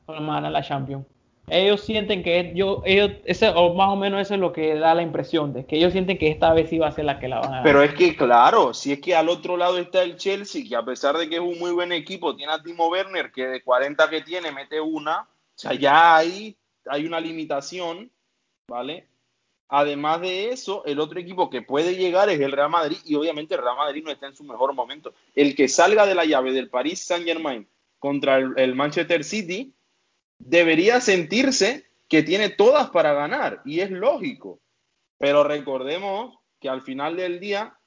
con 0.05 0.27
ganar 0.27 0.53
la 0.53 0.63
Champions. 0.63 1.05
Ellos 1.49 1.81
sienten 1.83 2.23
que 2.25 2.53
yo, 2.55 2.83
ellos, 2.85 3.13
ese, 3.25 3.49
o 3.51 3.75
más 3.75 3.91
o 3.91 3.97
menos 3.97 4.21
eso 4.21 4.35
es 4.35 4.41
lo 4.41 4.53
que 4.53 4.75
da 4.75 4.95
la 4.95 5.03
impresión 5.03 5.53
de 5.53 5.65
que 5.65 5.77
ellos 5.77 5.93
sienten 5.93 6.19
que 6.19 6.29
esta 6.29 6.53
vez 6.53 6.69
sí 6.69 6.79
va 6.79 6.89
a 6.89 6.93
ser 6.93 7.05
la 7.05 7.21
que 7.21 7.29
la 7.29 7.37
van 7.37 7.47
a 7.47 7.49
ganar. 7.49 7.63
Pero 7.65 7.83
es 7.83 7.95
que, 7.95 8.17
claro, 8.17 8.75
si 8.75 8.93
es 8.93 9.01
que 9.01 9.15
al 9.15 9.29
otro 9.29 9.57
lado 9.57 9.79
está 9.79 10.03
el 10.03 10.17
Chelsea, 10.17 10.65
que 10.69 10.75
a 10.75 10.85
pesar 10.85 11.17
de 11.17 11.29
que 11.29 11.37
es 11.37 11.41
un 11.41 11.59
muy 11.59 11.71
buen 11.71 11.93
equipo, 11.93 12.35
tiene 12.35 12.53
a 12.53 12.63
Timo 12.63 12.89
Werner, 12.89 13.31
que 13.31 13.47
de 13.47 13.63
40 13.63 14.11
que 14.11 14.23
tiene, 14.23 14.51
mete 14.51 14.81
una. 14.81 15.21
O 15.21 15.59
sea, 15.59 15.73
ya 15.73 16.17
ahí 16.17 16.57
hay 16.87 17.07
una 17.07 17.21
limitación, 17.21 18.11
¿vale? 18.69 19.07
Además 19.69 20.21
de 20.21 20.51
eso, 20.51 20.85
el 20.85 21.01
otro 21.01 21.19
equipo 21.19 21.51
que 21.51 21.63
puede 21.63 21.97
llegar 21.97 22.29
es 22.31 22.39
el 22.39 22.53
Real 22.53 22.71
Madrid 22.71 22.99
y 23.05 23.17
obviamente 23.17 23.55
el 23.55 23.63
Real 23.63 23.77
Madrid 23.77 24.03
no 24.05 24.13
está 24.13 24.27
en 24.27 24.37
su 24.37 24.45
mejor 24.45 24.73
momento. 24.75 25.13
El 25.35 25.57
que 25.57 25.69
salga 25.69 26.07
de 26.07 26.15
la 26.15 26.25
llave 26.25 26.53
del 26.53 26.71
Paris 26.71 27.01
Saint 27.01 27.25
Germain 27.25 27.67
contra 27.99 28.37
el, 28.39 28.75
Manchester 28.77 29.25
City 29.25 29.75
debería 30.39 31.01
sentirse 31.01 31.87
que 32.09 32.23
tiene 32.23 32.51
todas 32.51 32.91
para 32.91 33.13
ganar 33.13 33.63
y 33.65 33.81
es 33.81 33.91
lógico. 33.91 34.61
Pero 35.19 35.45
recordemos 35.45 36.39
que 36.61 36.69
al 36.69 36.83
final 36.83 37.17
del 37.17 37.41
día, 37.41 37.79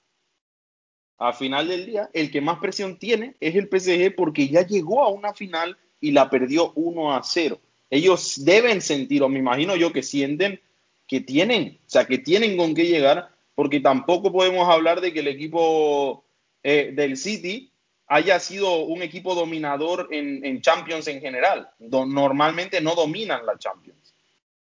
al 1.17 1.33
final 1.33 1.67
del 1.67 1.85
día, 1.85 2.09
el 2.13 2.31
que 2.31 2.41
más 2.41 2.59
presión 2.59 2.97
tiene 2.97 3.35
es 3.39 3.55
el 3.55 3.69
PSG 3.69 4.15
porque 4.15 4.47
ya 4.47 4.65
llegó 4.65 5.03
a 5.03 5.09
una 5.09 5.33
final 5.33 5.77
y 6.01 6.12
la 6.12 6.29
perdió 6.29 6.71
1 6.73 7.13
a 7.13 7.23
0. 7.23 7.59
Ellos 7.89 8.43
deben 8.45 8.81
sentir, 8.81 9.23
o 9.23 9.29
me 9.29 9.39
imagino 9.39 9.75
yo 9.75 9.91
que 9.91 10.03
sienten 10.03 10.62
que 11.07 11.21
tienen, 11.21 11.79
o 11.88 11.89
sea, 11.89 12.05
que 12.05 12.19
tienen 12.19 12.55
con 12.55 12.75
qué 12.75 12.85
llegar, 12.85 13.31
porque 13.55 13.79
tampoco 13.79 14.31
podemos 14.31 14.69
hablar 14.69 15.01
de 15.01 15.12
que 15.12 15.21
el 15.21 15.27
equipo 15.27 16.23
eh, 16.62 16.91
del 16.93 17.17
City 17.17 17.68
haya 18.10 18.39
sido 18.39 18.80
un 18.80 19.04
equipo 19.04 19.36
dominador 19.36 20.08
en, 20.12 20.62
Champions 20.62 21.08
en 21.08 21.22
general. 21.22 21.69
normalmente 21.80 22.82
no 22.82 22.95
dominan 22.95 23.45
la 23.45 23.58
Champions. 23.58 24.15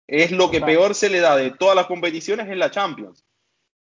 Es 0.06 0.30
lo 0.30 0.50
que 0.50 0.60
peor 0.60 0.94
se 0.94 1.08
le 1.08 1.20
da 1.20 1.34
de 1.34 1.50
todas 1.50 1.74
las 1.74 1.86
competiciones 1.86 2.48
en 2.48 2.58
la 2.58 2.70
Champions. 2.70 3.24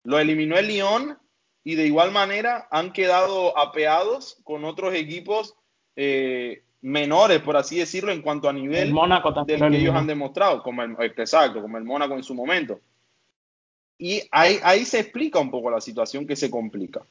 Lo 0.04 0.20
eliminó 0.20 0.58
el 0.58 0.68
Lyon 0.68 1.18
y 1.64 1.76
de 1.76 1.88
igual 1.88 2.12
manera 2.12 2.68
han 2.72 2.92
quedado 2.92 3.58
apeados 3.58 4.38
con 4.44 4.66
otros 4.66 4.94
equipos 4.96 5.56
eh, 5.96 6.64
menores, 6.82 7.42
por 7.42 7.56
así 7.56 7.78
decirlo, 7.78 8.12
en 8.12 8.22
cuanto 8.22 8.50
a 8.50 8.54
nivel 8.54 8.92
Mónaco 8.92 9.32
del 9.46 9.60
que 9.60 9.78
ellos 9.78 9.96
han 9.96 10.08
demostrado, 10.08 10.62
como 10.62 10.84
el, 10.84 10.98
exacto, 11.00 11.62
como 11.62 11.78
el 11.78 11.86
Mónaco 11.86 12.16
en 12.16 12.24
su 12.24 12.36
momento. 12.36 12.82
Y 13.98 14.24
ahí, 14.32 14.60
ahí 14.64 14.84
se 14.84 15.00
explica 15.00 15.40
un 15.40 15.50
poco 15.50 15.72
la 15.72 15.80
situación 15.80 16.28
que 16.28 16.36
se 16.36 16.52
complica. 16.52 17.06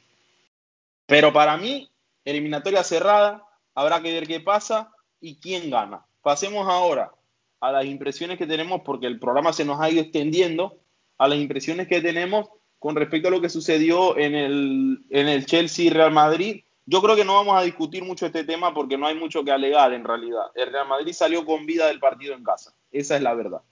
Pero 1.06 1.32
para 1.32 1.56
mí, 1.56 1.91
eliminatoria 2.24 2.84
cerrada, 2.84 3.44
habrá 3.74 4.02
que 4.02 4.12
ver 4.12 4.26
qué 4.26 4.40
pasa 4.40 4.92
y 5.20 5.40
quién 5.40 5.70
gana. 5.70 6.06
Pasemos 6.22 6.68
ahora 6.68 7.12
a 7.60 7.72
las 7.72 7.84
impresiones 7.84 8.38
que 8.38 8.46
tenemos, 8.46 8.82
porque 8.84 9.06
el 9.06 9.18
programa 9.18 9.52
se 9.52 9.64
nos 9.64 9.80
ha 9.80 9.90
ido 9.90 10.02
extendiendo, 10.02 10.78
a 11.18 11.28
las 11.28 11.38
impresiones 11.38 11.86
que 11.86 12.00
tenemos 12.00 12.48
con 12.78 12.96
respecto 12.96 13.28
a 13.28 13.30
lo 13.30 13.40
que 13.40 13.48
sucedió 13.48 14.18
en 14.18 14.34
el, 14.34 15.04
en 15.10 15.28
el 15.28 15.46
Chelsea 15.46 15.92
Real 15.92 16.10
Madrid 16.10 16.64
yo 16.84 17.00
creo 17.00 17.14
que 17.14 17.24
no 17.24 17.34
vamos 17.34 17.56
a 17.56 17.62
discutir 17.62 18.02
mucho 18.02 18.26
este 18.26 18.44
tema 18.44 18.74
porque 18.74 18.98
no 18.98 19.06
hay 19.06 19.14
mucho 19.14 19.44
que 19.44 19.52
alegar 19.52 19.92
en 19.92 20.04
realidad. 20.04 20.46
El 20.54 20.72
Real 20.72 20.88
Madrid 20.88 21.12
salió 21.12 21.44
con 21.44 21.64
vida 21.64 21.86
del 21.86 22.00
partido 22.00 22.34
en 22.34 22.42
casa. 22.42 22.74
Esa 22.90 23.16
es 23.16 23.22
la 23.22 23.34
verdad. 23.34 23.62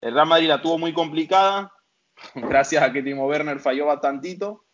El 0.00 0.14
Real 0.14 0.26
Madrid 0.26 0.48
la 0.48 0.60
tuvo 0.60 0.78
muy 0.78 0.92
complicada, 0.92 1.72
gracias 2.34 2.82
a 2.82 2.92
que 2.92 3.02
Timo 3.02 3.26
Werner 3.26 3.58
falló 3.60 3.86
bastantito, 3.86 4.64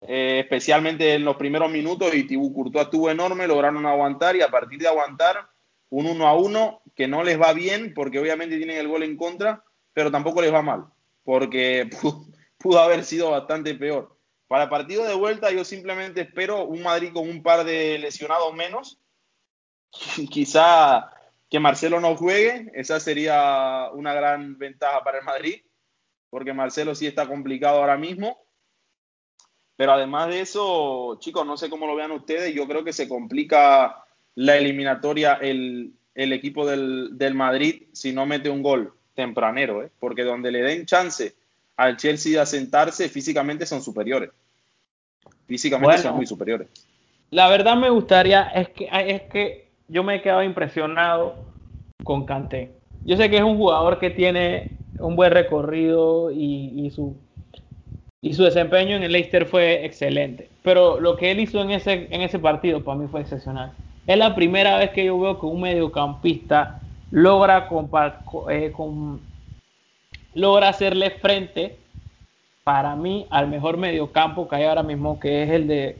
eh, 0.00 0.40
especialmente 0.40 1.14
en 1.14 1.24
los 1.24 1.36
primeros 1.36 1.70
minutos 1.70 2.14
y 2.14 2.24
Tibú 2.24 2.52
Courtois 2.52 2.84
estuvo 2.84 3.10
enorme, 3.10 3.48
lograron 3.48 3.84
aguantar 3.86 4.36
y 4.36 4.42
a 4.42 4.48
partir 4.48 4.78
de 4.78 4.88
aguantar 4.88 5.48
un 5.90 6.06
1 6.06 6.28
a 6.28 6.34
1 6.34 6.82
que 6.94 7.08
no 7.08 7.24
les 7.24 7.40
va 7.40 7.52
bien 7.52 7.94
porque 7.94 8.18
obviamente 8.18 8.56
tienen 8.56 8.76
el 8.76 8.88
gol 8.88 9.02
en 9.02 9.16
contra, 9.16 9.64
pero 9.92 10.10
tampoco 10.10 10.40
les 10.40 10.52
va 10.52 10.62
mal 10.62 10.84
porque 11.28 11.90
pudo 12.58 12.80
haber 12.80 13.04
sido 13.04 13.32
bastante 13.32 13.74
peor. 13.74 14.16
Para 14.46 14.70
partido 14.70 15.04
de 15.04 15.14
vuelta 15.14 15.50
yo 15.50 15.62
simplemente 15.62 16.22
espero 16.22 16.64
un 16.64 16.82
Madrid 16.82 17.12
con 17.12 17.28
un 17.28 17.42
par 17.42 17.64
de 17.64 17.98
lesionados 17.98 18.54
menos. 18.54 18.98
Quizá 20.30 21.10
que 21.50 21.60
Marcelo 21.60 22.00
no 22.00 22.16
juegue, 22.16 22.70
esa 22.72 22.98
sería 22.98 23.90
una 23.92 24.14
gran 24.14 24.56
ventaja 24.56 25.04
para 25.04 25.18
el 25.18 25.24
Madrid, 25.24 25.62
porque 26.30 26.54
Marcelo 26.54 26.94
sí 26.94 27.06
está 27.06 27.26
complicado 27.26 27.80
ahora 27.80 27.98
mismo. 27.98 28.38
Pero 29.78 29.92
además 29.92 30.26
de 30.26 30.40
eso, 30.40 31.18
chicos, 31.20 31.46
no 31.46 31.56
sé 31.56 31.70
cómo 31.70 31.86
lo 31.86 31.94
vean 31.94 32.10
ustedes, 32.10 32.52
yo 32.52 32.66
creo 32.66 32.82
que 32.82 32.92
se 32.92 33.08
complica 33.08 34.04
la 34.34 34.56
eliminatoria 34.56 35.34
el, 35.34 35.94
equipo 36.16 36.66
del, 36.66 37.16
del, 37.16 37.34
Madrid 37.34 37.84
si 37.92 38.12
no 38.12 38.26
mete 38.26 38.50
un 38.50 38.60
gol 38.60 38.92
tempranero, 39.14 39.84
¿eh? 39.84 39.90
porque 40.00 40.24
donde 40.24 40.50
le 40.50 40.62
den 40.62 40.84
chance 40.84 41.32
al 41.76 41.96
Chelsea 41.96 42.32
de 42.32 42.40
asentarse, 42.40 43.08
físicamente 43.08 43.66
son 43.66 43.80
superiores. 43.80 44.30
Físicamente 45.46 45.98
son 45.98 46.16
muy 46.16 46.26
superiores. 46.26 46.66
La 47.30 47.48
verdad 47.48 47.76
me 47.76 47.88
gustaría, 47.88 48.48
es 48.48 48.70
que, 48.70 48.88
es 48.90 49.22
que 49.30 49.68
yo 49.86 50.02
me 50.02 50.16
he 50.16 50.22
quedado 50.22 50.42
impresionado 50.42 51.36
con 52.02 52.26
Kanté. 52.26 52.72
yo 53.04 53.16
sé 53.16 53.30
que 53.30 53.36
es 53.36 53.44
un 53.44 53.56
jugador 53.56 54.00
que 54.00 54.10
tiene 54.10 54.72
un 54.98 55.14
buen 55.14 55.30
recorrido 55.30 56.32
y, 56.32 56.90
su, 56.90 57.16
y 58.20 58.34
su 58.34 58.42
desempeño 58.42 58.96
en 58.96 59.02
el 59.02 59.12
Leicester 59.12 59.46
fue 59.46 59.84
excelente. 59.84 60.48
Pero 60.62 61.00
lo 61.00 61.16
que 61.16 61.30
él 61.30 61.40
hizo 61.40 61.60
en 61.60 61.70
ese, 61.70 62.08
en 62.10 62.22
ese 62.22 62.38
partido 62.38 62.82
para 62.82 62.98
mí 62.98 63.06
fue 63.08 63.20
excepcional. 63.20 63.72
Es 64.06 64.18
la 64.18 64.34
primera 64.34 64.78
vez 64.78 64.90
que 64.90 65.04
yo 65.04 65.18
veo 65.18 65.38
que 65.38 65.46
un 65.46 65.60
mediocampista 65.60 66.80
logra, 67.10 67.68
eh, 68.50 68.72
logra 70.34 70.68
hacerle 70.68 71.10
frente 71.10 71.78
para 72.64 72.96
mí 72.96 73.26
al 73.30 73.48
mejor 73.48 73.76
mediocampo 73.76 74.48
que 74.48 74.56
hay 74.56 74.64
ahora 74.64 74.82
mismo, 74.82 75.20
que 75.20 75.42
es 75.42 75.50
el 75.50 75.68
de 75.68 75.98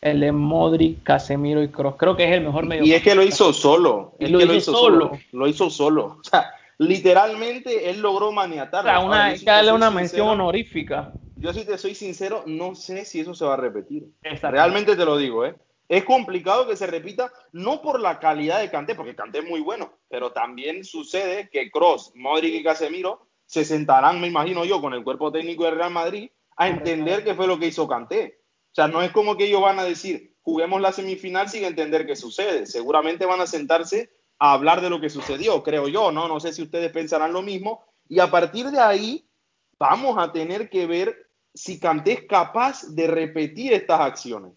el 0.00 0.18
de 0.18 0.32
Modric, 0.32 1.04
Casemiro 1.04 1.62
y 1.62 1.68
Kroos. 1.68 1.94
Creo 1.96 2.16
que 2.16 2.24
es 2.24 2.32
el 2.32 2.40
mejor 2.40 2.66
mediocampo. 2.66 2.88
Y 2.88 2.94
es 2.94 3.02
que 3.02 3.14
lo 3.14 3.22
hizo 3.22 3.52
solo. 3.52 4.14
Es 4.18 4.30
lo, 4.32 4.40
que 4.40 4.46
lo 4.46 4.54
hizo 4.54 4.72
solo. 4.72 5.12
Lo 5.30 5.46
hizo 5.46 5.70
solo. 5.70 6.18
O 6.20 6.24
sea, 6.24 6.50
literalmente 6.78 7.88
él 7.88 8.00
logró 8.00 8.32
maniatar. 8.32 8.80
O 8.80 8.88
sea, 8.88 8.98
una, 8.98 9.26
hay 9.26 9.38
que 9.38 9.44
darle 9.44 9.72
una 9.72 9.90
mención 9.90 10.28
honorífica. 10.28 11.12
Yo 11.42 11.52
si 11.52 11.64
te 11.64 11.76
soy 11.76 11.96
sincero, 11.96 12.44
no 12.46 12.76
sé 12.76 13.04
si 13.04 13.18
eso 13.18 13.34
se 13.34 13.44
va 13.44 13.54
a 13.54 13.56
repetir. 13.56 14.06
Realmente 14.22 14.94
te 14.94 15.04
lo 15.04 15.16
digo, 15.16 15.44
¿eh? 15.44 15.56
Es 15.88 16.04
complicado 16.04 16.68
que 16.68 16.76
se 16.76 16.86
repita, 16.86 17.32
no 17.50 17.82
por 17.82 17.98
la 17.98 18.20
calidad 18.20 18.60
de 18.60 18.70
Kanté, 18.70 18.94
porque 18.94 19.16
Kanté 19.16 19.40
es 19.40 19.44
muy 19.44 19.60
bueno, 19.60 19.92
pero 20.08 20.30
también 20.30 20.84
sucede 20.84 21.50
que 21.50 21.68
Cross, 21.68 22.12
Modric 22.14 22.54
y 22.54 22.62
Casemiro 22.62 23.26
se 23.44 23.64
sentarán, 23.64 24.20
me 24.20 24.28
imagino 24.28 24.64
yo, 24.64 24.80
con 24.80 24.94
el 24.94 25.02
cuerpo 25.02 25.32
técnico 25.32 25.64
de 25.64 25.72
Real 25.72 25.90
Madrid 25.90 26.30
a 26.56 26.68
entender 26.68 27.24
qué 27.24 27.34
fue 27.34 27.48
lo 27.48 27.58
que 27.58 27.66
hizo 27.66 27.88
Kanté. 27.88 28.38
O 28.70 28.74
sea, 28.76 28.86
no 28.86 29.02
es 29.02 29.10
como 29.10 29.36
que 29.36 29.46
ellos 29.46 29.62
van 29.62 29.80
a 29.80 29.84
decir, 29.84 30.36
juguemos 30.42 30.80
la 30.80 30.92
semifinal 30.92 31.48
sin 31.48 31.64
entender 31.64 32.06
qué 32.06 32.14
sucede. 32.14 32.66
Seguramente 32.66 33.26
van 33.26 33.40
a 33.40 33.48
sentarse 33.48 34.12
a 34.38 34.52
hablar 34.52 34.80
de 34.80 34.90
lo 34.90 35.00
que 35.00 35.10
sucedió, 35.10 35.64
creo 35.64 35.88
yo, 35.88 36.12
¿no? 36.12 36.28
No 36.28 36.38
sé 36.38 36.52
si 36.52 36.62
ustedes 36.62 36.92
pensarán 36.92 37.32
lo 37.32 37.42
mismo. 37.42 37.84
Y 38.08 38.20
a 38.20 38.30
partir 38.30 38.70
de 38.70 38.78
ahí, 38.78 39.28
vamos 39.76 40.16
a 40.16 40.30
tener 40.30 40.70
que 40.70 40.86
ver 40.86 41.31
si 41.54 41.78
Kanté 41.78 42.12
es 42.12 42.26
capaz 42.26 42.86
de 42.88 43.06
repetir 43.06 43.72
estas 43.72 44.00
acciones 44.00 44.52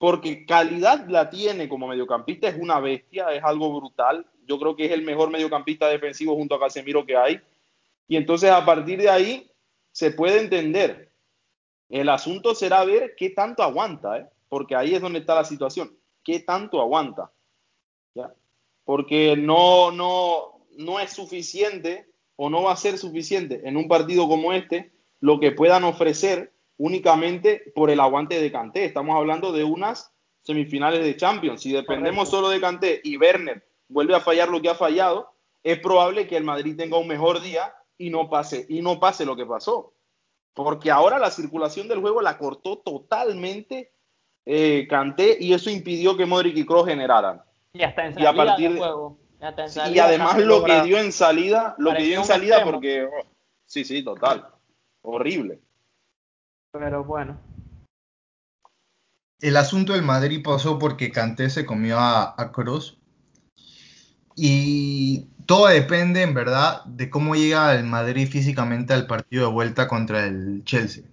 porque 0.00 0.46
calidad 0.46 1.06
la 1.08 1.28
tiene 1.28 1.68
como 1.68 1.86
mediocampista, 1.86 2.48
es 2.48 2.56
una 2.58 2.80
bestia, 2.80 3.34
es 3.34 3.44
algo 3.44 3.70
brutal. 3.78 4.24
Yo 4.46 4.58
creo 4.58 4.74
que 4.74 4.86
es 4.86 4.92
el 4.92 5.02
mejor 5.02 5.28
mediocampista 5.28 5.88
defensivo 5.88 6.34
junto 6.36 6.54
a 6.54 6.58
Casemiro 6.58 7.04
que 7.04 7.18
hay. 7.18 7.38
Y 8.08 8.16
entonces 8.16 8.50
a 8.50 8.64
partir 8.64 8.98
de 8.98 9.10
ahí 9.10 9.52
se 9.92 10.10
puede 10.10 10.40
entender. 10.40 11.12
El 11.90 12.08
asunto 12.08 12.54
será 12.54 12.82
ver 12.86 13.14
qué 13.14 13.28
tanto 13.28 13.62
aguanta, 13.62 14.16
¿eh? 14.16 14.26
porque 14.48 14.74
ahí 14.74 14.94
es 14.94 15.02
donde 15.02 15.18
está 15.18 15.34
la 15.34 15.44
situación. 15.44 15.94
¿Qué 16.24 16.40
tanto 16.40 16.80
aguanta? 16.80 17.30
¿Ya? 18.14 18.32
Porque 18.84 19.36
no, 19.36 19.90
no, 19.90 20.64
no 20.78 20.98
es 20.98 21.12
suficiente 21.12 22.06
o 22.36 22.48
no 22.48 22.62
va 22.62 22.72
a 22.72 22.76
ser 22.76 22.96
suficiente 22.96 23.60
en 23.68 23.76
un 23.76 23.86
partido 23.86 24.26
como 24.26 24.54
este 24.54 24.92
lo 25.20 25.38
que 25.38 25.52
puedan 25.52 25.84
ofrecer 25.84 26.52
únicamente 26.76 27.72
por 27.74 27.90
el 27.90 28.00
aguante 28.00 28.40
de 28.40 28.50
Canté. 28.50 28.84
Estamos 28.84 29.14
hablando 29.16 29.52
de 29.52 29.64
unas 29.64 30.12
semifinales 30.42 31.04
de 31.04 31.16
Champions. 31.16 31.62
Si 31.62 31.72
dependemos 31.72 32.30
solo 32.30 32.48
de 32.48 32.60
Canté 32.60 33.00
y 33.04 33.16
Werner 33.18 33.66
vuelve 33.88 34.14
a 34.14 34.20
fallar 34.20 34.48
lo 34.48 34.62
que 34.62 34.70
ha 34.70 34.74
fallado, 34.74 35.32
es 35.62 35.78
probable 35.78 36.26
que 36.26 36.36
el 36.36 36.44
Madrid 36.44 36.76
tenga 36.76 36.96
un 36.96 37.06
mejor 37.06 37.42
día 37.42 37.74
y 37.98 38.08
no 38.08 38.30
pase, 38.30 38.64
y 38.68 38.80
no 38.80 38.98
pase 38.98 39.26
lo 39.26 39.36
que 39.36 39.44
pasó. 39.44 39.92
Porque 40.54 40.90
ahora 40.90 41.18
la 41.18 41.30
circulación 41.30 41.86
del 41.86 42.00
juego 42.00 42.22
la 42.22 42.38
cortó 42.38 42.78
totalmente 42.78 43.92
eh, 44.46 44.86
Canté 44.88 45.36
y 45.38 45.52
eso 45.52 45.68
impidió 45.68 46.16
que 46.16 46.26
Modric 46.26 46.56
y 46.56 46.64
Kroos 46.64 46.86
generaran. 46.86 47.42
Y 47.74 47.82
hasta 47.82 48.06
en 48.06 48.14
salida 48.14 48.30
y 48.30 48.32
a 48.32 48.36
partir 48.36 48.76
juego. 48.78 49.18
y 49.92 49.98
además 49.98 50.38
lo 50.38 50.64
que 50.64 50.80
dio 50.82 50.98
en 50.98 51.12
salida, 51.12 51.74
lo 51.78 51.94
que 51.94 52.02
dio 52.04 52.18
en 52.18 52.24
salida 52.24 52.64
porque 52.64 53.04
oh, 53.04 53.26
sí, 53.66 53.84
sí, 53.84 54.02
total. 54.02 54.48
Horrible. 55.02 55.60
Pero 56.72 57.04
bueno. 57.04 57.38
El 59.40 59.56
asunto 59.56 59.94
del 59.94 60.02
Madrid 60.02 60.42
pasó 60.44 60.78
porque 60.78 61.10
Kanté 61.10 61.50
se 61.50 61.64
comió 61.64 61.98
a, 61.98 62.34
a 62.36 62.52
Kroos. 62.52 62.98
Y 64.36 65.28
todo 65.46 65.66
depende, 65.66 66.22
en 66.22 66.34
verdad, 66.34 66.84
de 66.84 67.10
cómo 67.10 67.34
llega 67.34 67.74
el 67.74 67.84
Madrid 67.84 68.28
físicamente 68.28 68.92
al 68.92 69.06
partido 69.06 69.46
de 69.46 69.52
vuelta 69.52 69.88
contra 69.88 70.26
el 70.26 70.62
Chelsea. 70.64 71.04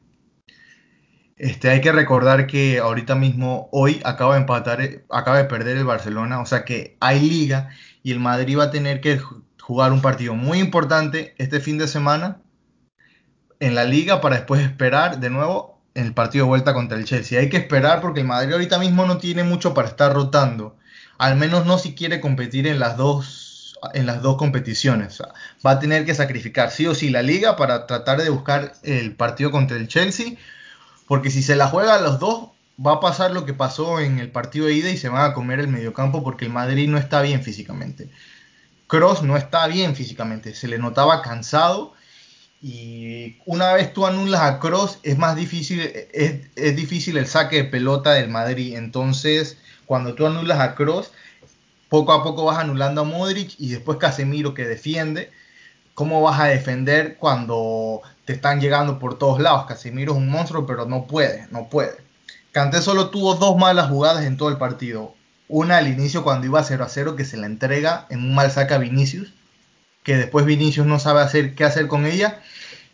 Este, 1.38 1.70
hay 1.70 1.82
que 1.82 1.92
recordar 1.92 2.48
que 2.48 2.80
ahorita 2.80 3.14
mismo, 3.16 3.70
hoy 3.72 4.02
acaba 4.04 4.34
de 4.34 4.42
empatar, 4.42 4.80
acaba 5.10 5.38
de 5.38 5.46
perder 5.46 5.78
el 5.78 5.86
Barcelona, 5.86 6.42
o 6.42 6.46
sea 6.46 6.66
que 6.66 6.98
hay 7.00 7.20
liga 7.20 7.70
y 8.02 8.12
el 8.12 8.20
Madrid 8.20 8.58
va 8.58 8.66
a 8.66 8.72
tener 8.72 9.02
que 9.02 9.20
jugar 9.62 9.92
un 9.92 10.02
partido 10.02 10.34
muy 10.34 10.60
importante 10.60 11.36
este 11.38 11.60
fin 11.60 11.78
de 11.78 11.88
semana 11.88 12.42
en 13.60 13.76
la 13.76 13.84
liga 13.84 14.22
para 14.22 14.36
después 14.36 14.62
esperar 14.62 15.20
de 15.20 15.30
nuevo 15.30 15.78
en 15.95 16.05
el 16.05 16.14
partido 16.14 16.45
de 16.45 16.49
vuelta 16.49 16.74
contra 16.74 16.97
el 16.97 17.05
Chelsea. 17.05 17.39
Hay 17.39 17.49
que 17.49 17.58
esperar 17.58 18.01
porque 18.01 18.22
el 18.22 18.28
Madrid 18.28 18.53
ahorita 18.53 18.78
mismo 18.78 19.05
no 19.05 19.18
tiene 19.18 19.43
mucho 19.43 19.74
para 19.74 19.88
estar 19.88 20.14
rotando. 20.14 20.78
Al 21.18 21.36
menos 21.36 21.66
no 21.66 21.80
si 21.80 21.95
quiere 21.95 22.22
competir 22.22 22.68
en 22.68 22.80
las 22.80 22.97
dos, 22.97 23.80
en 23.93 24.05
las 24.05 24.22
dos 24.22 24.38
competiciones. 24.38 25.22
va 25.66 25.72
a 25.72 25.80
tener 25.80 26.05
que 26.05 26.14
sacrificar 26.14 26.70
sí 26.70 26.86
o 26.86 26.93
sí 26.93 27.10
la 27.10 27.24
liga 27.24 27.55
para 27.55 27.88
tratar 27.88 28.22
de 28.22 28.30
buscar 28.30 28.74
el 28.84 29.16
partido 29.16 29.49
contra 29.49 29.78
el 29.78 29.88
Chelsea. 29.88 30.34
Porque 31.08 31.32
si 31.32 31.41
se 31.41 31.55
la 31.55 31.68
juega 31.68 31.95
a 31.95 32.01
los 32.01 32.20
dos, 32.20 32.49
va 32.86 32.93
a 32.93 32.99
pasar 32.99 33.32
lo 33.32 33.45
que 33.45 33.53
pasó 33.53 33.99
en 33.99 34.20
el 34.20 34.30
partido 34.30 34.68
de 34.68 34.74
ida 34.74 34.89
y 34.91 34.97
se 34.97 35.10
van 35.10 35.32
a 35.32 35.34
comer 35.34 35.60
el 35.60 35.68
mediocampo 35.68 36.24
porque 36.24 36.45
el 36.45 36.51
Madrid 36.51 36.88
no 36.88 36.99
está 36.99 37.22
bien 37.22 37.41
físicamente. 37.41 38.12
Cross 38.88 39.24
no 39.24 39.36
está 39.36 39.68
bien 39.68 39.95
físicamente, 39.95 40.53
se 40.53 40.68
le 40.68 40.78
notaba 40.78 41.22
cansado 41.22 41.93
y 42.62 43.38
una 43.45 43.74
vez 43.74 43.93
tú 43.93 44.05
anulas 44.05 44.41
a 44.41 44.60
Cross, 44.60 44.99
es 45.03 45.18
más 45.18 45.36
difícil, 45.36 45.80
es, 45.82 46.76
difícil 46.76 47.18
el 47.18 47.28
saque 47.28 47.58
de 47.58 47.64
pelota 47.66 48.14
del 48.14 48.30
Madrid. 48.30 48.76
Entonces, 48.76 49.58
cuando 49.86 50.16
tú 50.16 50.26
anulas 50.26 50.60
a 50.60 50.76
Cross, 50.76 51.12
poco 51.89 52.14
a 52.14 52.24
poco 52.24 52.45
vas 52.45 52.58
anulando 52.58 53.01
a 53.01 53.03
Modric 53.03 53.53
y 53.60 53.70
después 53.70 53.99
Casemiro 53.99 54.53
que 54.53 54.66
defiende. 54.66 55.32
¿Cómo 55.93 56.22
vas 56.22 56.39
a 56.39 56.45
defender 56.45 57.18
cuando 57.18 58.01
te 58.26 58.34
están 58.34 58.60
llegando 58.60 58.99
por 58.99 59.18
todos 59.18 59.39
lados? 59.39 59.66
Casemiro 59.66 60.14
es 60.14 60.18
un 60.18 60.30
monstruo, 60.30 60.66
pero 60.66 60.86
no 60.86 61.08
puede, 61.08 61.47
no 61.51 61.70
puede. 61.70 61.97
Kanté 62.51 62.82
solo 62.82 63.10
tuvo 63.10 63.36
dos 63.36 63.58
malas 63.58 63.89
jugadas 63.89 64.26
en 64.26 64.38
todo 64.38 64.49
el 64.49 64.58
partido. 64.58 65.16
Una 65.47 65.78
al 65.78 65.88
inicio 65.88 66.24
cuando 66.24 66.45
iba 66.47 66.64
0 66.64 66.84
a 66.84 66.89
0 66.89 67.16
que 67.16 67.26
se 67.26 67.38
la 67.38 67.45
entrega 67.47 68.05
en 68.10 68.20
un 68.20 68.36
mal 68.36 68.51
saque 68.51 68.74
a 68.74 68.80
Vinicius 68.80 69.34
que 70.08 70.16
después 70.16 70.45
Vinicius 70.45 70.88
no 70.88 70.99
sabe 70.99 71.20
hacer 71.20 71.53
qué 71.53 71.66
hacer 71.66 71.88
con 71.88 72.05
ella. 72.05 72.39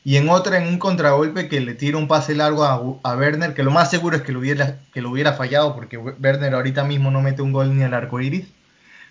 Y 0.04 0.18
en 0.18 0.30
otra, 0.30 0.58
en 0.58 0.68
un 0.68 0.80
contragolpe 0.80 1.48
que 1.48 1.62
le 1.62 1.76
tira 1.76 2.00
un 2.00 2.08
pase 2.08 2.34
largo 2.34 2.64
a, 2.64 3.16
Werner, 3.16 3.54
que 3.54 3.62
lo 3.62 3.70
más 3.70 3.92
seguro 3.92 4.18
es 4.18 4.24
que 4.24 4.32
lo, 4.32 4.40
hubiera, 4.40 4.80
que 4.92 5.00
lo 5.00 5.12
hubiera 5.12 5.34
fallado, 5.34 5.76
porque 5.76 5.96
Werner 6.00 6.56
ahorita 6.56 6.84
mismo 6.86 7.12
no 7.12 7.22
mete 7.22 7.44
un 7.44 7.54
gol 7.54 7.78
ni 7.78 7.84
al 7.84 7.94
arco 7.94 8.20
iris. 8.20 8.48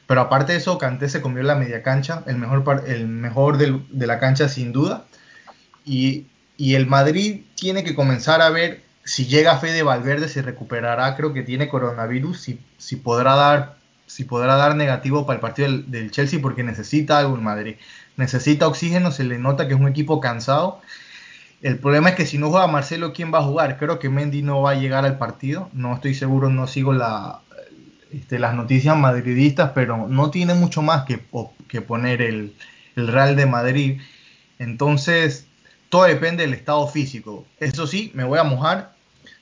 Pero 0.08 0.20
aparte 0.20 0.50
de 0.50 0.58
eso, 0.58 0.78
Kanté 0.78 1.08
se 1.08 1.20
comió 1.20 1.44
la 1.44 1.54
media 1.54 1.84
cancha, 1.84 2.24
el 2.26 2.38
mejor, 2.38 2.82
el 2.88 3.06
mejor 3.06 3.56
de 3.56 4.06
la 4.08 4.18
cancha 4.18 4.48
sin 4.48 4.72
duda. 4.72 5.04
Y, 5.84 6.26
y, 6.56 6.74
el 6.74 6.88
Madrid 6.88 7.42
tiene 7.54 7.84
que 7.84 7.94
comenzar 7.94 8.42
a 8.42 8.50
ver 8.50 8.82
si 9.04 9.26
llega 9.26 9.58
Fede 9.58 9.84
Valverde, 9.84 10.26
se 10.26 10.42
recuperará, 10.42 11.14
creo 11.14 11.32
que 11.32 11.42
tiene 11.42 11.68
coronavirus, 11.68 12.40
si, 12.40 12.58
si 12.78 12.96
podrá 12.96 13.36
dar 13.36 13.76
si 14.12 14.24
podrá 14.24 14.56
dar 14.56 14.76
negativo 14.76 15.24
para 15.24 15.36
el 15.36 15.40
partido 15.40 15.68
del, 15.86 16.10
Chelsea 16.10 16.38
porque 16.40 16.62
necesita 16.62 17.18
algo 17.18 17.34
en 17.36 17.44
Madrid. 17.44 17.76
Necesita 18.16 18.68
oxígeno, 18.68 19.10
se 19.10 19.24
le 19.24 19.38
nota 19.38 19.66
que 19.66 19.74
es 19.74 19.80
un 19.80 19.88
equipo 19.88 20.20
cansado. 20.20 20.82
El 21.62 21.78
problema 21.78 22.10
es 22.10 22.16
que 22.16 22.26
si 22.26 22.36
no 22.36 22.50
juega 22.50 22.66
Marcelo, 22.66 23.14
¿quién 23.14 23.32
va 23.32 23.38
a 23.38 23.44
jugar? 23.44 23.78
Creo 23.78 23.98
que 23.98 24.10
Mendy 24.10 24.42
no 24.42 24.60
va 24.60 24.72
a 24.72 24.74
llegar 24.74 25.06
al 25.06 25.16
partido. 25.16 25.70
No 25.72 25.94
estoy 25.94 26.14
seguro, 26.14 26.50
no 26.50 26.66
sigo 26.66 26.92
este, 28.12 28.38
las 28.38 28.54
noticias 28.54 28.96
madridistas, 28.98 29.70
pero 29.74 30.06
no 30.08 30.30
tiene 30.30 30.52
mucho 30.52 30.82
más 30.82 31.04
que, 31.04 31.24
que 31.68 31.80
poner 31.80 32.20
el, 32.20 32.54
el 32.96 33.08
Real 33.08 33.34
de 33.34 33.46
Madrid. 33.46 34.00
Entonces, 34.58 35.46
todo 35.88 36.04
depende 36.04 36.42
del 36.42 36.52
estado 36.52 36.86
físico. 36.86 37.46
Eso 37.60 37.86
sí, 37.86 38.10
me 38.14 38.24
voy 38.24 38.38
a 38.38 38.44
mojar. 38.44 38.92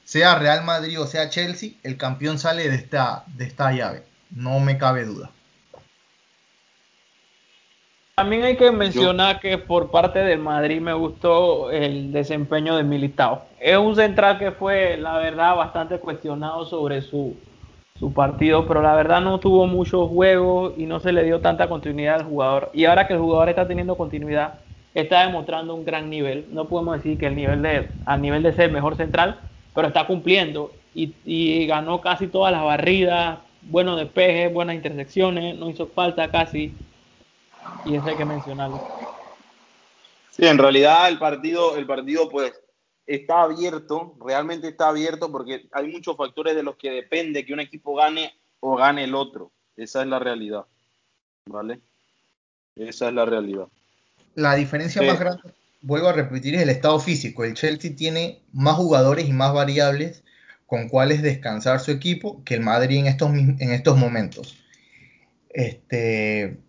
Sea 0.05 0.37
Real 0.37 0.65
Madrid 0.65 1.01
o 1.01 1.07
sea 1.07 1.29
Chelsea, 1.29 1.71
el 1.83 1.97
campeón 1.97 2.39
sale 2.39 2.69
de 2.69 2.77
esta, 2.77 3.25
de 3.27 3.47
esta 3.47 3.73
llave 3.73 4.10
no 4.31 4.61
me 4.61 4.79
cabe 4.79 5.05
duda. 5.05 5.31
También 8.21 8.45
hay 8.45 8.57
que 8.57 8.71
mencionar 8.71 9.41
que 9.41 9.57
por 9.57 9.91
parte 9.91 10.19
del 10.19 10.41
Madrid 10.41 10.79
me 10.79 10.93
gustó 10.93 11.71
el 11.71 12.13
desempeño 12.13 12.77
de 12.77 12.83
Militao. 12.83 13.45
Es 13.59 13.79
un 13.79 13.97
central 13.97 14.39
que 14.39 14.51
fue, 14.51 14.99
la 14.99 15.17
verdad, 15.17 15.57
bastante 15.57 15.99
cuestionado 15.99 16.67
sobre 16.67 17.01
su, 17.01 17.35
su 17.99 18.13
partido, 18.13 18.67
pero 18.67 18.83
la 18.83 18.95
verdad 18.95 19.23
no 19.23 19.41
tuvo 19.41 19.67
muchos 19.67 20.07
juegos 20.11 20.75
y 20.77 20.85
no 20.85 21.01
se 21.01 21.13
le 21.13 21.25
dio 21.25 21.41
tanta 21.41 21.67
continuidad 21.67 22.17
al 22.17 22.25
jugador. 22.25 22.71
Y 22.75 22.85
ahora 22.85 23.07
que 23.07 23.15
el 23.15 23.21
jugador 23.21 23.49
está 23.49 23.67
teniendo 23.67 23.97
continuidad, 23.97 24.59
está 24.93 25.25
demostrando 25.25 25.75
un 25.75 25.87
gran 25.87 26.11
nivel. 26.11 26.45
No 26.51 26.67
podemos 26.67 26.97
decir 26.97 27.17
que 27.17 27.27
el 27.27 27.37
nivel 27.37 27.63
de, 27.63 27.89
a 28.05 28.19
nivel 28.19 28.43
de 28.43 28.53
ser 28.53 28.71
mejor 28.71 28.97
central, 28.97 29.39
pero 29.75 29.89
está 29.89 30.07
cumpliendo 30.07 30.73
y, 30.95 31.15
y 31.25 31.67
ganó 31.67 32.03
casi 32.03 32.27
todas 32.27 32.53
las 32.53 32.65
barridas, 32.65 33.39
buenos 33.63 33.99
despejes, 33.99 34.53
buenas 34.53 34.77
intersecciones, 34.77 35.57
no 35.59 35.71
hizo 35.71 35.87
falta 35.87 36.31
casi. 36.31 36.75
Y 37.85 37.95
eso 37.95 38.07
hay 38.07 38.17
que 38.17 38.25
mencionarlo. 38.25 38.81
Sí, 40.31 40.47
en 40.47 40.59
realidad 40.59 41.09
el 41.09 41.19
partido, 41.19 41.77
el 41.77 41.87
partido 41.87 42.29
pues 42.29 42.53
está 43.07 43.43
abierto, 43.43 44.15
realmente 44.25 44.69
está 44.69 44.89
abierto 44.89 45.31
porque 45.31 45.69
hay 45.73 45.89
muchos 45.89 46.17
factores 46.17 46.55
de 46.55 46.63
los 46.63 46.77
que 46.77 46.91
depende 46.91 47.45
que 47.45 47.53
un 47.53 47.61
equipo 47.61 47.95
gane 47.95 48.35
o 48.61 48.77
gane 48.77 49.05
el 49.05 49.15
otro. 49.15 49.51
Esa 49.77 50.03
es 50.03 50.09
la 50.09 50.19
realidad. 50.19 50.65
¿Vale? 51.47 51.81
Esa 52.77 53.09
es 53.09 53.15
la 53.15 53.25
realidad. 53.25 53.67
La 54.35 54.55
diferencia 54.55 55.03
más 55.03 55.19
grande, 55.19 55.43
vuelvo 55.81 56.09
a 56.09 56.13
repetir, 56.13 56.55
es 56.55 56.63
el 56.63 56.71
estado 56.71 57.01
físico. 57.01 57.45
El 57.45 57.55
Chelsea 57.55 57.97
tiene 57.97 58.43
más 58.53 58.77
jugadores 58.77 59.29
y 59.29 59.33
más 59.33 59.53
variables 59.53 60.23
con 60.71 60.89
cuales 60.89 61.21
descansar 61.21 61.81
su 61.81 61.91
equipo 61.91 62.45
que 62.45 62.55
el 62.55 62.61
Madrid 62.61 62.99
en 62.99 63.09
estos, 63.09 63.29
en 63.33 63.73
estos 63.73 63.99
momentos. 63.99 64.57
Este, 65.49 66.61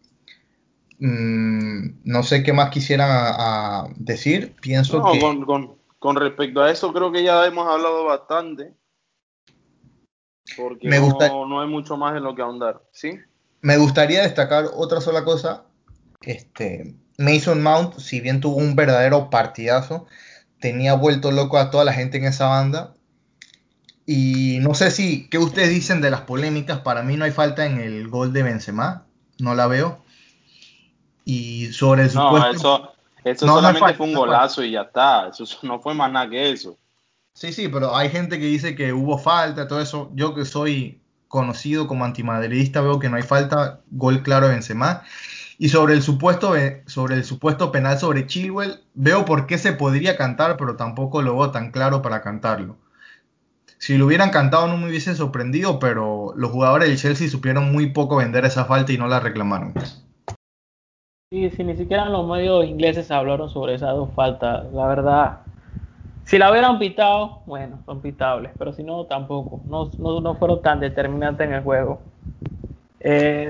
mm, 0.97 2.02
no 2.04 2.24
sé 2.24 2.41
qué 2.41 2.52
más 2.52 2.72
quisiera 2.72 3.86
decir. 3.97 4.56
Pienso 4.60 5.04
que. 5.12 5.20
Con, 5.45 5.78
con, 5.99 6.16
respecto 6.16 6.64
a 6.64 6.72
eso, 6.72 6.91
creo 6.91 7.12
que 7.12 7.22
ya 7.22 7.45
hemos 7.45 7.68
hablado 7.68 8.06
bastante. 8.06 8.74
Porque 10.58 10.89
no, 10.89 11.45
no, 11.47 11.62
hay 11.62 11.68
mucho 11.68 11.95
más 11.95 12.18
en 12.18 12.24
lo 12.24 12.34
que 12.34 12.41
ahondar. 12.41 12.82
¿Sí? 12.91 13.20
Me 13.62 13.78
gustaría 13.78 14.24
destacar 14.24 14.66
otra 14.74 14.99
sola 14.99 15.24
cosa. 15.24 15.66
Este, 16.22 16.95
Mason 17.20 17.62
Mount, 17.62 17.99
si 17.99 18.20
bien 18.20 18.41
tuvo 18.41 18.56
un 18.56 18.76
verdadero 18.76 19.30
partidazo, 19.30 20.08
tenía 20.60 20.95
vuelto 20.95 21.32
loco 21.32 21.60
a 21.60 21.70
toda 21.70 21.86
la 21.86 21.93
gente 21.93 22.18
en 22.18 22.26
esa 22.26 22.47
banda. 22.47 22.95
Y 24.06 24.60
no 24.62 24.74
sé 24.74 24.91
si, 24.91 25.28
¿qué 25.30 25.38
ustedes 25.38 25.70
dicen 25.70 26.02
de 26.02 26.12
las 26.12 26.22
polémicas? 26.22 26.80
Para 26.80 27.04
mí 27.04 27.18
no 27.18 27.26
hay 27.26 27.32
falta 27.32 27.66
en 27.66 27.80
el 27.80 28.08
gol 28.08 28.34
de 28.34 28.43
Benzema, 28.43 29.06
no 29.39 29.56
la 29.56 29.68
veo. 29.68 30.04
Y 31.26 31.68
sobre 31.74 32.04
el 32.04 32.10
supuesto... 32.10 32.43
No, 32.43 32.52
eso, 32.52 32.93
eso 33.24 33.47
solamente 33.47 33.93
fue 33.93 34.08
un 34.08 34.14
golazo 34.14 34.64
y 34.64 34.72
ya 34.72 34.82
está, 34.82 35.28
eso 35.28 35.45
no 35.62 35.80
fue 35.80 35.93
más 35.93 36.12
nada 36.12 36.30
que 36.30 36.52
eso. 36.52 36.78
Sí, 37.34 37.54
sí, 37.54 37.68
pero 37.70 37.95
hay 37.95 38.10
gente 38.10 38.39
que 38.39 38.45
dice 38.45 38.76
que 38.76 38.91
hubo 38.91 39.18
falta, 39.18 39.68
todo 39.68 39.82
eso. 39.82 40.12
Yo 40.14 40.34
que 40.34 40.45
soy 40.45 40.99
conocido 41.28 41.88
como 41.88 42.04
antimadridista 42.04 42.82
veo 42.82 42.99
que 42.99 43.10
no 43.10 43.16
hay 43.16 43.24
falta, 43.24 43.82
gol 43.91 44.22
claro 44.24 44.47
de 44.47 44.54
Benzema. 44.54 45.04
Y 45.58 45.70
sobre 45.70 45.93
el 45.93 46.02
supuesto, 46.02 46.56
sobre 46.88 47.16
el 47.16 47.24
supuesto 47.24 47.72
penal 47.72 47.99
sobre 47.99 48.26
Chilwell, 48.26 48.82
veo 48.95 49.26
por 49.26 49.45
qué 49.45 49.58
se 49.58 49.74
podría 49.74 50.18
cantar, 50.18 50.58
pero 50.58 50.76
tampoco 50.76 51.22
lo 51.22 51.38
veo 51.38 51.52
tan 51.52 51.72
claro 51.72 52.02
para 52.02 52.22
cantarlo. 52.22 52.78
Si 53.82 53.98
lo 53.98 54.06
hubieran 54.06 54.30
cantado 54.30 54.68
no 54.68 54.78
me 54.78 54.90
hubiese 54.90 55.16
sorprendido, 55.16 55.80
pero 55.80 56.34
los 56.36 56.52
jugadores 56.52 56.88
del 56.88 57.00
Chelsea 57.00 57.28
supieron 57.28 57.72
muy 57.72 57.88
poco 57.88 58.18
vender 58.18 58.46
esa 58.46 58.66
falta 58.66 58.94
y 58.94 58.98
no 59.00 59.08
la 59.08 59.20
reclamaron. 59.20 59.74
Sí, 61.32 61.50
si 61.50 61.64
ni 61.64 61.76
siquiera 61.76 62.06
los 62.06 62.28
medios 62.28 62.64
ingleses 62.66 63.10
hablaron 63.10 63.50
sobre 63.50 63.74
esas 63.74 63.96
dos 63.96 64.14
faltas, 64.14 64.72
la 64.72 64.86
verdad, 64.86 65.40
si 66.26 66.38
la 66.38 66.52
hubieran 66.52 66.78
pitado, 66.78 67.42
bueno, 67.48 67.80
son 67.88 68.02
pitables, 68.02 68.52
pero 68.56 68.72
si 68.72 68.84
no, 68.84 69.06
tampoco, 69.06 69.62
no, 69.66 69.90
no, 69.98 70.36
fueron 70.36 70.62
tan 70.62 70.80
determinantes 70.80 71.48
en 71.48 71.54
el 71.56 71.64
juego. 71.64 72.02
Eh, 73.00 73.50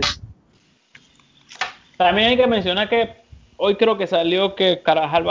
también 1.98 2.30
hay 2.30 2.38
que 2.38 2.48
mencionar 2.48 2.88
que 2.88 3.18
hoy 3.58 3.76
creo 3.76 3.98
que 3.98 4.08
salió 4.08 4.56
que 4.56 4.82
Carajal 4.82 5.26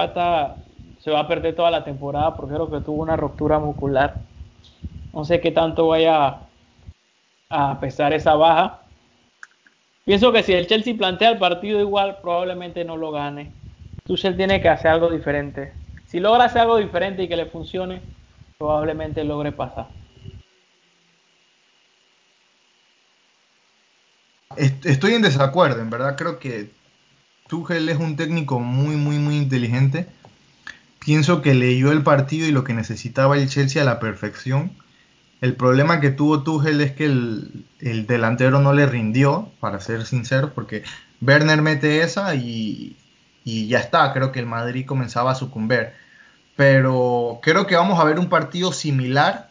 se 0.99 1.11
va 1.11 1.21
a 1.21 1.27
perder 1.27 1.57
toda 1.57 1.71
la 1.71 1.85
temporada 1.85 2.37
porque 2.37 2.55
creo 2.55 2.71
que 2.71 2.81
tuvo 2.83 3.01
una 3.01 3.17
ruptura 3.17 3.59
muscular. 3.59 4.29
No 5.13 5.25
sé 5.25 5.41
qué 5.41 5.51
tanto 5.51 5.89
vaya 5.89 6.41
a 7.49 7.81
pesar 7.81 8.13
esa 8.13 8.35
baja. 8.35 8.83
Pienso 10.05 10.33
que 10.33 10.43
si 10.43 10.53
el 10.53 10.67
Chelsea 10.67 10.97
plantea 10.97 11.31
el 11.31 11.39
partido 11.39 11.81
igual, 11.81 12.19
probablemente 12.23 12.85
no 12.85 12.97
lo 12.97 13.11
gane. 13.11 13.53
Tuchel 14.05 14.37
tiene 14.37 14.61
que 14.61 14.69
hacer 14.69 14.93
algo 14.93 15.11
diferente. 15.11 15.73
Si 16.07 16.21
logra 16.21 16.45
hacer 16.45 16.63
algo 16.63 16.79
diferente 16.79 17.23
y 17.23 17.29
que 17.29 17.37
le 17.37 17.47
funcione, 17.47 18.01
probablemente 18.59 19.23
logre 19.25 19.53
pasar. 19.53 19.89
Estoy 24.57 25.15
en 25.15 25.23
desacuerdo, 25.23 25.81
en 25.81 25.91
verdad 25.91 26.17
creo 26.17 26.41
que 26.41 26.71
Tuchel 27.49 27.89
es 27.89 27.99
un 27.99 28.17
técnico 28.17 28.59
muy, 28.59 28.97
muy, 28.97 29.19
muy 29.19 29.37
inteligente. 29.37 30.07
Pienso 30.99 31.41
que 31.41 31.55
leyó 31.55 31.93
el 31.93 32.03
partido 32.03 32.47
y 32.47 32.53
lo 32.53 32.65
que 32.65 32.75
necesitaba 32.75 33.37
el 33.37 33.49
Chelsea 33.49 33.81
a 33.81 33.85
la 33.85 34.01
perfección 34.01 34.73
el 35.41 35.55
problema 35.55 36.01
que 36.01 36.11
tuvo 36.11 36.43
Tuchel 36.43 36.81
es 36.81 36.93
que 36.93 37.07
el, 37.07 38.07
delantero 38.07 38.61
no 38.61 38.75
le 38.75 38.87
rindió, 38.87 39.51
para 39.59 39.81
ser 39.81 40.05
sincero, 40.05 40.53
porque 40.55 40.83
Werner 41.23 41.63
mete 41.63 42.03
esa 42.03 42.35
y, 42.35 42.97
ya 43.45 43.79
está. 43.79 44.13
Creo 44.13 44.33
que 44.33 44.41
el 44.41 44.47
Madrid 44.47 44.87
comenzaba 44.87 45.33
a 45.33 45.35
sucumbir. 45.35 45.91
Pero 46.57 47.41
creo 47.43 47.67
que 47.67 47.75
vamos 47.75 47.99
a 47.99 48.05
ver 48.05 48.19
un 48.19 48.29
partido 48.29 48.73
similar 48.73 49.51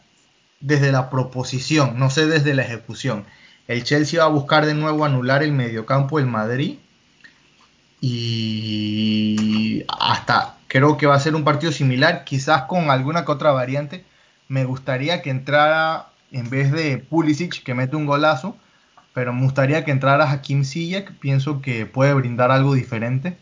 desde 0.60 0.92
la 0.92 1.10
proposición, 1.10 1.98
no 1.98 2.10
sé 2.10 2.26
desde 2.26 2.54
la 2.54 2.62
ejecución. 2.62 3.24
El 3.66 3.82
Chelsea 3.82 4.20
va 4.20 4.26
a 4.26 4.32
buscar 4.32 4.66
de 4.66 4.74
nuevo 4.74 5.04
anular 5.04 5.42
el 5.42 5.52
mediocampo 5.52 6.18
del 6.18 6.26
Madrid. 6.26 6.78
Y 8.00 9.84
hasta 9.88 10.56
creo 10.68 10.96
que 10.96 11.06
va 11.06 11.16
a 11.16 11.20
ser 11.20 11.34
un 11.34 11.44
partido 11.44 11.72
similar, 11.72 12.24
quizás 12.24 12.62
con 12.62 12.90
alguna 12.90 13.24
que 13.24 13.32
otra 13.32 13.50
variante 13.50 14.04
me 14.50 14.64
gustaría 14.64 15.22
que 15.22 15.30
entrara, 15.30 16.10
en 16.32 16.50
vez 16.50 16.72
de 16.72 16.98
Pulisic, 16.98 17.62
que 17.62 17.72
mete 17.72 17.94
un 17.94 18.04
golazo, 18.04 18.56
pero 19.14 19.32
me 19.32 19.44
gustaría 19.44 19.84
que 19.84 19.92
entrara 19.92 20.28
Hakim 20.28 20.64
Ziyech, 20.64 21.12
pienso 21.20 21.62
que 21.62 21.86
puede 21.86 22.14
brindar 22.14 22.50
algo 22.50 22.74
diferente. 22.74 23.38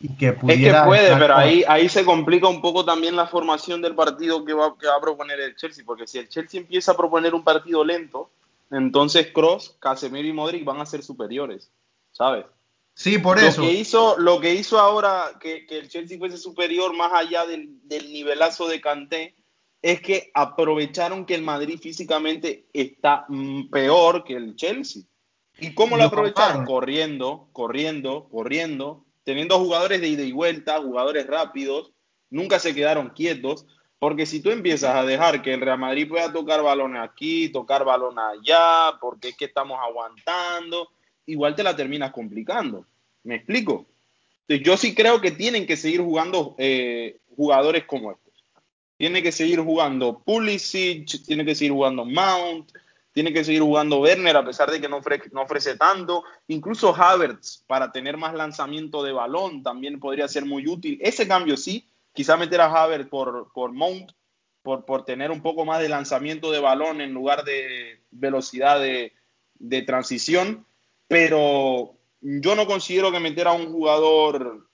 Y 0.00 0.08
que 0.16 0.32
pudiera 0.32 0.78
es 0.78 0.82
que 0.82 0.88
puede, 0.88 1.16
pero 1.16 1.36
ahí, 1.36 1.62
ahí 1.68 1.88
se 1.88 2.04
complica 2.04 2.48
un 2.48 2.60
poco 2.60 2.84
también 2.84 3.14
la 3.14 3.28
formación 3.28 3.80
del 3.80 3.94
partido 3.94 4.44
que 4.44 4.52
va, 4.52 4.76
que 4.76 4.88
va 4.88 4.96
a 4.96 5.00
proponer 5.00 5.38
el 5.38 5.54
Chelsea, 5.54 5.84
porque 5.86 6.08
si 6.08 6.18
el 6.18 6.28
Chelsea 6.28 6.58
empieza 6.58 6.92
a 6.92 6.96
proponer 6.96 7.32
un 7.32 7.44
partido 7.44 7.84
lento, 7.84 8.28
entonces 8.72 9.28
Cross, 9.32 9.76
Casemiro 9.78 10.26
y 10.26 10.32
Modric 10.32 10.64
van 10.64 10.80
a 10.80 10.86
ser 10.86 11.04
superiores, 11.04 11.70
¿sabes? 12.10 12.44
Sí, 12.94 13.18
por 13.18 13.38
eso. 13.38 13.60
Lo 13.60 13.68
que 13.68 13.74
hizo, 13.74 14.18
lo 14.18 14.40
que 14.40 14.54
hizo 14.54 14.80
ahora 14.80 15.26
que, 15.38 15.64
el 15.68 15.88
Chelsea 15.88 16.18
fuese 16.18 16.38
superior 16.38 16.96
más 16.96 17.12
allá 17.12 17.46
del, 17.46 17.78
del 17.84 18.12
nivelazo 18.12 18.66
de 18.66 18.80
Kanté 18.80 19.36
es 19.82 20.00
que 20.00 20.30
aprovecharon 20.34 21.24
que 21.24 21.34
el 21.34 21.42
Madrid 21.42 21.78
físicamente 21.80 22.66
está 22.72 23.26
peor 23.70 24.24
que 24.24 24.34
el 24.34 24.56
Chelsea. 24.56 25.02
¿Y 25.58 25.74
cómo 25.74 25.96
lo, 25.96 26.04
aprovecharon? 26.04 26.64
Corriendo, 26.64 27.48
corriendo, 27.52 28.28
corriendo, 28.30 29.04
teniendo 29.24 29.58
jugadores 29.58 30.00
de 30.00 30.08
ida 30.08 30.22
y 30.22 30.32
vuelta, 30.32 30.80
jugadores 30.80 31.26
rápidos, 31.26 31.92
nunca 32.30 32.58
se 32.58 32.74
quedaron 32.74 33.10
quietos, 33.10 33.66
porque 33.98 34.24
si 34.24 34.40
tú 34.40 34.50
empiezas 34.50 34.94
a 34.94 35.04
dejar 35.04 35.42
que 35.42 35.52
el 35.52 35.60
Real 35.60 35.78
Madrid 35.78 36.08
pueda 36.08 36.32
tocar 36.32 36.62
balones 36.62 37.02
aquí, 37.02 37.50
tocar 37.50 37.84
balones 37.84 38.24
allá, 38.24 38.98
porque 39.00 39.28
es 39.28 39.36
que 39.36 39.46
estamos 39.46 39.78
aguantando, 39.82 40.90
igual 41.26 41.54
te 41.54 41.62
la 41.62 41.76
terminas 41.76 42.10
complicando. 42.12 42.86
¿Me 43.24 43.36
explico? 43.36 43.86
Yo 44.48 44.76
sí 44.76 44.94
creo 44.94 45.20
que 45.20 45.30
tienen 45.30 45.66
que 45.66 45.76
seguir 45.76 46.00
jugando 46.00 46.56
eh, 46.58 47.18
jugadores 47.36 47.84
como 47.84 48.10
estos 48.10 48.19
tiene 49.00 49.22
que 49.22 49.32
seguir 49.32 49.60
jugando 49.60 50.18
Pulisic, 50.18 51.24
tiene 51.24 51.46
que 51.46 51.54
seguir 51.54 51.72
jugando 51.72 52.04
Mount, 52.04 52.70
tiene 53.14 53.32
que 53.32 53.42
seguir 53.44 53.62
jugando 53.62 54.00
Werner 54.00 54.36
a 54.36 54.44
pesar 54.44 54.70
de 54.70 54.78
que 54.78 54.90
no 54.90 54.98
ofrece, 54.98 55.30
no 55.32 55.40
ofrece 55.40 55.74
tanto. 55.78 56.22
Incluso 56.48 56.94
Havertz 56.94 57.64
para 57.66 57.92
tener 57.92 58.18
más 58.18 58.34
lanzamiento 58.34 59.02
de 59.02 59.12
balón 59.12 59.62
también 59.62 59.98
podría 60.00 60.28
ser 60.28 60.44
muy 60.44 60.68
útil. 60.68 60.98
Ese 61.00 61.26
cambio 61.26 61.56
sí, 61.56 61.88
quizá 62.12 62.36
meter 62.36 62.60
a 62.60 62.66
Havertz 62.66 63.08
por, 63.08 63.50
por 63.54 63.72
Mount, 63.72 64.10
por, 64.60 64.84
por 64.84 65.06
tener 65.06 65.30
un 65.30 65.40
poco 65.40 65.64
más 65.64 65.80
de 65.80 65.88
lanzamiento 65.88 66.50
de 66.50 66.60
balón 66.60 67.00
en 67.00 67.14
lugar 67.14 67.42
de 67.44 68.02
velocidad 68.10 68.78
de, 68.80 69.14
de 69.54 69.80
transición, 69.80 70.66
pero 71.08 71.94
yo 72.20 72.54
no 72.54 72.66
considero 72.66 73.10
que 73.10 73.20
meter 73.20 73.48
a 73.48 73.52
un 73.52 73.72
jugador 73.72 74.68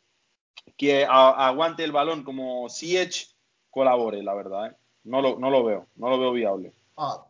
que 0.77 1.05
aguante 1.09 1.85
el 1.85 1.93
balón 1.93 2.25
como 2.25 2.69
Ziyech 2.69 3.36
colabore, 3.77 4.23
la 4.23 4.33
verdad. 4.33 4.69
¿eh? 4.69 4.77
No, 5.05 5.21
lo, 5.21 5.39
no 5.39 5.51
lo 5.51 5.63
veo, 5.63 5.87
no 5.97 6.09
lo 6.09 6.19
veo 6.19 6.33
viable. 6.33 6.73
Ah, 6.97 7.27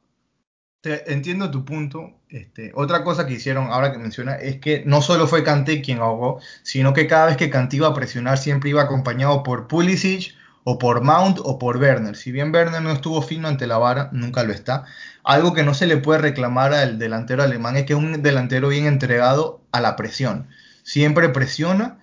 te, 0.81 1.13
entiendo 1.13 1.51
tu 1.51 1.65
punto. 1.65 2.21
Este, 2.29 2.71
otra 2.77 3.03
cosa 3.03 3.27
que 3.27 3.35
hicieron, 3.35 3.67
ahora 3.73 3.91
que 3.91 3.99
menciona, 3.99 4.37
es 4.37 4.61
que 4.61 4.85
no 4.87 5.03
solo 5.03 5.27
fue 5.27 5.43
Kanté 5.43 5.83
quien 5.83 5.99
ahogó, 5.99 6.41
sino 6.63 6.93
que 6.93 7.09
cada 7.09 7.27
vez 7.27 7.37
que 7.37 7.51
Kanté 7.51 7.79
iba 7.79 7.89
a 7.89 7.95
presionar 7.95 8.39
siempre 8.39 8.71
iba 8.71 8.83
acompañado 8.83 9.43
por 9.43 9.67
Pulisic 9.67 10.37
o 10.63 10.79
por 10.79 11.03
Mount 11.03 11.41
o 11.43 11.59
por 11.59 11.79
Werner. 11.79 12.15
Si 12.15 12.31
bien 12.31 12.55
Werner 12.55 12.81
no 12.81 12.93
estuvo 12.93 13.23
fino 13.23 13.49
ante 13.49 13.67
la 13.67 13.79
vara, 13.79 14.09
nunca 14.13 14.45
lo 14.45 14.53
está. 14.53 14.85
Algo 15.25 15.53
que 15.53 15.65
no 15.65 15.75
se 15.75 15.89
le 15.89 15.97
puede 15.97 16.21
reclamar 16.21 16.73
al 16.73 17.01
delantero 17.01 17.43
alemán 17.43 17.77
es 17.77 17.87
que 17.87 17.95
es 17.95 17.99
un 17.99 18.23
delantero 18.23 18.69
bien 18.69 18.87
entregado 18.87 19.63
a 19.73 19.81
la 19.81 19.97
presión. 19.97 20.47
Siempre 20.85 21.29
presiona 21.29 21.99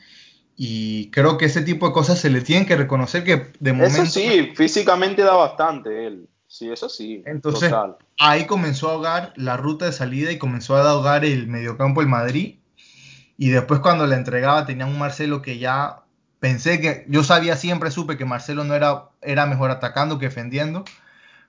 y 0.56 1.10
creo 1.12 1.38
que 1.38 1.45
ese 1.45 1.62
tipo 1.62 1.88
de 1.88 1.93
cosas 1.93 2.20
se 2.20 2.30
le 2.30 2.41
tienen 2.41 2.66
que 2.66 2.76
reconocer 2.76 3.24
que 3.24 3.51
de 3.60 3.74
momento... 3.74 4.04
Eso 4.04 4.12
sí, 4.12 4.54
físicamente 4.56 5.24
da 5.24 5.36
bastante 5.36 6.08
él. 6.08 6.30
Sí, 6.47 6.72
eso 6.72 6.88
sí. 6.88 7.24
Entonces, 7.26 7.74
ahí 8.20 8.45
comenzó 8.45 8.89
a 8.89 8.93
ahogar 8.93 9.34
la 9.36 9.58
ruta 9.58 9.86
de 9.86 9.91
salida 9.91 10.32
y 10.32 10.38
comenzó 10.38 10.76
a 10.76 10.88
ahogar 10.88 11.26
el 11.26 11.47
mediocampo 11.47 12.01
el 12.01 12.08
Madrid. 12.08 12.60
y 13.38 13.49
después 13.49 13.80
cuando 13.80 14.06
le 14.06 14.16
entregaba 14.16 14.66
tenía 14.66 14.86
un 14.86 14.99
Marcelo 14.99 15.41
que 15.41 15.58
ya 15.58 16.04
pensé 16.39 16.80
que, 16.80 17.06
yo 17.08 17.24
sabía 17.24 17.56
siempre, 17.56 17.89
supe 17.89 18.18
que 18.18 18.26
Marcelo 18.26 18.66
no 18.66 18.76
era, 18.76 19.06
era 19.22 19.45
mejor 19.45 19.72
atacando 19.72 20.20
que 20.20 20.26
defendiendo, 20.26 20.84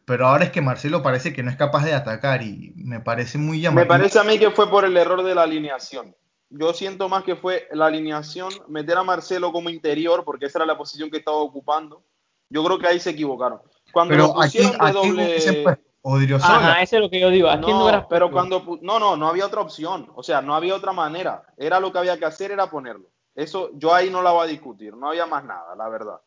pero 0.04 0.28
ahora 0.28 0.44
es 0.44 0.50
que 0.52 0.60
Marcelo 0.60 1.02
parece 1.02 1.32
que 1.32 1.42
no 1.42 1.50
es 1.50 1.56
capaz 1.56 1.84
de 1.84 1.94
atacar 1.94 2.42
y 2.42 2.72
me 2.76 3.00
parece 3.00 3.36
muy 3.36 3.60
llamativo. 3.60 3.92
Me 3.92 3.98
parece 3.98 4.18
a 4.20 4.24
mí 4.24 4.38
que 4.38 4.52
fue 4.52 4.70
por 4.70 4.84
el 4.84 4.96
error 4.96 5.22
de 5.22 5.34
la 5.34 5.42
alineación. 5.42 6.14
Yo 6.56 6.72
siento 6.72 7.08
más 7.08 7.24
que 7.24 7.34
fue 7.34 7.66
la 7.72 7.86
alineación, 7.86 8.50
meter 8.68 8.96
a 8.96 9.02
Marcelo 9.02 9.50
como 9.52 9.70
interior, 9.70 10.24
porque 10.24 10.46
esa 10.46 10.58
era 10.58 10.66
la 10.66 10.78
posición 10.78 11.10
que 11.10 11.18
estaba 11.18 11.38
ocupando. 11.38 12.04
Yo 12.48 12.62
creo 12.64 12.78
que 12.78 12.86
ahí 12.86 13.00
se 13.00 13.10
equivocaron. 13.10 13.60
Cuando 13.92 14.12
pero 14.12 14.26
lo 14.28 14.34
pusieron 14.34 14.76
aquí, 14.80 15.10
de 15.10 15.64
doble... 16.04 16.38
Ajá, 16.40 16.82
eso 16.82 16.96
es 16.96 17.02
lo 17.02 17.10
que 17.10 17.18
yo 17.18 17.30
digo. 17.30 17.48
Aquí 17.48 17.72
no, 17.72 18.06
pero 18.08 18.30
cuando 18.30 18.78
no, 18.82 18.98
no, 18.98 19.16
no 19.16 19.26
había 19.26 19.46
otra 19.46 19.62
opción. 19.62 20.10
O 20.14 20.22
sea, 20.22 20.42
no 20.42 20.54
había 20.54 20.76
otra 20.76 20.92
manera. 20.92 21.44
Era 21.56 21.80
lo 21.80 21.90
que 21.90 21.98
había 21.98 22.18
que 22.18 22.26
hacer, 22.26 22.52
era 22.52 22.70
ponerlo. 22.70 23.08
Eso 23.34 23.70
yo 23.74 23.92
ahí 23.92 24.10
no 24.10 24.22
la 24.22 24.30
voy 24.30 24.44
a 24.44 24.50
discutir. 24.50 24.94
No 24.94 25.08
había 25.08 25.26
más 25.26 25.44
nada, 25.44 25.74
la 25.74 25.88
verdad. 25.88 26.20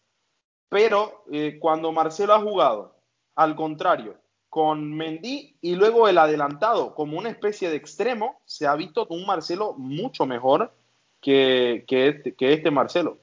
Pero 0.67 1.23
eh, 1.32 1.57
cuando 1.59 1.91
Marcelo 1.91 2.34
ha 2.34 2.41
jugado, 2.41 2.95
al 3.36 3.55
contrario, 3.55 4.17
con 4.49 4.95
Mendy 4.95 5.57
y 5.61 5.75
luego 5.75 6.07
el 6.07 6.17
adelantado 6.17 6.95
como 6.95 7.17
una 7.17 7.29
especie 7.29 7.69
de 7.69 7.75
extremo, 7.75 8.41
se 8.45 8.65
ha 8.67 8.75
visto 8.75 9.05
un 9.09 9.25
Marcelo 9.25 9.73
mucho 9.77 10.25
mejor 10.25 10.73
que, 11.21 11.85
que, 11.87 12.07
este, 12.09 12.35
que 12.35 12.53
este 12.53 12.71
Marcelo. 12.71 13.19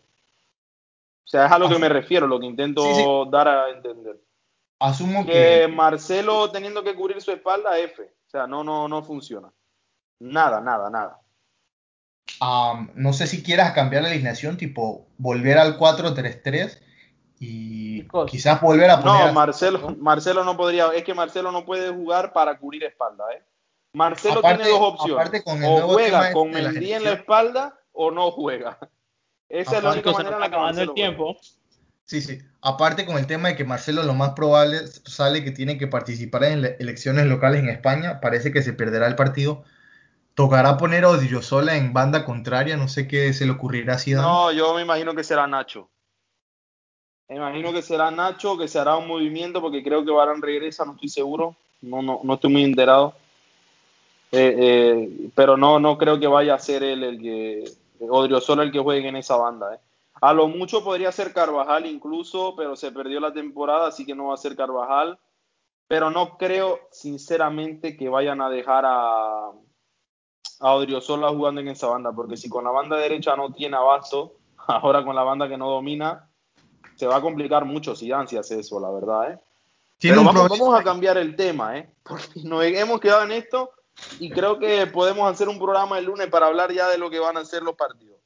O 1.24 1.26
sea, 1.26 1.46
es 1.46 1.52
a 1.52 1.58
lo 1.58 1.68
que 1.68 1.78
me 1.78 1.88
refiero, 1.88 2.26
lo 2.26 2.38
que 2.38 2.46
intento 2.46 2.82
Sí, 2.82 2.94
sí. 2.94 3.30
dar 3.30 3.48
a 3.48 3.70
entender. 3.70 4.20
Asumo 4.78 5.24
Que 5.24 5.32
que 5.32 5.68
Marcelo 5.68 6.50
teniendo 6.50 6.84
que 6.84 6.94
cubrir 6.94 7.20
su 7.22 7.32
espalda, 7.32 7.78
F. 7.78 8.02
O 8.02 8.30
sea, 8.30 8.46
no, 8.46 8.62
no, 8.62 8.86
no 8.88 9.02
funciona. 9.02 9.50
Nada, 10.20 10.60
nada, 10.60 10.90
nada. 10.90 11.20
no 12.94 13.12
sé 13.12 13.26
si 13.26 13.42
quieras 13.42 13.72
cambiar 13.72 14.02
la 14.02 14.10
alineación, 14.10 14.56
tipo 14.56 15.06
volver 15.16 15.58
al 15.58 15.78
4-3-3 15.78 16.84
y 17.47 18.01
Chicos. 18.03 18.30
quizás 18.30 18.61
volver 18.61 18.90
a 18.90 19.01
poner 19.01 19.20
No, 19.22 19.28
a- 19.28 19.32
Marcelo, 19.32 19.97
Marcelo 19.99 20.45
no 20.45 20.57
podría, 20.57 20.92
es 20.95 21.05
que 21.05 21.14
Marcelo 21.14 21.53
no 21.53 21.64
puede 21.64 21.90
jugar 21.90 22.32
para 22.32 22.59
cubrir 22.59 22.84
espalda, 22.84 23.24
¿eh? 23.36 23.42
Marcelo 23.95 24.40
Aparte- 24.40 24.64
tiene 24.64 24.78
dos 24.78 24.88
opciones. 24.95 25.14
aparte 25.26 25.45
con 25.45 25.59
el 25.59 25.64
o 25.64 25.72
nuevo 25.72 25.97
tema 25.97 26.09
juega 26.09 26.20
este 26.22 26.32
con 26.34 26.53
de 26.53 26.62
la 26.62 26.70
Mendy 26.72 26.92
en 26.92 27.05
la 27.05 27.12
espalda 27.12 27.78
o 27.92 28.11
no 28.11 28.30
juega. 28.32 28.78
Esa 29.49 29.76
es 29.78 29.82
la 29.84 29.92
única 29.92 30.11
manera 30.12 30.34
en 30.36 30.40
la 30.40 30.49
que 30.49 30.55
acabando 30.55 30.80
el 30.80 30.86
juega. 30.88 30.95
tiempo. 30.95 31.36
Sí, 32.07 32.20
sí. 32.20 32.38
Aparte 32.61 33.07
con 33.07 33.16
el 33.18 33.26
tema 33.26 33.49
de 33.49 33.57
que 33.57 33.64
Marcelo 33.64 34.03
lo 34.03 34.14
más 34.14 34.30
probable 34.30 34.78
es- 34.78 35.03
sale 35.07 35.45
que 35.45 35.53
tiene 35.53 35.78
que 35.78 35.86
participar 35.86 36.45
en 36.45 36.62
le- 36.62 36.76
elecciones 36.80 37.26
locales 37.26 37.61
en 37.61 37.68
España, 37.68 38.20
parece 38.20 38.53
que 38.53 38.62
se 38.62 38.72
perderá 38.72 39.07
el 39.07 39.14
partido. 39.16 39.62
Tocará 40.34 40.76
poner 40.76 41.05
a 41.05 41.11
Odriozola 41.11 41.76
en 41.76 41.92
banda 41.92 42.24
contraria, 42.24 42.76
no 42.76 42.88
sé 42.88 43.07
qué 43.07 43.32
se 43.32 43.47
le 43.47 43.53
ocurrirá 43.53 43.95
a 43.95 43.99
Zidane. 43.99 44.26
No, 44.26 44.51
yo 44.51 44.74
me 44.74 44.82
imagino 44.82 45.14
que 45.14 45.22
será 45.22 45.47
Nacho. 45.47 45.88
Me 47.28 47.36
imagino 47.36 47.72
que 47.72 47.82
será 47.82 48.10
Nacho, 48.10 48.58
que 48.58 48.68
se 48.68 48.78
hará 48.78 48.96
un 48.96 49.08
movimiento 49.08 49.60
porque 49.60 49.82
creo 49.82 50.04
que 50.04 50.10
Varane 50.10 50.40
regresa, 50.42 50.84
no 50.84 50.92
estoy 50.92 51.08
seguro. 51.08 51.56
No, 51.80 52.02
no, 52.02 52.20
no 52.22 52.34
estoy 52.34 52.52
muy 52.52 52.64
enterado. 52.64 53.14
Eh, 54.30 54.56
eh, 54.58 55.30
pero 55.34 55.56
no, 55.56 55.78
no 55.78 55.96
creo 55.96 56.18
que 56.18 56.26
vaya 56.26 56.54
a 56.54 56.58
ser 56.58 56.82
él 56.82 57.04
el 57.04 57.20
que, 57.20 57.64
Odriozola 58.00 58.62
el 58.62 58.72
que 58.72 58.80
juegue 58.80 59.08
en 59.08 59.16
esa 59.16 59.36
banda. 59.36 59.74
eh. 59.74 59.78
A 60.20 60.32
lo 60.32 60.48
mucho 60.48 60.82
podría 60.82 61.12
ser 61.12 61.32
Carvajal 61.32 61.86
incluso, 61.86 62.54
pero 62.56 62.76
se 62.76 62.92
perdió 62.92 63.20
la 63.20 63.32
temporada, 63.32 63.88
así 63.88 64.04
que 64.04 64.14
no 64.14 64.28
va 64.28 64.34
a 64.34 64.38
ser 64.38 64.56
Carvajal. 64.56 65.18
Pero 65.86 66.10
no 66.10 66.36
creo, 66.36 66.80
sinceramente, 66.90 67.96
que 67.96 68.08
vayan 68.08 68.40
a 68.40 68.48
dejar 68.48 68.84
a, 68.86 69.50
a 70.60 70.72
Odriozola 70.74 71.28
jugando 71.28 71.60
en 71.60 71.68
esa 71.68 71.88
banda, 71.88 72.12
porque 72.12 72.36
si 72.36 72.48
con 72.48 72.64
la 72.64 72.70
banda 72.70 72.96
derecha 72.96 73.36
no 73.36 73.52
tiene 73.52 73.76
abasto, 73.76 74.34
ahora 74.66 75.04
con 75.04 75.14
la 75.14 75.22
banda 75.22 75.48
que 75.48 75.58
no 75.58 75.70
domina, 75.70 76.28
se 76.97 77.07
va 77.07 77.16
a 77.16 77.20
complicar 77.20 77.64
mucho 77.64 77.95
si 77.97 78.11
si 78.28 78.36
hace 78.36 78.61
eso, 78.61 78.80
la 78.80 78.90
verdad, 78.90 79.32
¿eh? 79.32 79.38
Pero 80.01 80.22
vamos, 80.24 80.49
vamos 80.49 80.78
a 80.78 80.82
cambiar 80.82 81.16
el 81.18 81.34
tema, 81.36 81.78
¿eh? 81.78 81.88
Porque 82.03 82.42
nos 82.42 82.62
hemos 82.64 83.01
quedado 83.01 83.22
en 83.24 83.32
esto 83.32 83.70
y 84.18 84.28
creo 84.30 84.59
que 84.59 84.86
podemos 84.88 85.30
hacer 85.30 85.49
un 85.49 85.59
programa 85.59 85.99
el 85.99 86.05
lunes 86.07 86.26
para 86.28 86.47
hablar 86.47 86.72
ya 86.72 86.88
de 86.88 86.99
lo 86.99 87.09
que 87.11 87.18
van 87.20 87.36
a 87.36 87.45
ser 87.45 87.62
los 87.62 87.74
partidos. 87.76 88.18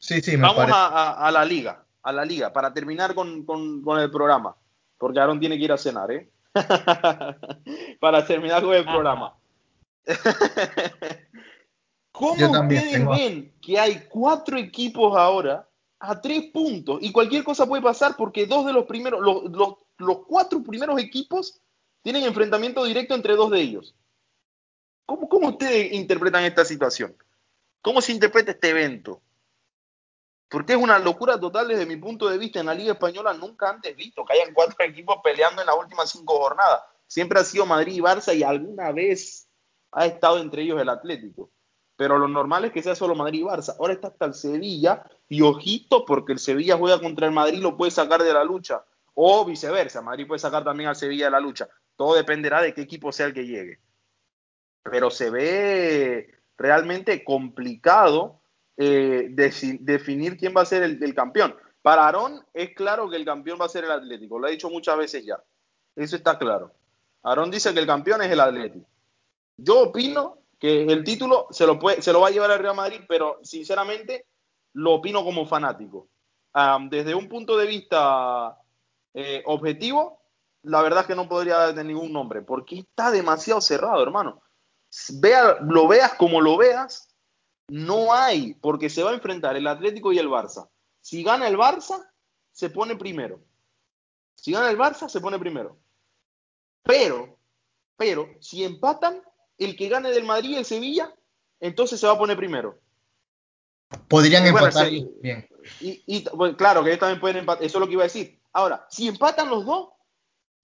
Sí, 0.00 0.20
sí, 0.20 0.36
me 0.36 0.42
Vamos 0.48 0.64
a, 0.72 0.86
a- 0.86 1.26
a 1.28 1.30
la 1.30 1.44
liga, 1.44 1.84
a 2.02 2.12
la 2.12 2.24
liga, 2.24 2.52
para 2.52 2.72
terminar 2.72 3.14
con, 3.14 3.44
con- 3.44 3.82
con 3.82 4.00
el 4.00 4.10
programa, 4.10 4.56
porque 4.98 5.20
Aaron 5.20 5.38
tiene 5.38 5.56
que 5.58 5.64
ir 5.64 5.72
a 5.72 5.78
cenar, 5.78 6.10
¿eh? 6.10 6.28
para 8.00 8.26
terminar 8.26 8.62
con 8.62 8.74
el 8.74 8.82
Ajá. 8.82 8.90
programa. 8.92 9.34
¿Cómo 12.12 12.36
Yo 12.36 12.50
también 12.50 12.80
ustedes 12.82 12.98
tengo- 12.98 13.12
ven 13.12 13.52
que 13.60 13.78
hay 13.78 14.06
cuatro 14.08 14.56
equipos 14.58 15.16
ahora 15.16 15.66
a 16.04 16.20
tres 16.20 16.50
puntos 16.52 16.98
y 17.00 17.12
cualquier 17.12 17.44
cosa 17.44 17.64
puede 17.64 17.80
pasar 17.82 18.16
porque 18.16 18.44
dos 18.46 18.66
de 18.66 18.72
los 18.72 18.86
primeros, 18.86 19.20
los, 19.20 19.44
los- 19.98 20.18
cuatro 20.26 20.60
primeros 20.62 20.98
equipos 21.00 21.60
tienen 22.02 22.24
enfrentamiento 22.24 22.84
directo 22.84 23.14
entre 23.14 23.36
dos 23.36 23.50
de 23.52 23.60
ellos? 23.60 23.94
¿Cómo, 25.06 25.28
cómo 25.28 25.48
ustedes 25.50 25.92
interpretan 25.92 26.42
esta 26.44 26.64
situación? 26.64 27.16
¿Cómo 27.80 28.00
se 28.00 28.12
interpreta 28.12 28.50
este 28.50 28.70
evento? 28.70 29.22
Porque 30.48 30.72
es 30.74 30.78
una 30.78 30.98
locura 30.98 31.38
total 31.38 31.68
desde 31.68 31.86
mi 31.86 31.96
punto 31.96 32.28
de 32.28 32.36
vista 32.36 32.60
en 32.60 32.66
la 32.66 32.74
Liga 32.74 32.92
Española, 32.94 33.32
nunca 33.32 33.70
antes 33.70 33.96
visto 33.96 34.24
que 34.24 34.34
hayan 34.34 34.52
cuatro 34.52 34.76
equipos 34.84 35.16
peleando 35.22 35.62
en 35.62 35.66
las 35.66 35.76
últimas 35.76 36.10
cinco 36.10 36.36
jornadas. 36.36 36.82
Siempre 37.06 37.38
ha 37.38 37.44
sido 37.44 37.64
Madrid 37.64 37.94
y 37.94 38.00
Barça 38.00 38.34
y 38.36 38.42
alguna 38.42 38.90
vez 38.90 39.48
ha 39.92 40.06
estado 40.06 40.38
entre 40.38 40.62
ellos 40.62 40.80
el 40.80 40.88
Atlético. 40.88 41.50
Pero 41.94 42.18
lo 42.18 42.26
normal 42.26 42.64
es 42.64 42.72
que 42.72 42.82
sea 42.82 42.94
solo 42.94 43.14
Madrid 43.14 43.40
y 43.40 43.44
Barça. 43.44 43.76
Ahora 43.78 43.92
está 43.92 44.08
hasta 44.08 44.24
el 44.24 44.34
Sevilla 44.34 45.04
y 45.32 45.40
ojito 45.40 46.04
porque 46.04 46.32
el 46.32 46.38
Sevilla 46.38 46.76
juega 46.76 47.00
contra 47.00 47.26
el 47.26 47.32
Madrid 47.32 47.60
lo 47.60 47.74
puede 47.74 47.90
sacar 47.90 48.22
de 48.22 48.34
la 48.34 48.44
lucha. 48.44 48.84
O 49.14 49.46
viceversa, 49.46 50.02
Madrid 50.02 50.26
puede 50.26 50.38
sacar 50.38 50.62
también 50.62 50.90
al 50.90 50.96
Sevilla 50.96 51.24
de 51.24 51.30
la 51.30 51.40
lucha. 51.40 51.70
Todo 51.96 52.16
dependerá 52.16 52.60
de 52.60 52.74
qué 52.74 52.82
equipo 52.82 53.12
sea 53.12 53.24
el 53.26 53.32
que 53.32 53.46
llegue. 53.46 53.78
Pero 54.82 55.10
se 55.10 55.30
ve 55.30 56.34
realmente 56.58 57.24
complicado 57.24 58.42
eh, 58.76 59.28
definir 59.30 60.36
quién 60.36 60.52
va 60.54 60.60
a 60.60 60.66
ser 60.66 60.82
el, 60.82 61.02
el 61.02 61.14
campeón. 61.14 61.56
Para 61.80 62.04
Aarón 62.04 62.44
es 62.52 62.74
claro 62.74 63.08
que 63.08 63.16
el 63.16 63.24
campeón 63.24 63.58
va 63.58 63.64
a 63.64 63.70
ser 63.70 63.84
el 63.84 63.92
Atlético. 63.92 64.38
Lo 64.38 64.48
ha 64.48 64.50
dicho 64.50 64.68
muchas 64.68 64.98
veces 64.98 65.24
ya. 65.24 65.42
Eso 65.96 66.16
está 66.16 66.38
claro. 66.38 66.74
Aarón 67.22 67.50
dice 67.50 67.72
que 67.72 67.80
el 67.80 67.86
campeón 67.86 68.20
es 68.20 68.30
el 68.30 68.40
Atlético. 68.40 68.86
Yo 69.56 69.80
opino 69.84 70.40
que 70.58 70.82
el 70.82 71.02
título 71.04 71.46
se 71.52 71.66
lo, 71.66 71.78
puede, 71.78 72.02
se 72.02 72.12
lo 72.12 72.20
va 72.20 72.28
a 72.28 72.32
llevar 72.32 72.50
el 72.50 72.58
Real 72.58 72.76
Madrid, 72.76 73.00
pero 73.08 73.40
sinceramente 73.42 74.26
lo 74.74 74.94
opino 74.94 75.24
como 75.24 75.46
fanático. 75.46 76.08
Desde 76.90 77.14
un 77.14 77.28
punto 77.28 77.56
de 77.56 77.66
vista 77.66 78.58
eh, 79.14 79.42
objetivo, 79.46 80.20
la 80.62 80.82
verdad 80.82 81.00
es 81.00 81.06
que 81.06 81.14
no 81.14 81.28
podría 81.28 81.72
dar 81.72 81.84
ningún 81.84 82.12
nombre, 82.12 82.42
porque 82.42 82.80
está 82.80 83.10
demasiado 83.10 83.60
cerrado, 83.60 84.02
hermano. 84.02 84.42
Vea, 85.14 85.58
lo 85.62 85.88
veas 85.88 86.14
como 86.14 86.40
lo 86.40 86.56
veas, 86.56 87.08
no 87.68 88.12
hay, 88.12 88.54
porque 88.54 88.90
se 88.90 89.02
va 89.02 89.10
a 89.10 89.14
enfrentar 89.14 89.56
el 89.56 89.66
Atlético 89.66 90.12
y 90.12 90.18
el 90.18 90.28
Barça. 90.28 90.68
Si 91.00 91.22
gana 91.22 91.48
el 91.48 91.56
Barça, 91.56 92.06
se 92.52 92.70
pone 92.70 92.96
primero. 92.96 93.40
Si 94.34 94.52
gana 94.52 94.70
el 94.70 94.78
Barça, 94.78 95.08
se 95.08 95.20
pone 95.20 95.38
primero. 95.38 95.78
Pero, 96.82 97.38
pero, 97.96 98.28
si 98.40 98.64
empatan, 98.64 99.22
el 99.56 99.76
que 99.76 99.88
gane 99.88 100.10
del 100.10 100.24
Madrid 100.24 100.50
y 100.50 100.56
el 100.56 100.64
Sevilla, 100.64 101.14
entonces 101.60 101.98
se 101.98 102.06
va 102.06 102.12
a 102.12 102.18
poner 102.18 102.36
primero. 102.36 102.78
Podrían 104.08 104.46
empatar 104.46 104.88
sí. 104.88 105.08
bien. 105.20 105.48
Y, 105.80 106.02
y, 106.06 106.24
bueno, 106.34 106.56
claro, 106.56 106.82
que 106.82 106.90
ellos 106.90 107.00
también 107.00 107.20
pueden 107.20 107.36
empatar, 107.38 107.64
eso 107.64 107.78
es 107.78 107.80
lo 107.80 107.86
que 107.86 107.92
iba 107.92 108.02
a 108.02 108.06
decir. 108.06 108.38
Ahora, 108.52 108.86
si 108.90 109.08
empatan 109.08 109.48
los 109.48 109.64
dos, 109.64 109.90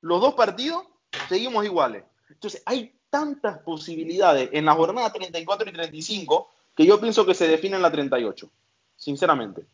los 0.01 0.21
dos 0.21 0.35
partidos, 0.35 0.85
seguimos 1.29 1.65
iguales. 1.65 2.05
Entonces, 2.29 2.63
hay 2.67 2.95
tantas 3.11 3.59
posibilidades 3.61 4.51
en 4.53 4.65
la 4.65 4.75
jornada 4.75 5.13
34 5.13 5.71
y 5.71 5.73
35 5.73 6.51
que 6.75 6.87
yo 6.87 7.01
pienso 7.01 7.27
que 7.27 7.35
se 7.35 7.49
define 7.49 7.77
en 7.77 7.83
la 7.83 7.91
38, 7.91 8.49
sinceramente. 8.97 9.67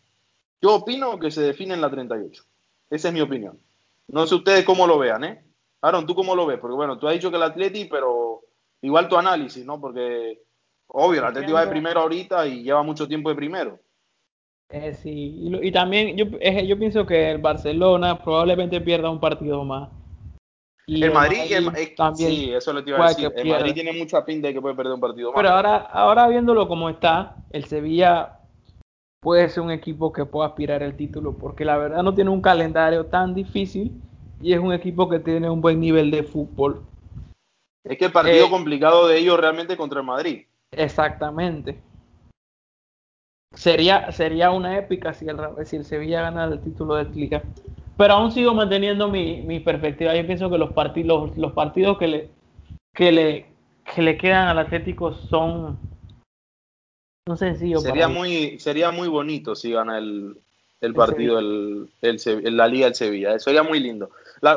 Yo 0.62 0.76
opino 0.76 1.18
que 1.18 1.30
se 1.30 1.42
define 1.42 1.74
en 1.74 1.80
la 1.80 1.90
38. 1.90 2.42
Esa 2.90 3.08
es 3.08 3.14
mi 3.14 3.20
opinión. 3.20 3.58
No 4.08 4.26
sé 4.26 4.34
ustedes 4.34 4.64
cómo 4.64 4.86
lo 4.86 4.98
vean, 4.98 5.24
¿eh? 5.24 5.44
Aaron, 5.82 6.06
¿tú 6.06 6.14
cómo 6.14 6.34
lo 6.34 6.46
ves? 6.46 6.58
Porque 6.58 6.76
bueno, 6.76 6.98
tú 6.98 7.06
has 7.06 7.14
dicho 7.14 7.30
que 7.30 7.36
el 7.36 7.42
Atleti, 7.42 7.84
pero 7.84 8.42
igual 8.80 9.08
tu 9.08 9.16
análisis, 9.16 9.64
¿no? 9.66 9.78
Porque, 9.80 10.42
obvio, 10.88 11.20
el 11.20 11.26
Atleti 11.26 11.52
va 11.52 11.64
de 11.64 11.70
primero 11.70 12.00
ahorita 12.00 12.46
y 12.46 12.62
lleva 12.62 12.82
mucho 12.82 13.06
tiempo 13.08 13.28
de 13.30 13.34
primero. 13.36 13.78
Eh, 14.70 14.94
sí, 14.94 15.10
y, 15.10 15.68
y 15.68 15.72
también 15.72 16.16
yo, 16.16 16.24
eh, 16.40 16.66
yo 16.66 16.78
pienso 16.78 17.06
que 17.06 17.30
el 17.30 17.38
Barcelona 17.38 18.18
probablemente 18.22 18.80
pierda 18.80 19.10
un 19.10 19.20
partido 19.20 19.64
más. 19.64 19.88
Y 20.86 21.02
el 21.02 21.12
Madrid, 21.12 21.38
el- 21.50 21.94
también. 21.96 22.30
sí, 22.30 22.52
eso 22.52 22.72
lo 22.72 22.82
te 22.84 22.90
iba 22.90 23.04
a 23.04 23.08
decir. 23.08 23.32
El 23.34 23.48
Madrid 23.48 23.74
tiene 23.74 23.92
mucha 23.92 24.24
pinta 24.24 24.48
de 24.48 24.54
que 24.54 24.60
puede 24.60 24.74
perder 24.74 24.94
un 24.94 25.00
partido 25.00 25.30
más. 25.32 25.36
Pero 25.36 25.54
ahora, 25.54 25.76
ahora 25.76 26.28
viéndolo 26.28 26.68
como 26.68 26.88
está, 26.90 27.36
el 27.50 27.64
Sevilla 27.64 28.38
puede 29.20 29.48
ser 29.48 29.62
un 29.62 29.70
equipo 29.70 30.12
que 30.12 30.26
pueda 30.26 30.48
aspirar 30.48 30.82
al 30.82 30.96
título, 30.96 31.32
porque 31.32 31.64
la 31.64 31.78
verdad 31.78 32.02
no 32.02 32.14
tiene 32.14 32.30
un 32.30 32.42
calendario 32.42 33.06
tan 33.06 33.34
difícil 33.34 33.92
y 34.42 34.52
es 34.52 34.60
un 34.60 34.72
equipo 34.72 35.08
que 35.08 35.18
tiene 35.20 35.48
un 35.48 35.60
buen 35.62 35.80
nivel 35.80 36.10
de 36.10 36.22
fútbol. 36.22 36.82
es 37.84 37.96
que 37.96 38.04
el 38.06 38.12
partido 38.12 38.46
eh, 38.46 38.50
complicado 38.50 39.08
de 39.08 39.18
ellos 39.18 39.40
realmente 39.40 39.76
contra 39.76 40.00
el 40.00 40.06
Madrid. 40.06 40.44
Exactamente. 40.76 41.78
sería, 43.54 44.10
sería 44.12 44.50
una 44.50 44.76
épica 44.78 45.14
si 45.14 45.26
el, 45.26 45.38
si 45.64 45.76
el 45.76 45.84
Sevilla 45.84 46.22
gana 46.22 46.44
el 46.44 46.60
título 46.60 46.96
de 46.96 47.04
Liga. 47.04 47.42
Pero 47.96 48.14
aún 48.14 48.32
sigo 48.32 48.54
manteniendo 48.54 49.08
mi, 49.08 49.42
mi 49.42 49.60
perspectiva. 49.60 50.14
Yo 50.14 50.26
pienso 50.26 50.50
que 50.50 50.58
los, 50.58 50.72
partidos 50.72 51.36
los 51.36 51.52
partidos 51.52 51.96
que 51.98 52.08
le, 52.08 52.30
que, 52.92 53.12
le, 53.12 53.46
que 53.94 54.02
le 54.02 54.18
quedan 54.18 54.48
al 54.48 54.58
Atlético 54.58 55.14
son, 55.14 55.78
son 57.26 57.38
sencillos. 57.38 57.82
Sería, 57.82 58.08
muy, 58.08 58.58
sería 58.58 58.90
muy 58.90 59.06
bonito 59.06 59.54
si 59.54 59.70
gana 59.70 59.98
el, 59.98 60.36
el 60.80 60.92
partido 60.92 61.38
el, 61.38 61.88
el, 62.02 62.56
la 62.56 62.66
Liga 62.66 62.86
del 62.86 62.96
Sevilla. 62.96 63.34
Eso 63.34 63.44
sería 63.44 63.62
muy 63.62 63.78
lindo. 63.78 64.10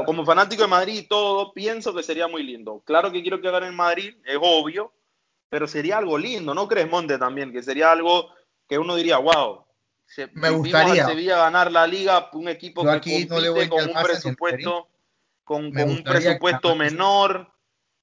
como 0.08 0.26
fanático 0.26 0.64
de 0.64 0.70
Madrid 0.70 0.96
y 0.96 1.08
todo, 1.08 1.54
pienso 1.54 1.94
que 1.94 2.02
sería 2.02 2.28
muy 2.28 2.42
lindo. 2.42 2.82
Claro 2.86 3.12
que 3.12 3.22
quiero 3.22 3.40
que 3.40 3.52
gane 3.52 3.68
en 3.68 3.76
Madrid, 3.76 4.16
es 4.26 4.38
obvio, 4.42 4.92
pero 5.50 5.68
sería 5.68 5.98
algo 5.98 6.18
lindo, 6.18 6.54
¿no 6.54 6.68
crees, 6.68 6.90
Monte, 6.90 7.18
también? 7.18 7.52
Que 7.52 7.64
sería 7.64 7.92
algo 7.92 8.30
que 8.68 8.78
uno 8.78 8.96
diría, 8.96 9.18
wow, 9.18 9.66
me 10.34 10.50
gustaría. 10.50 11.06
A 11.06 11.08
Sevilla 11.08 11.38
ganar 11.38 11.72
la 11.72 11.88
liga, 11.88 12.30
un 12.34 12.48
equipo 12.48 12.84
que 12.84 12.90
compite 12.90 13.70
con 13.70 13.90
un 13.90 14.04
presupuesto, 14.04 14.88
con, 15.44 15.72
con 15.72 15.90
un 15.90 16.04
presupuesto 16.04 16.76
menor. 16.76 17.52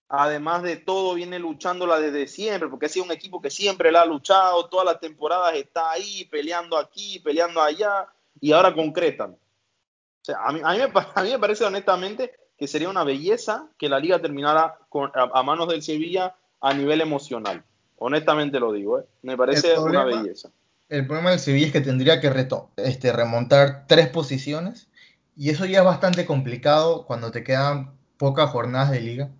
Además 0.09 0.63
de 0.63 0.77
todo, 0.77 1.15
viene 1.15 1.39
luchándola 1.39 1.99
desde 1.99 2.29
siempre, 2.29 2.69
porque 2.69 2.87
ha 2.87 2.89
sido 2.91 3.07
un 3.07 3.13
equipo 3.13 3.41
que 3.41 3.51
siempre 3.51 3.91
la 3.91 4.03
ha 4.03 4.07
luchado, 4.07 4.69
todas 4.69 4.87
las 4.87 5.01
temporadas 5.01 5.55
está 5.55 5.91
ahí, 5.91 6.27
peleando 6.27 6.77
aquí, 6.77 7.19
peleando 7.21 7.61
allá, 7.61 8.07
y 8.39 8.53
ahora 8.53 8.75
concretan. 8.75 9.31
O 9.33 10.25
sea, 10.25 10.37
a 10.45 10.53
mí, 10.53 10.61
a 10.63 10.73
mí, 10.73 10.79
me, 10.79 11.01
a 11.15 11.23
mí 11.23 11.31
me 11.31 11.39
parece 11.39 11.65
honestamente 11.65 12.33
que 12.57 12.69
sería 12.69 12.89
una 12.89 13.03
belleza 13.03 13.69
que 13.79 13.89
la 13.89 13.99
liga 13.99 14.21
terminara 14.21 14.79
con, 14.89 15.11
a, 15.15 15.43
manos 15.43 15.69
del 15.69 15.83
Sevilla 15.83 16.37
a 16.65 16.73
nivel 16.73 17.03
emocional. 17.03 17.63
Honestamente 17.99 18.59
lo 18.59 18.73
digo, 18.73 18.99
¿eh? 18.99 19.05
me 19.23 19.37
parece 19.37 19.79
una 19.79 20.03
belleza. 20.05 20.49
El 20.89 21.07
problema 21.07 21.31
del 21.31 21.39
Sevilla 21.39 21.67
es 21.67 21.73
que 21.73 21.83
tendría 21.83 22.21
que 22.21 22.33
este, 22.79 23.13
remontar 23.13 23.85
tres 23.87 24.09
posiciones 24.09 24.89
y 25.37 25.51
eso 25.51 25.67
ya 25.67 25.81
es 25.81 25.85
bastante 25.85 26.25
complicado 26.25 27.05
cuando 27.05 27.31
te 27.31 27.45
quedan 27.45 27.93
pocas 28.17 28.51
jornadas 28.51 28.91
de 28.91 29.01
liga. 29.03 29.31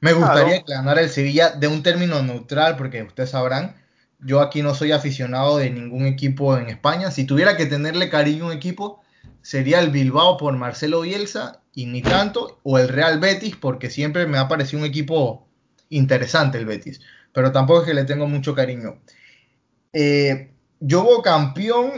Me 0.00 0.12
gustaría 0.12 0.62
que 0.62 0.72
ganara 0.72 1.00
el 1.00 1.08
Sevilla 1.08 1.50
de 1.50 1.66
un 1.66 1.82
término 1.82 2.22
neutral 2.22 2.76
porque 2.76 3.02
ustedes 3.02 3.30
sabrán, 3.30 3.76
yo 4.18 4.40
aquí 4.40 4.62
no 4.62 4.74
soy 4.74 4.92
aficionado 4.92 5.56
de 5.56 5.70
ningún 5.70 6.04
equipo 6.04 6.58
en 6.58 6.68
España. 6.68 7.10
Si 7.10 7.24
tuviera 7.24 7.56
que 7.56 7.66
tenerle 7.66 8.10
cariño 8.10 8.44
a 8.44 8.46
un 8.48 8.52
equipo, 8.52 9.00
sería 9.40 9.80
el 9.80 9.90
Bilbao 9.90 10.36
por 10.36 10.54
Marcelo 10.56 11.00
Bielsa 11.02 11.62
y 11.74 11.86
ni 11.86 12.02
tanto, 12.02 12.58
o 12.64 12.78
el 12.78 12.88
Real 12.88 13.18
Betis 13.18 13.56
porque 13.56 13.88
siempre 13.88 14.26
me 14.26 14.36
ha 14.36 14.48
parecido 14.48 14.80
un 14.80 14.86
equipo 14.86 15.46
interesante 15.90 16.58
el 16.58 16.66
Betis, 16.66 17.00
pero 17.32 17.52
tampoco 17.52 17.80
es 17.80 17.86
que 17.86 17.94
le 17.94 18.04
tengo 18.04 18.26
mucho 18.26 18.54
cariño. 18.54 19.00
Eh, 19.92 20.52
yo 20.80 21.02
hubo 21.02 21.22
campeón, 21.22 21.92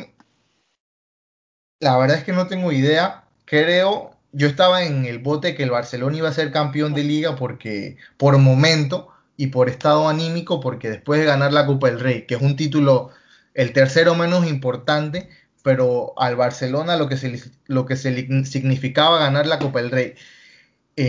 la 1.80 1.96
verdad 1.98 2.18
es 2.18 2.24
que 2.24 2.32
no 2.32 2.48
tengo 2.48 2.72
idea, 2.72 3.24
creo, 3.44 4.16
yo 4.32 4.48
estaba 4.48 4.82
en 4.82 5.04
el 5.04 5.18
bote 5.18 5.54
que 5.54 5.62
el 5.62 5.70
Barcelona 5.70 6.16
iba 6.16 6.28
a 6.28 6.32
ser 6.32 6.50
campeón 6.50 6.94
de 6.94 7.04
liga 7.04 7.36
porque 7.36 7.96
por 8.16 8.36
momento 8.38 9.08
y 9.36 9.48
por 9.48 9.68
estado 9.68 10.08
anímico, 10.08 10.60
porque 10.60 10.90
después 10.90 11.20
de 11.20 11.26
ganar 11.26 11.52
la 11.52 11.66
Copa 11.66 11.88
del 11.88 12.00
Rey, 12.00 12.26
que 12.26 12.34
es 12.34 12.42
un 12.42 12.56
título 12.56 13.10
el 13.54 13.72
tercero 13.72 14.14
menos 14.14 14.46
importante, 14.46 15.28
pero 15.62 16.14
al 16.18 16.36
Barcelona 16.36 16.96
lo 16.96 17.08
que 17.08 17.16
se, 17.16 17.40
lo 17.66 17.86
que 17.86 17.96
se 17.96 18.44
significaba 18.44 19.18
ganar 19.18 19.46
la 19.46 19.58
Copa 19.58 19.80
del 19.80 19.90
Rey 19.90 20.14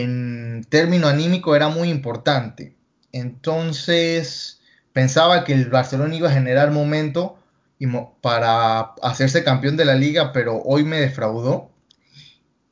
en 0.02 0.66
término 0.70 1.08
anímico 1.08 1.56
era 1.56 1.70
muy 1.70 1.90
importante. 1.90 2.76
Entonces 3.12 4.62
pensaba 4.92 5.44
que 5.44 5.54
el 5.54 5.70
Barcelona 5.70 6.16
iba 6.16 6.30
a 6.30 6.34
generar 6.34 6.72
momento 6.72 7.38
para 8.22 8.94
hacerse 9.02 9.44
campeón 9.44 9.78
de 9.78 9.86
la 9.86 9.96
liga, 9.96 10.32
pero 10.32 10.62
hoy 10.64 10.84
me 10.84 11.00
defraudó. 11.00 11.70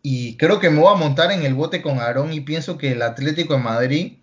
Y 0.01 0.37
creo 0.37 0.59
que 0.59 0.69
me 0.69 0.79
voy 0.79 0.93
a 0.93 0.97
montar 0.97 1.31
en 1.31 1.43
el 1.43 1.53
bote 1.53 1.81
con 1.81 1.99
Aarón 1.99 2.33
y 2.33 2.41
pienso 2.41 2.77
que 2.77 2.93
el 2.93 3.01
Atlético 3.01 3.53
de 3.53 3.59
Madrid 3.59 4.13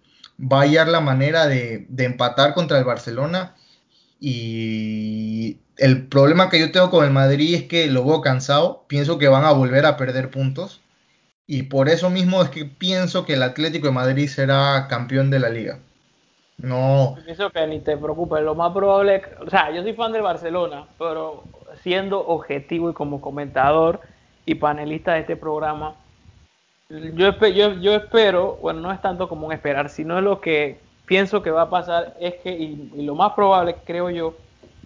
va 0.41 0.61
a 0.61 0.63
hallar 0.63 0.89
la 0.89 1.01
manera 1.01 1.47
de, 1.47 1.87
de 1.89 2.05
empatar 2.05 2.55
contra 2.55 2.79
el 2.79 2.85
Barcelona. 2.85 3.55
Y 4.19 5.59
el 5.77 6.09
problema 6.09 6.49
que 6.51 6.59
yo 6.59 6.73
tengo 6.73 6.91
con 6.91 7.05
el 7.05 7.13
Madrid 7.13 7.55
es 7.55 7.63
que 7.65 7.87
lo 7.87 8.05
veo 8.05 8.21
cansado. 8.23 8.87
Pienso 8.89 9.19
que 9.19 9.29
van 9.29 9.45
a 9.45 9.53
volver 9.53 9.87
a 9.87 9.97
perder 9.97 10.31
puntos. 10.31 10.81
Y 11.49 11.65
por 11.65 11.89
eso 11.89 12.11
mismo 12.11 12.43
es 12.43 12.51
que 12.51 12.67
pienso 12.67 13.25
que 13.25 13.33
el 13.33 13.43
Atlético 13.43 13.87
de 13.89 13.95
Madrid 13.95 14.29
será 14.29 14.87
campeón 14.89 15.31
de 15.31 15.41
la 15.41 15.49
liga. 15.49 15.81
No. 16.59 17.17
Pienso 17.25 17.51
que 17.51 17.67
ni 17.67 17.81
te 17.81 17.97
preocupes. 17.97 18.43
Lo 18.43 18.55
más 18.55 18.73
probable, 18.73 19.23
o 19.45 19.49
sea, 19.49 19.71
yo 19.71 19.83
soy 19.83 19.95
fan 19.95 20.13
del 20.13 20.23
Barcelona, 20.23 20.87
pero 20.99 21.43
siendo 21.83 22.21
objetivo 22.21 22.91
y 22.91 22.93
como 22.93 23.21
comentador 23.21 24.01
y 24.45 24.57
panelista 24.57 25.15
de 25.15 25.21
este 25.21 25.37
programa, 25.37 25.95
yo, 26.91 27.33
yo, 27.49 27.73
yo 27.75 27.95
espero, 27.95 28.59
bueno, 28.61 28.81
no 28.81 28.93
es 28.93 29.01
tanto 29.01 29.29
como 29.29 29.47
un 29.47 29.53
esperar, 29.53 29.89
sino 29.89 30.21
lo 30.21 30.41
que 30.41 30.79
pienso 31.07 31.43
que 31.43 31.51
va 31.51 31.63
a 31.63 31.71
pasar 31.71 32.15
es 32.21 32.35
que, 32.37 32.51
y, 32.51 33.03
lo 33.03 33.15
más 33.15 33.33
probable, 33.33 33.77
creo 33.87 34.11
yo, 34.11 34.35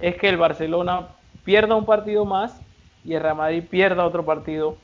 es 0.01 0.17
que 0.17 0.29
el 0.29 0.37
Barcelona 0.37 1.09
pierda 1.45 1.75
un 1.75 1.87
partido 1.87 2.25
más 2.25 2.61
y 3.05 3.15
el 3.15 3.23
Real 3.23 3.37
Madrid 3.37 3.65
pierda 3.69 4.07
otro 4.07 4.25
partido. 4.25 4.77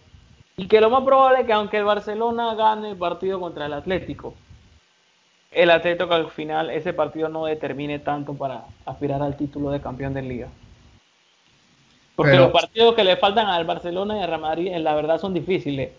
Y 0.59 0.67
que 0.67 0.81
lo 0.81 0.91
más 0.91 1.05
probable 1.05 1.41
es 1.41 1.47
que 1.47 1.53
aunque 1.53 1.79
el 1.79 1.85
Barcelona 1.85 2.57
gane 2.57 2.91
el 2.91 2.97
partido 2.97 3.39
contra 3.39 3.67
el 3.67 3.73
Atlético, 3.73 4.35
el 5.53 5.71
Atlético 5.71 6.13
al 6.13 6.31
final 6.33 6.71
ese 6.71 6.93
partido 6.93 7.29
no 7.29 7.45
determine 7.45 8.01
tanto 8.01 8.35
para 8.35 8.65
aspirar 8.85 9.23
al 9.23 9.37
título 9.37 9.71
de 9.71 9.81
campeón 9.81 10.15
de 10.15 10.23
liga. 10.23 10.49
Porque 12.17 12.37
los 12.37 12.51
partidos 12.51 12.97
que 12.97 13.05
le 13.05 13.17
faltan 13.17 13.47
al 13.47 13.65
Barcelona 13.65 14.19
y 14.19 14.21
al 14.23 14.29
Real 14.29 14.41
Madrid, 14.41 14.73
en 14.73 14.83
la 14.83 14.97
verdad 14.97 15.21
son 15.21 15.33
difíciles. 15.33 15.93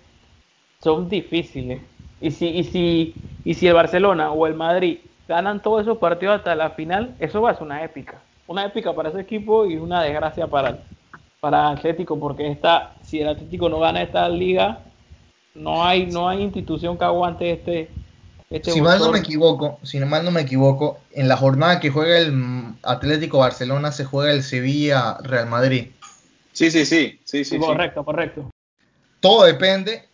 Son 0.83 1.07
difíciles. 1.07 1.81
Y 2.19 2.31
si, 2.31 2.49
y 2.49 2.65
si, 2.65 3.15
y 3.45 3.53
si 3.53 3.65
el 3.65 3.73
Barcelona 3.73 4.33
o 4.33 4.45
el 4.45 4.55
Madrid 4.55 4.97
ganan 5.29 5.61
todos 5.61 5.83
esos 5.83 5.99
partidos 5.99 6.35
hasta 6.35 6.53
la 6.55 6.71
final, 6.71 7.15
eso 7.19 7.41
va 7.41 7.51
a 7.51 7.53
ser 7.53 7.63
una 7.63 7.81
épica. 7.85 8.19
Una 8.47 8.65
épica 8.65 8.93
para 8.93 9.07
ese 9.07 9.21
equipo 9.21 9.65
y 9.65 9.77
una 9.77 10.03
desgracia 10.03 10.47
para 10.47 10.79
para 11.39 11.69
Atlético, 11.69 12.19
porque 12.19 12.51
esta, 12.51 12.95
si 13.03 13.19
el 13.19 13.29
Atlético 13.29 13.69
no 13.69 13.79
gana 13.79 14.01
esta 14.01 14.27
liga, 14.29 14.79
no 15.55 15.83
hay, 15.83 16.07
no 16.07 16.27
hay 16.27 16.41
institución 16.41 16.97
que 16.97 17.05
aguante 17.05 17.51
este, 17.51 17.89
este 18.49 18.71
si 18.71 18.81
mal 18.81 18.99
no 18.99 19.11
me 19.11 19.19
equivoco, 19.19 19.79
si 19.83 19.99
mal 19.99 20.25
no 20.25 20.31
me 20.31 20.41
equivoco, 20.41 20.99
en 21.11 21.27
la 21.27 21.37
jornada 21.37 21.79
que 21.79 21.89
juega 21.89 22.17
el 22.17 22.75
Atlético 22.83 23.39
Barcelona 23.39 23.91
se 23.91 24.05
juega 24.05 24.31
el 24.31 24.43
Sevilla 24.43 25.17
Real 25.21 25.47
Madrid. 25.47 25.87
Sí, 26.51 26.71
sí, 26.71 26.85
sí, 26.85 27.19
sí, 27.23 27.45
sí. 27.45 27.57
Correcto, 27.57 28.03
correcto. 28.03 28.49
Todo 29.19 29.45
depende, 29.45 30.09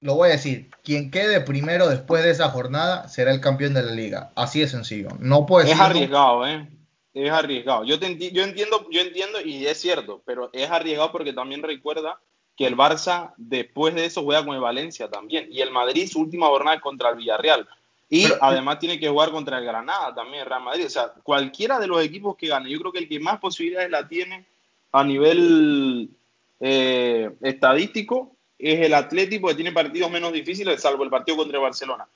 lo 0.00 0.14
voy 0.14 0.30
a 0.30 0.32
decir, 0.32 0.70
quien 0.82 1.10
quede 1.10 1.40
primero 1.40 1.88
después 1.88 2.22
de 2.24 2.30
esa 2.30 2.48
jornada 2.48 3.08
será 3.08 3.30
el 3.30 3.40
campeón 3.40 3.74
de 3.74 3.82
la 3.82 3.92
liga. 3.92 4.30
Así 4.34 4.60
de 4.60 4.68
sencillo. 4.68 5.08
No 5.18 5.46
puede 5.46 5.70
Es 5.70 5.78
arriesgado, 5.78 6.46
¿eh? 6.46 6.68
Es 7.12 7.30
arriesgado. 7.30 7.84
Yo, 7.84 7.96
yo 7.96 8.42
entiendo, 8.42 8.86
yo 8.90 9.00
entiendo 9.00 9.40
y 9.44 9.66
es 9.66 9.80
cierto, 9.80 10.22
pero 10.24 10.50
es 10.52 10.70
arriesgado 10.70 11.10
porque 11.10 11.32
también 11.32 11.62
recuerda 11.62 12.20
que 12.56 12.66
el 12.66 12.76
Barça 12.76 13.32
después 13.36 13.94
de 13.94 14.04
eso 14.04 14.22
juega 14.22 14.44
con 14.44 14.54
el 14.54 14.60
Valencia 14.60 15.08
también. 15.08 15.48
Y 15.50 15.60
el 15.60 15.70
Madrid 15.70 16.08
su 16.08 16.20
última 16.20 16.46
jornada 16.46 16.76
es 16.76 16.82
contra 16.82 17.10
el 17.10 17.16
Villarreal. 17.16 17.66
Y 18.08 18.26
además 18.40 18.80
tiene 18.80 18.98
que 18.98 19.08
jugar 19.08 19.30
contra 19.30 19.58
el 19.58 19.64
Granada 19.64 20.14
también, 20.14 20.42
el 20.42 20.48
Real 20.48 20.62
Madrid. 20.62 20.86
O 20.86 20.90
sea, 20.90 21.12
cualquiera 21.22 21.78
de 21.78 21.86
los 21.86 22.02
equipos 22.04 22.36
que 22.36 22.48
gane, 22.48 22.68
yo 22.68 22.78
creo 22.80 22.92
que 22.92 22.98
el 22.98 23.08
que 23.08 23.20
más 23.20 23.38
posibilidades 23.38 23.90
la 23.90 24.06
tiene 24.06 24.44
a 24.92 25.04
nivel 25.04 26.10
eh, 26.58 27.30
estadístico 27.40 28.32
es 28.58 28.80
el 28.80 28.94
Atlético, 28.94 29.48
que 29.48 29.54
tiene 29.54 29.72
partidos 29.72 30.10
menos 30.10 30.32
difíciles, 30.32 30.82
salvo 30.82 31.04
el 31.04 31.10
partido 31.10 31.38
contra 31.38 31.56
el 31.56 31.62
Barcelona. 31.62 32.06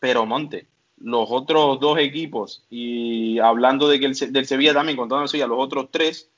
Pero 0.00 0.26
Monte, 0.26 0.66
los 1.00 1.26
otros 1.30 1.78
dos 1.80 1.98
equipos, 1.98 2.64
y 2.70 3.38
hablando 3.38 3.88
de 3.88 4.00
que 4.00 4.06
el, 4.06 4.14
del 4.32 4.46
Sevilla 4.46 4.74
también, 4.74 4.96
contando 4.96 5.22
el 5.22 5.28
Sevilla, 5.28 5.46
los 5.46 5.60
otros 5.60 5.88
tres, 5.90 6.28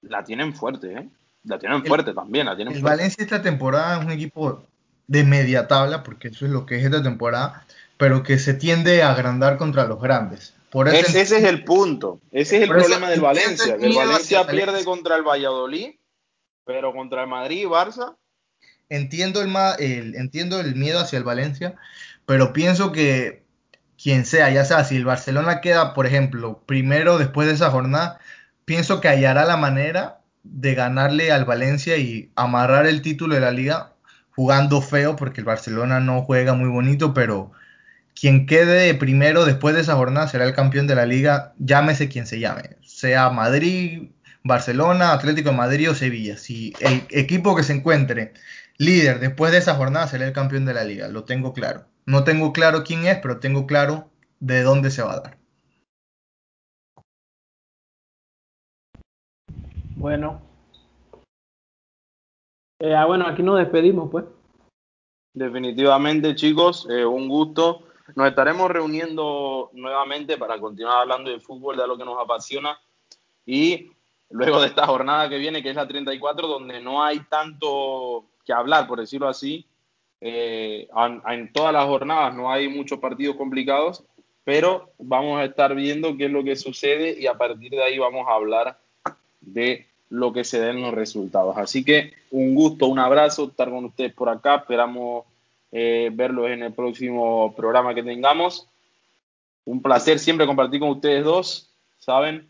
la 0.00 0.24
tienen 0.24 0.54
fuerte, 0.54 0.92
¿eh? 0.94 1.08
La 1.44 1.58
tienen 1.58 1.84
fuerte 1.84 2.14
también, 2.14 2.46
la 2.46 2.56
tienen 2.56 2.74
el 2.74 2.80
fuerte. 2.80 2.96
Valencia 2.96 3.22
esta 3.22 3.42
temporada 3.42 3.98
es 3.98 4.04
un 4.04 4.12
equipo 4.12 4.62
de 5.06 5.24
media 5.24 5.66
tabla, 5.66 6.02
porque 6.02 6.28
eso 6.28 6.46
es 6.46 6.52
lo 6.52 6.66
que 6.66 6.76
es 6.76 6.84
esta 6.84 7.02
temporada, 7.02 7.66
pero 7.96 8.22
que 8.22 8.38
se 8.38 8.54
tiende 8.54 9.02
a 9.02 9.12
agrandar 9.12 9.58
contra 9.58 9.86
los 9.86 10.00
grandes. 10.00 10.54
Por 10.70 10.88
ese, 10.88 11.20
es 11.20 11.32
el 11.32 11.64
punto, 11.64 12.20
ese 12.30 12.56
es 12.56 12.62
el 12.62 12.68
problema 12.70 13.10
del 13.10 13.20
Valencia, 13.20 13.76
el 13.78 13.92
Valencia 13.94 14.46
pierde 14.46 14.84
contra 14.84 15.16
el 15.16 15.22
Valladolid, 15.22 15.96
pero 16.64 16.94
contra 16.94 17.22
el 17.22 17.28
Madrid 17.28 17.62
y 17.62 17.64
Barça. 17.64 18.16
Entiendo 18.88 19.42
el, 19.42 19.54
el, 19.78 20.14
entiendo 20.14 20.60
el 20.60 20.74
miedo 20.74 20.98
hacia 20.98 21.18
el 21.18 21.24
Valencia, 21.24 21.74
pero 22.24 22.52
pienso 22.52 22.90
que 22.90 23.41
quien 24.02 24.26
sea, 24.26 24.50
ya 24.50 24.64
sea 24.64 24.84
si 24.84 24.96
el 24.96 25.04
Barcelona 25.04 25.60
queda, 25.60 25.94
por 25.94 26.06
ejemplo, 26.06 26.62
primero 26.66 27.18
después 27.18 27.46
de 27.46 27.54
esa 27.54 27.70
jornada, 27.70 28.18
pienso 28.64 29.00
que 29.00 29.08
hallará 29.08 29.44
la 29.44 29.56
manera 29.56 30.20
de 30.42 30.74
ganarle 30.74 31.30
al 31.30 31.44
Valencia 31.44 31.96
y 31.98 32.32
amarrar 32.34 32.86
el 32.86 33.02
título 33.02 33.34
de 33.34 33.40
la 33.40 33.52
liga 33.52 33.92
jugando 34.34 34.82
feo 34.82 35.14
porque 35.14 35.40
el 35.40 35.44
Barcelona 35.44 36.00
no 36.00 36.22
juega 36.22 36.54
muy 36.54 36.68
bonito, 36.68 37.14
pero 37.14 37.52
quien 38.18 38.46
quede 38.46 38.94
primero 38.94 39.44
después 39.44 39.74
de 39.74 39.82
esa 39.82 39.94
jornada 39.94 40.26
será 40.28 40.44
el 40.46 40.54
campeón 40.54 40.86
de 40.86 40.96
la 40.96 41.06
liga, 41.06 41.54
llámese 41.58 42.08
quien 42.08 42.26
se 42.26 42.40
llame, 42.40 42.76
sea 42.84 43.30
Madrid, 43.30 44.10
Barcelona, 44.42 45.12
Atlético 45.12 45.50
de 45.50 45.56
Madrid 45.56 45.90
o 45.90 45.94
Sevilla. 45.94 46.36
Si 46.36 46.72
el 46.80 47.06
equipo 47.10 47.54
que 47.54 47.62
se 47.62 47.74
encuentre 47.74 48.32
líder 48.78 49.20
después 49.20 49.52
de 49.52 49.58
esa 49.58 49.74
jornada 49.74 50.08
será 50.08 50.26
el 50.26 50.32
campeón 50.32 50.64
de 50.64 50.74
la 50.74 50.84
liga, 50.84 51.08
lo 51.08 51.24
tengo 51.24 51.52
claro. 51.52 51.91
No 52.04 52.24
tengo 52.24 52.52
claro 52.52 52.82
quién 52.84 53.06
es, 53.06 53.18
pero 53.18 53.38
tengo 53.38 53.66
claro 53.66 54.10
de 54.40 54.62
dónde 54.62 54.90
se 54.90 55.02
va 55.02 55.12
a 55.12 55.20
dar. 55.20 55.38
Bueno. 59.96 60.42
Eh, 62.80 62.94
ah, 62.94 63.06
bueno, 63.06 63.26
aquí 63.26 63.42
nos 63.42 63.58
despedimos, 63.58 64.10
pues. 64.10 64.24
Definitivamente, 65.32 66.34
chicos, 66.34 66.88
eh, 66.90 67.06
un 67.06 67.28
gusto. 67.28 67.84
Nos 68.16 68.28
estaremos 68.28 68.68
reuniendo 68.68 69.70
nuevamente 69.74 70.36
para 70.36 70.58
continuar 70.58 71.02
hablando 71.02 71.30
de 71.30 71.38
fútbol, 71.38 71.76
de 71.76 71.86
lo 71.86 71.96
que 71.96 72.04
nos 72.04 72.20
apasiona. 72.20 72.76
Y 73.46 73.92
luego 74.30 74.60
de 74.60 74.66
esta 74.66 74.86
jornada 74.86 75.28
que 75.28 75.38
viene, 75.38 75.62
que 75.62 75.70
es 75.70 75.76
la 75.76 75.86
34, 75.86 76.48
donde 76.48 76.80
no 76.80 77.02
hay 77.02 77.20
tanto 77.20 78.26
que 78.44 78.52
hablar, 78.52 78.88
por 78.88 78.98
decirlo 78.98 79.28
así, 79.28 79.64
eh, 80.24 80.88
en 81.26 81.52
todas 81.52 81.72
las 81.72 81.84
jornadas 81.86 82.32
no 82.32 82.48
hay 82.52 82.68
muchos 82.68 83.00
partidos 83.00 83.34
complicados, 83.34 84.04
pero 84.44 84.90
vamos 84.98 85.40
a 85.40 85.44
estar 85.44 85.74
viendo 85.74 86.16
qué 86.16 86.26
es 86.26 86.30
lo 86.30 86.44
que 86.44 86.54
sucede 86.54 87.18
y 87.18 87.26
a 87.26 87.34
partir 87.34 87.72
de 87.72 87.82
ahí 87.82 87.98
vamos 87.98 88.28
a 88.28 88.34
hablar 88.34 88.78
de 89.40 89.88
lo 90.10 90.32
que 90.32 90.44
se 90.44 90.60
den 90.60 90.80
los 90.80 90.94
resultados. 90.94 91.56
Así 91.56 91.84
que 91.84 92.12
un 92.30 92.54
gusto, 92.54 92.86
un 92.86 93.00
abrazo 93.00 93.46
estar 93.46 93.68
con 93.68 93.86
ustedes 93.86 94.12
por 94.12 94.28
acá. 94.28 94.56
Esperamos 94.56 95.24
eh, 95.72 96.10
verlos 96.12 96.50
en 96.50 96.62
el 96.62 96.72
próximo 96.72 97.52
programa 97.56 97.92
que 97.92 98.04
tengamos. 98.04 98.68
Un 99.64 99.82
placer 99.82 100.20
siempre 100.20 100.46
compartir 100.46 100.78
con 100.78 100.90
ustedes 100.90 101.24
dos, 101.24 101.70
¿saben? 101.98 102.46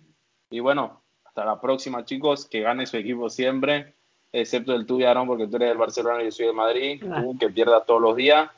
Y 0.50 0.60
bueno, 0.60 1.00
hasta 1.24 1.46
la 1.46 1.58
próxima, 1.58 2.04
chicos. 2.04 2.44
Que 2.44 2.60
gane 2.60 2.84
su 2.84 2.98
equipo 2.98 3.30
siempre, 3.30 3.94
excepto 4.32 4.74
el 4.74 4.86
tuyo, 4.86 5.08
Aaron, 5.08 5.26
porque 5.26 5.46
tú 5.46 5.56
eres 5.56 5.68
del 5.68 5.78
Barcelona 5.78 6.22
y 6.22 6.26
yo 6.26 6.32
soy 6.32 6.46
de 6.46 6.52
Madrid. 6.52 7.04
Ah. 7.10 7.22
Tú, 7.22 7.36
que 7.38 7.50
pierdas 7.50 7.84
todos 7.86 8.00
los 8.00 8.16
días. 8.16 8.50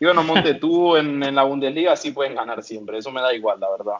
Y 0.00 0.04
bueno, 0.04 0.24
Monte, 0.24 0.54
tú 0.54 0.96
en, 0.96 1.22
en 1.22 1.34
la 1.34 1.44
Bundesliga 1.44 1.94
sí 1.96 2.10
pueden 2.10 2.34
ganar 2.34 2.62
siempre. 2.62 2.98
Eso 2.98 3.12
me 3.12 3.20
da 3.20 3.32
igual, 3.32 3.60
la 3.60 3.70
verdad. 3.70 3.96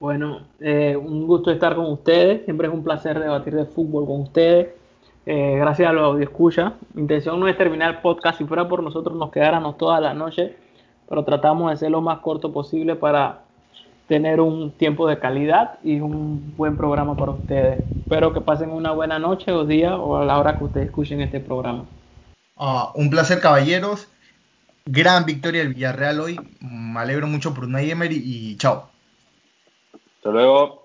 Bueno, 0.00 0.46
eh, 0.60 0.96
un 0.96 1.26
gusto 1.26 1.50
estar 1.50 1.74
con 1.74 1.84
ustedes. 1.86 2.44
Siempre 2.44 2.68
es 2.68 2.72
un 2.72 2.82
placer 2.82 3.18
debatir 3.20 3.54
de 3.54 3.66
fútbol 3.66 4.06
con 4.06 4.22
ustedes. 4.22 4.68
Eh, 5.26 5.56
gracias 5.58 5.90
a 5.90 5.92
los 5.92 6.18
escucha. 6.20 6.74
Mi 6.94 7.02
intención 7.02 7.38
no 7.38 7.48
es 7.48 7.58
terminar 7.58 7.96
el 7.96 8.00
podcast. 8.00 8.38
Si 8.38 8.44
fuera 8.44 8.66
por 8.66 8.82
nosotros, 8.82 9.14
nos 9.16 9.30
quedáramos 9.30 9.76
toda 9.76 10.00
la 10.00 10.14
noche. 10.14 10.56
Pero 11.06 11.24
tratamos 11.24 11.70
de 11.70 11.76
ser 11.76 11.90
lo 11.90 12.00
más 12.00 12.20
corto 12.20 12.50
posible 12.50 12.96
para 12.96 13.42
tener 14.10 14.40
un 14.40 14.72
tiempo 14.72 15.06
de 15.06 15.20
calidad 15.20 15.78
y 15.84 16.00
un 16.00 16.56
buen 16.56 16.76
programa 16.76 17.16
para 17.16 17.30
ustedes. 17.30 17.78
Espero 18.00 18.32
que 18.32 18.40
pasen 18.40 18.72
una 18.72 18.90
buena 18.90 19.20
noche 19.20 19.52
o 19.52 19.64
día 19.64 19.94
o 19.94 20.16
a 20.16 20.24
la 20.24 20.36
hora 20.36 20.58
que 20.58 20.64
ustedes 20.64 20.86
escuchen 20.88 21.20
este 21.20 21.38
programa. 21.38 21.84
Ah, 22.56 22.90
un 22.96 23.08
placer, 23.08 23.38
caballeros. 23.38 24.08
Gran 24.84 25.26
victoria 25.26 25.62
del 25.62 25.74
Villarreal 25.74 26.18
hoy. 26.18 26.40
Me 26.58 26.98
alegro 26.98 27.28
mucho 27.28 27.54
por 27.54 27.66
Unai 27.66 27.88
Emery 27.88 28.20
y 28.20 28.56
chao. 28.56 28.90
Hasta 30.16 30.30
luego. 30.30 30.78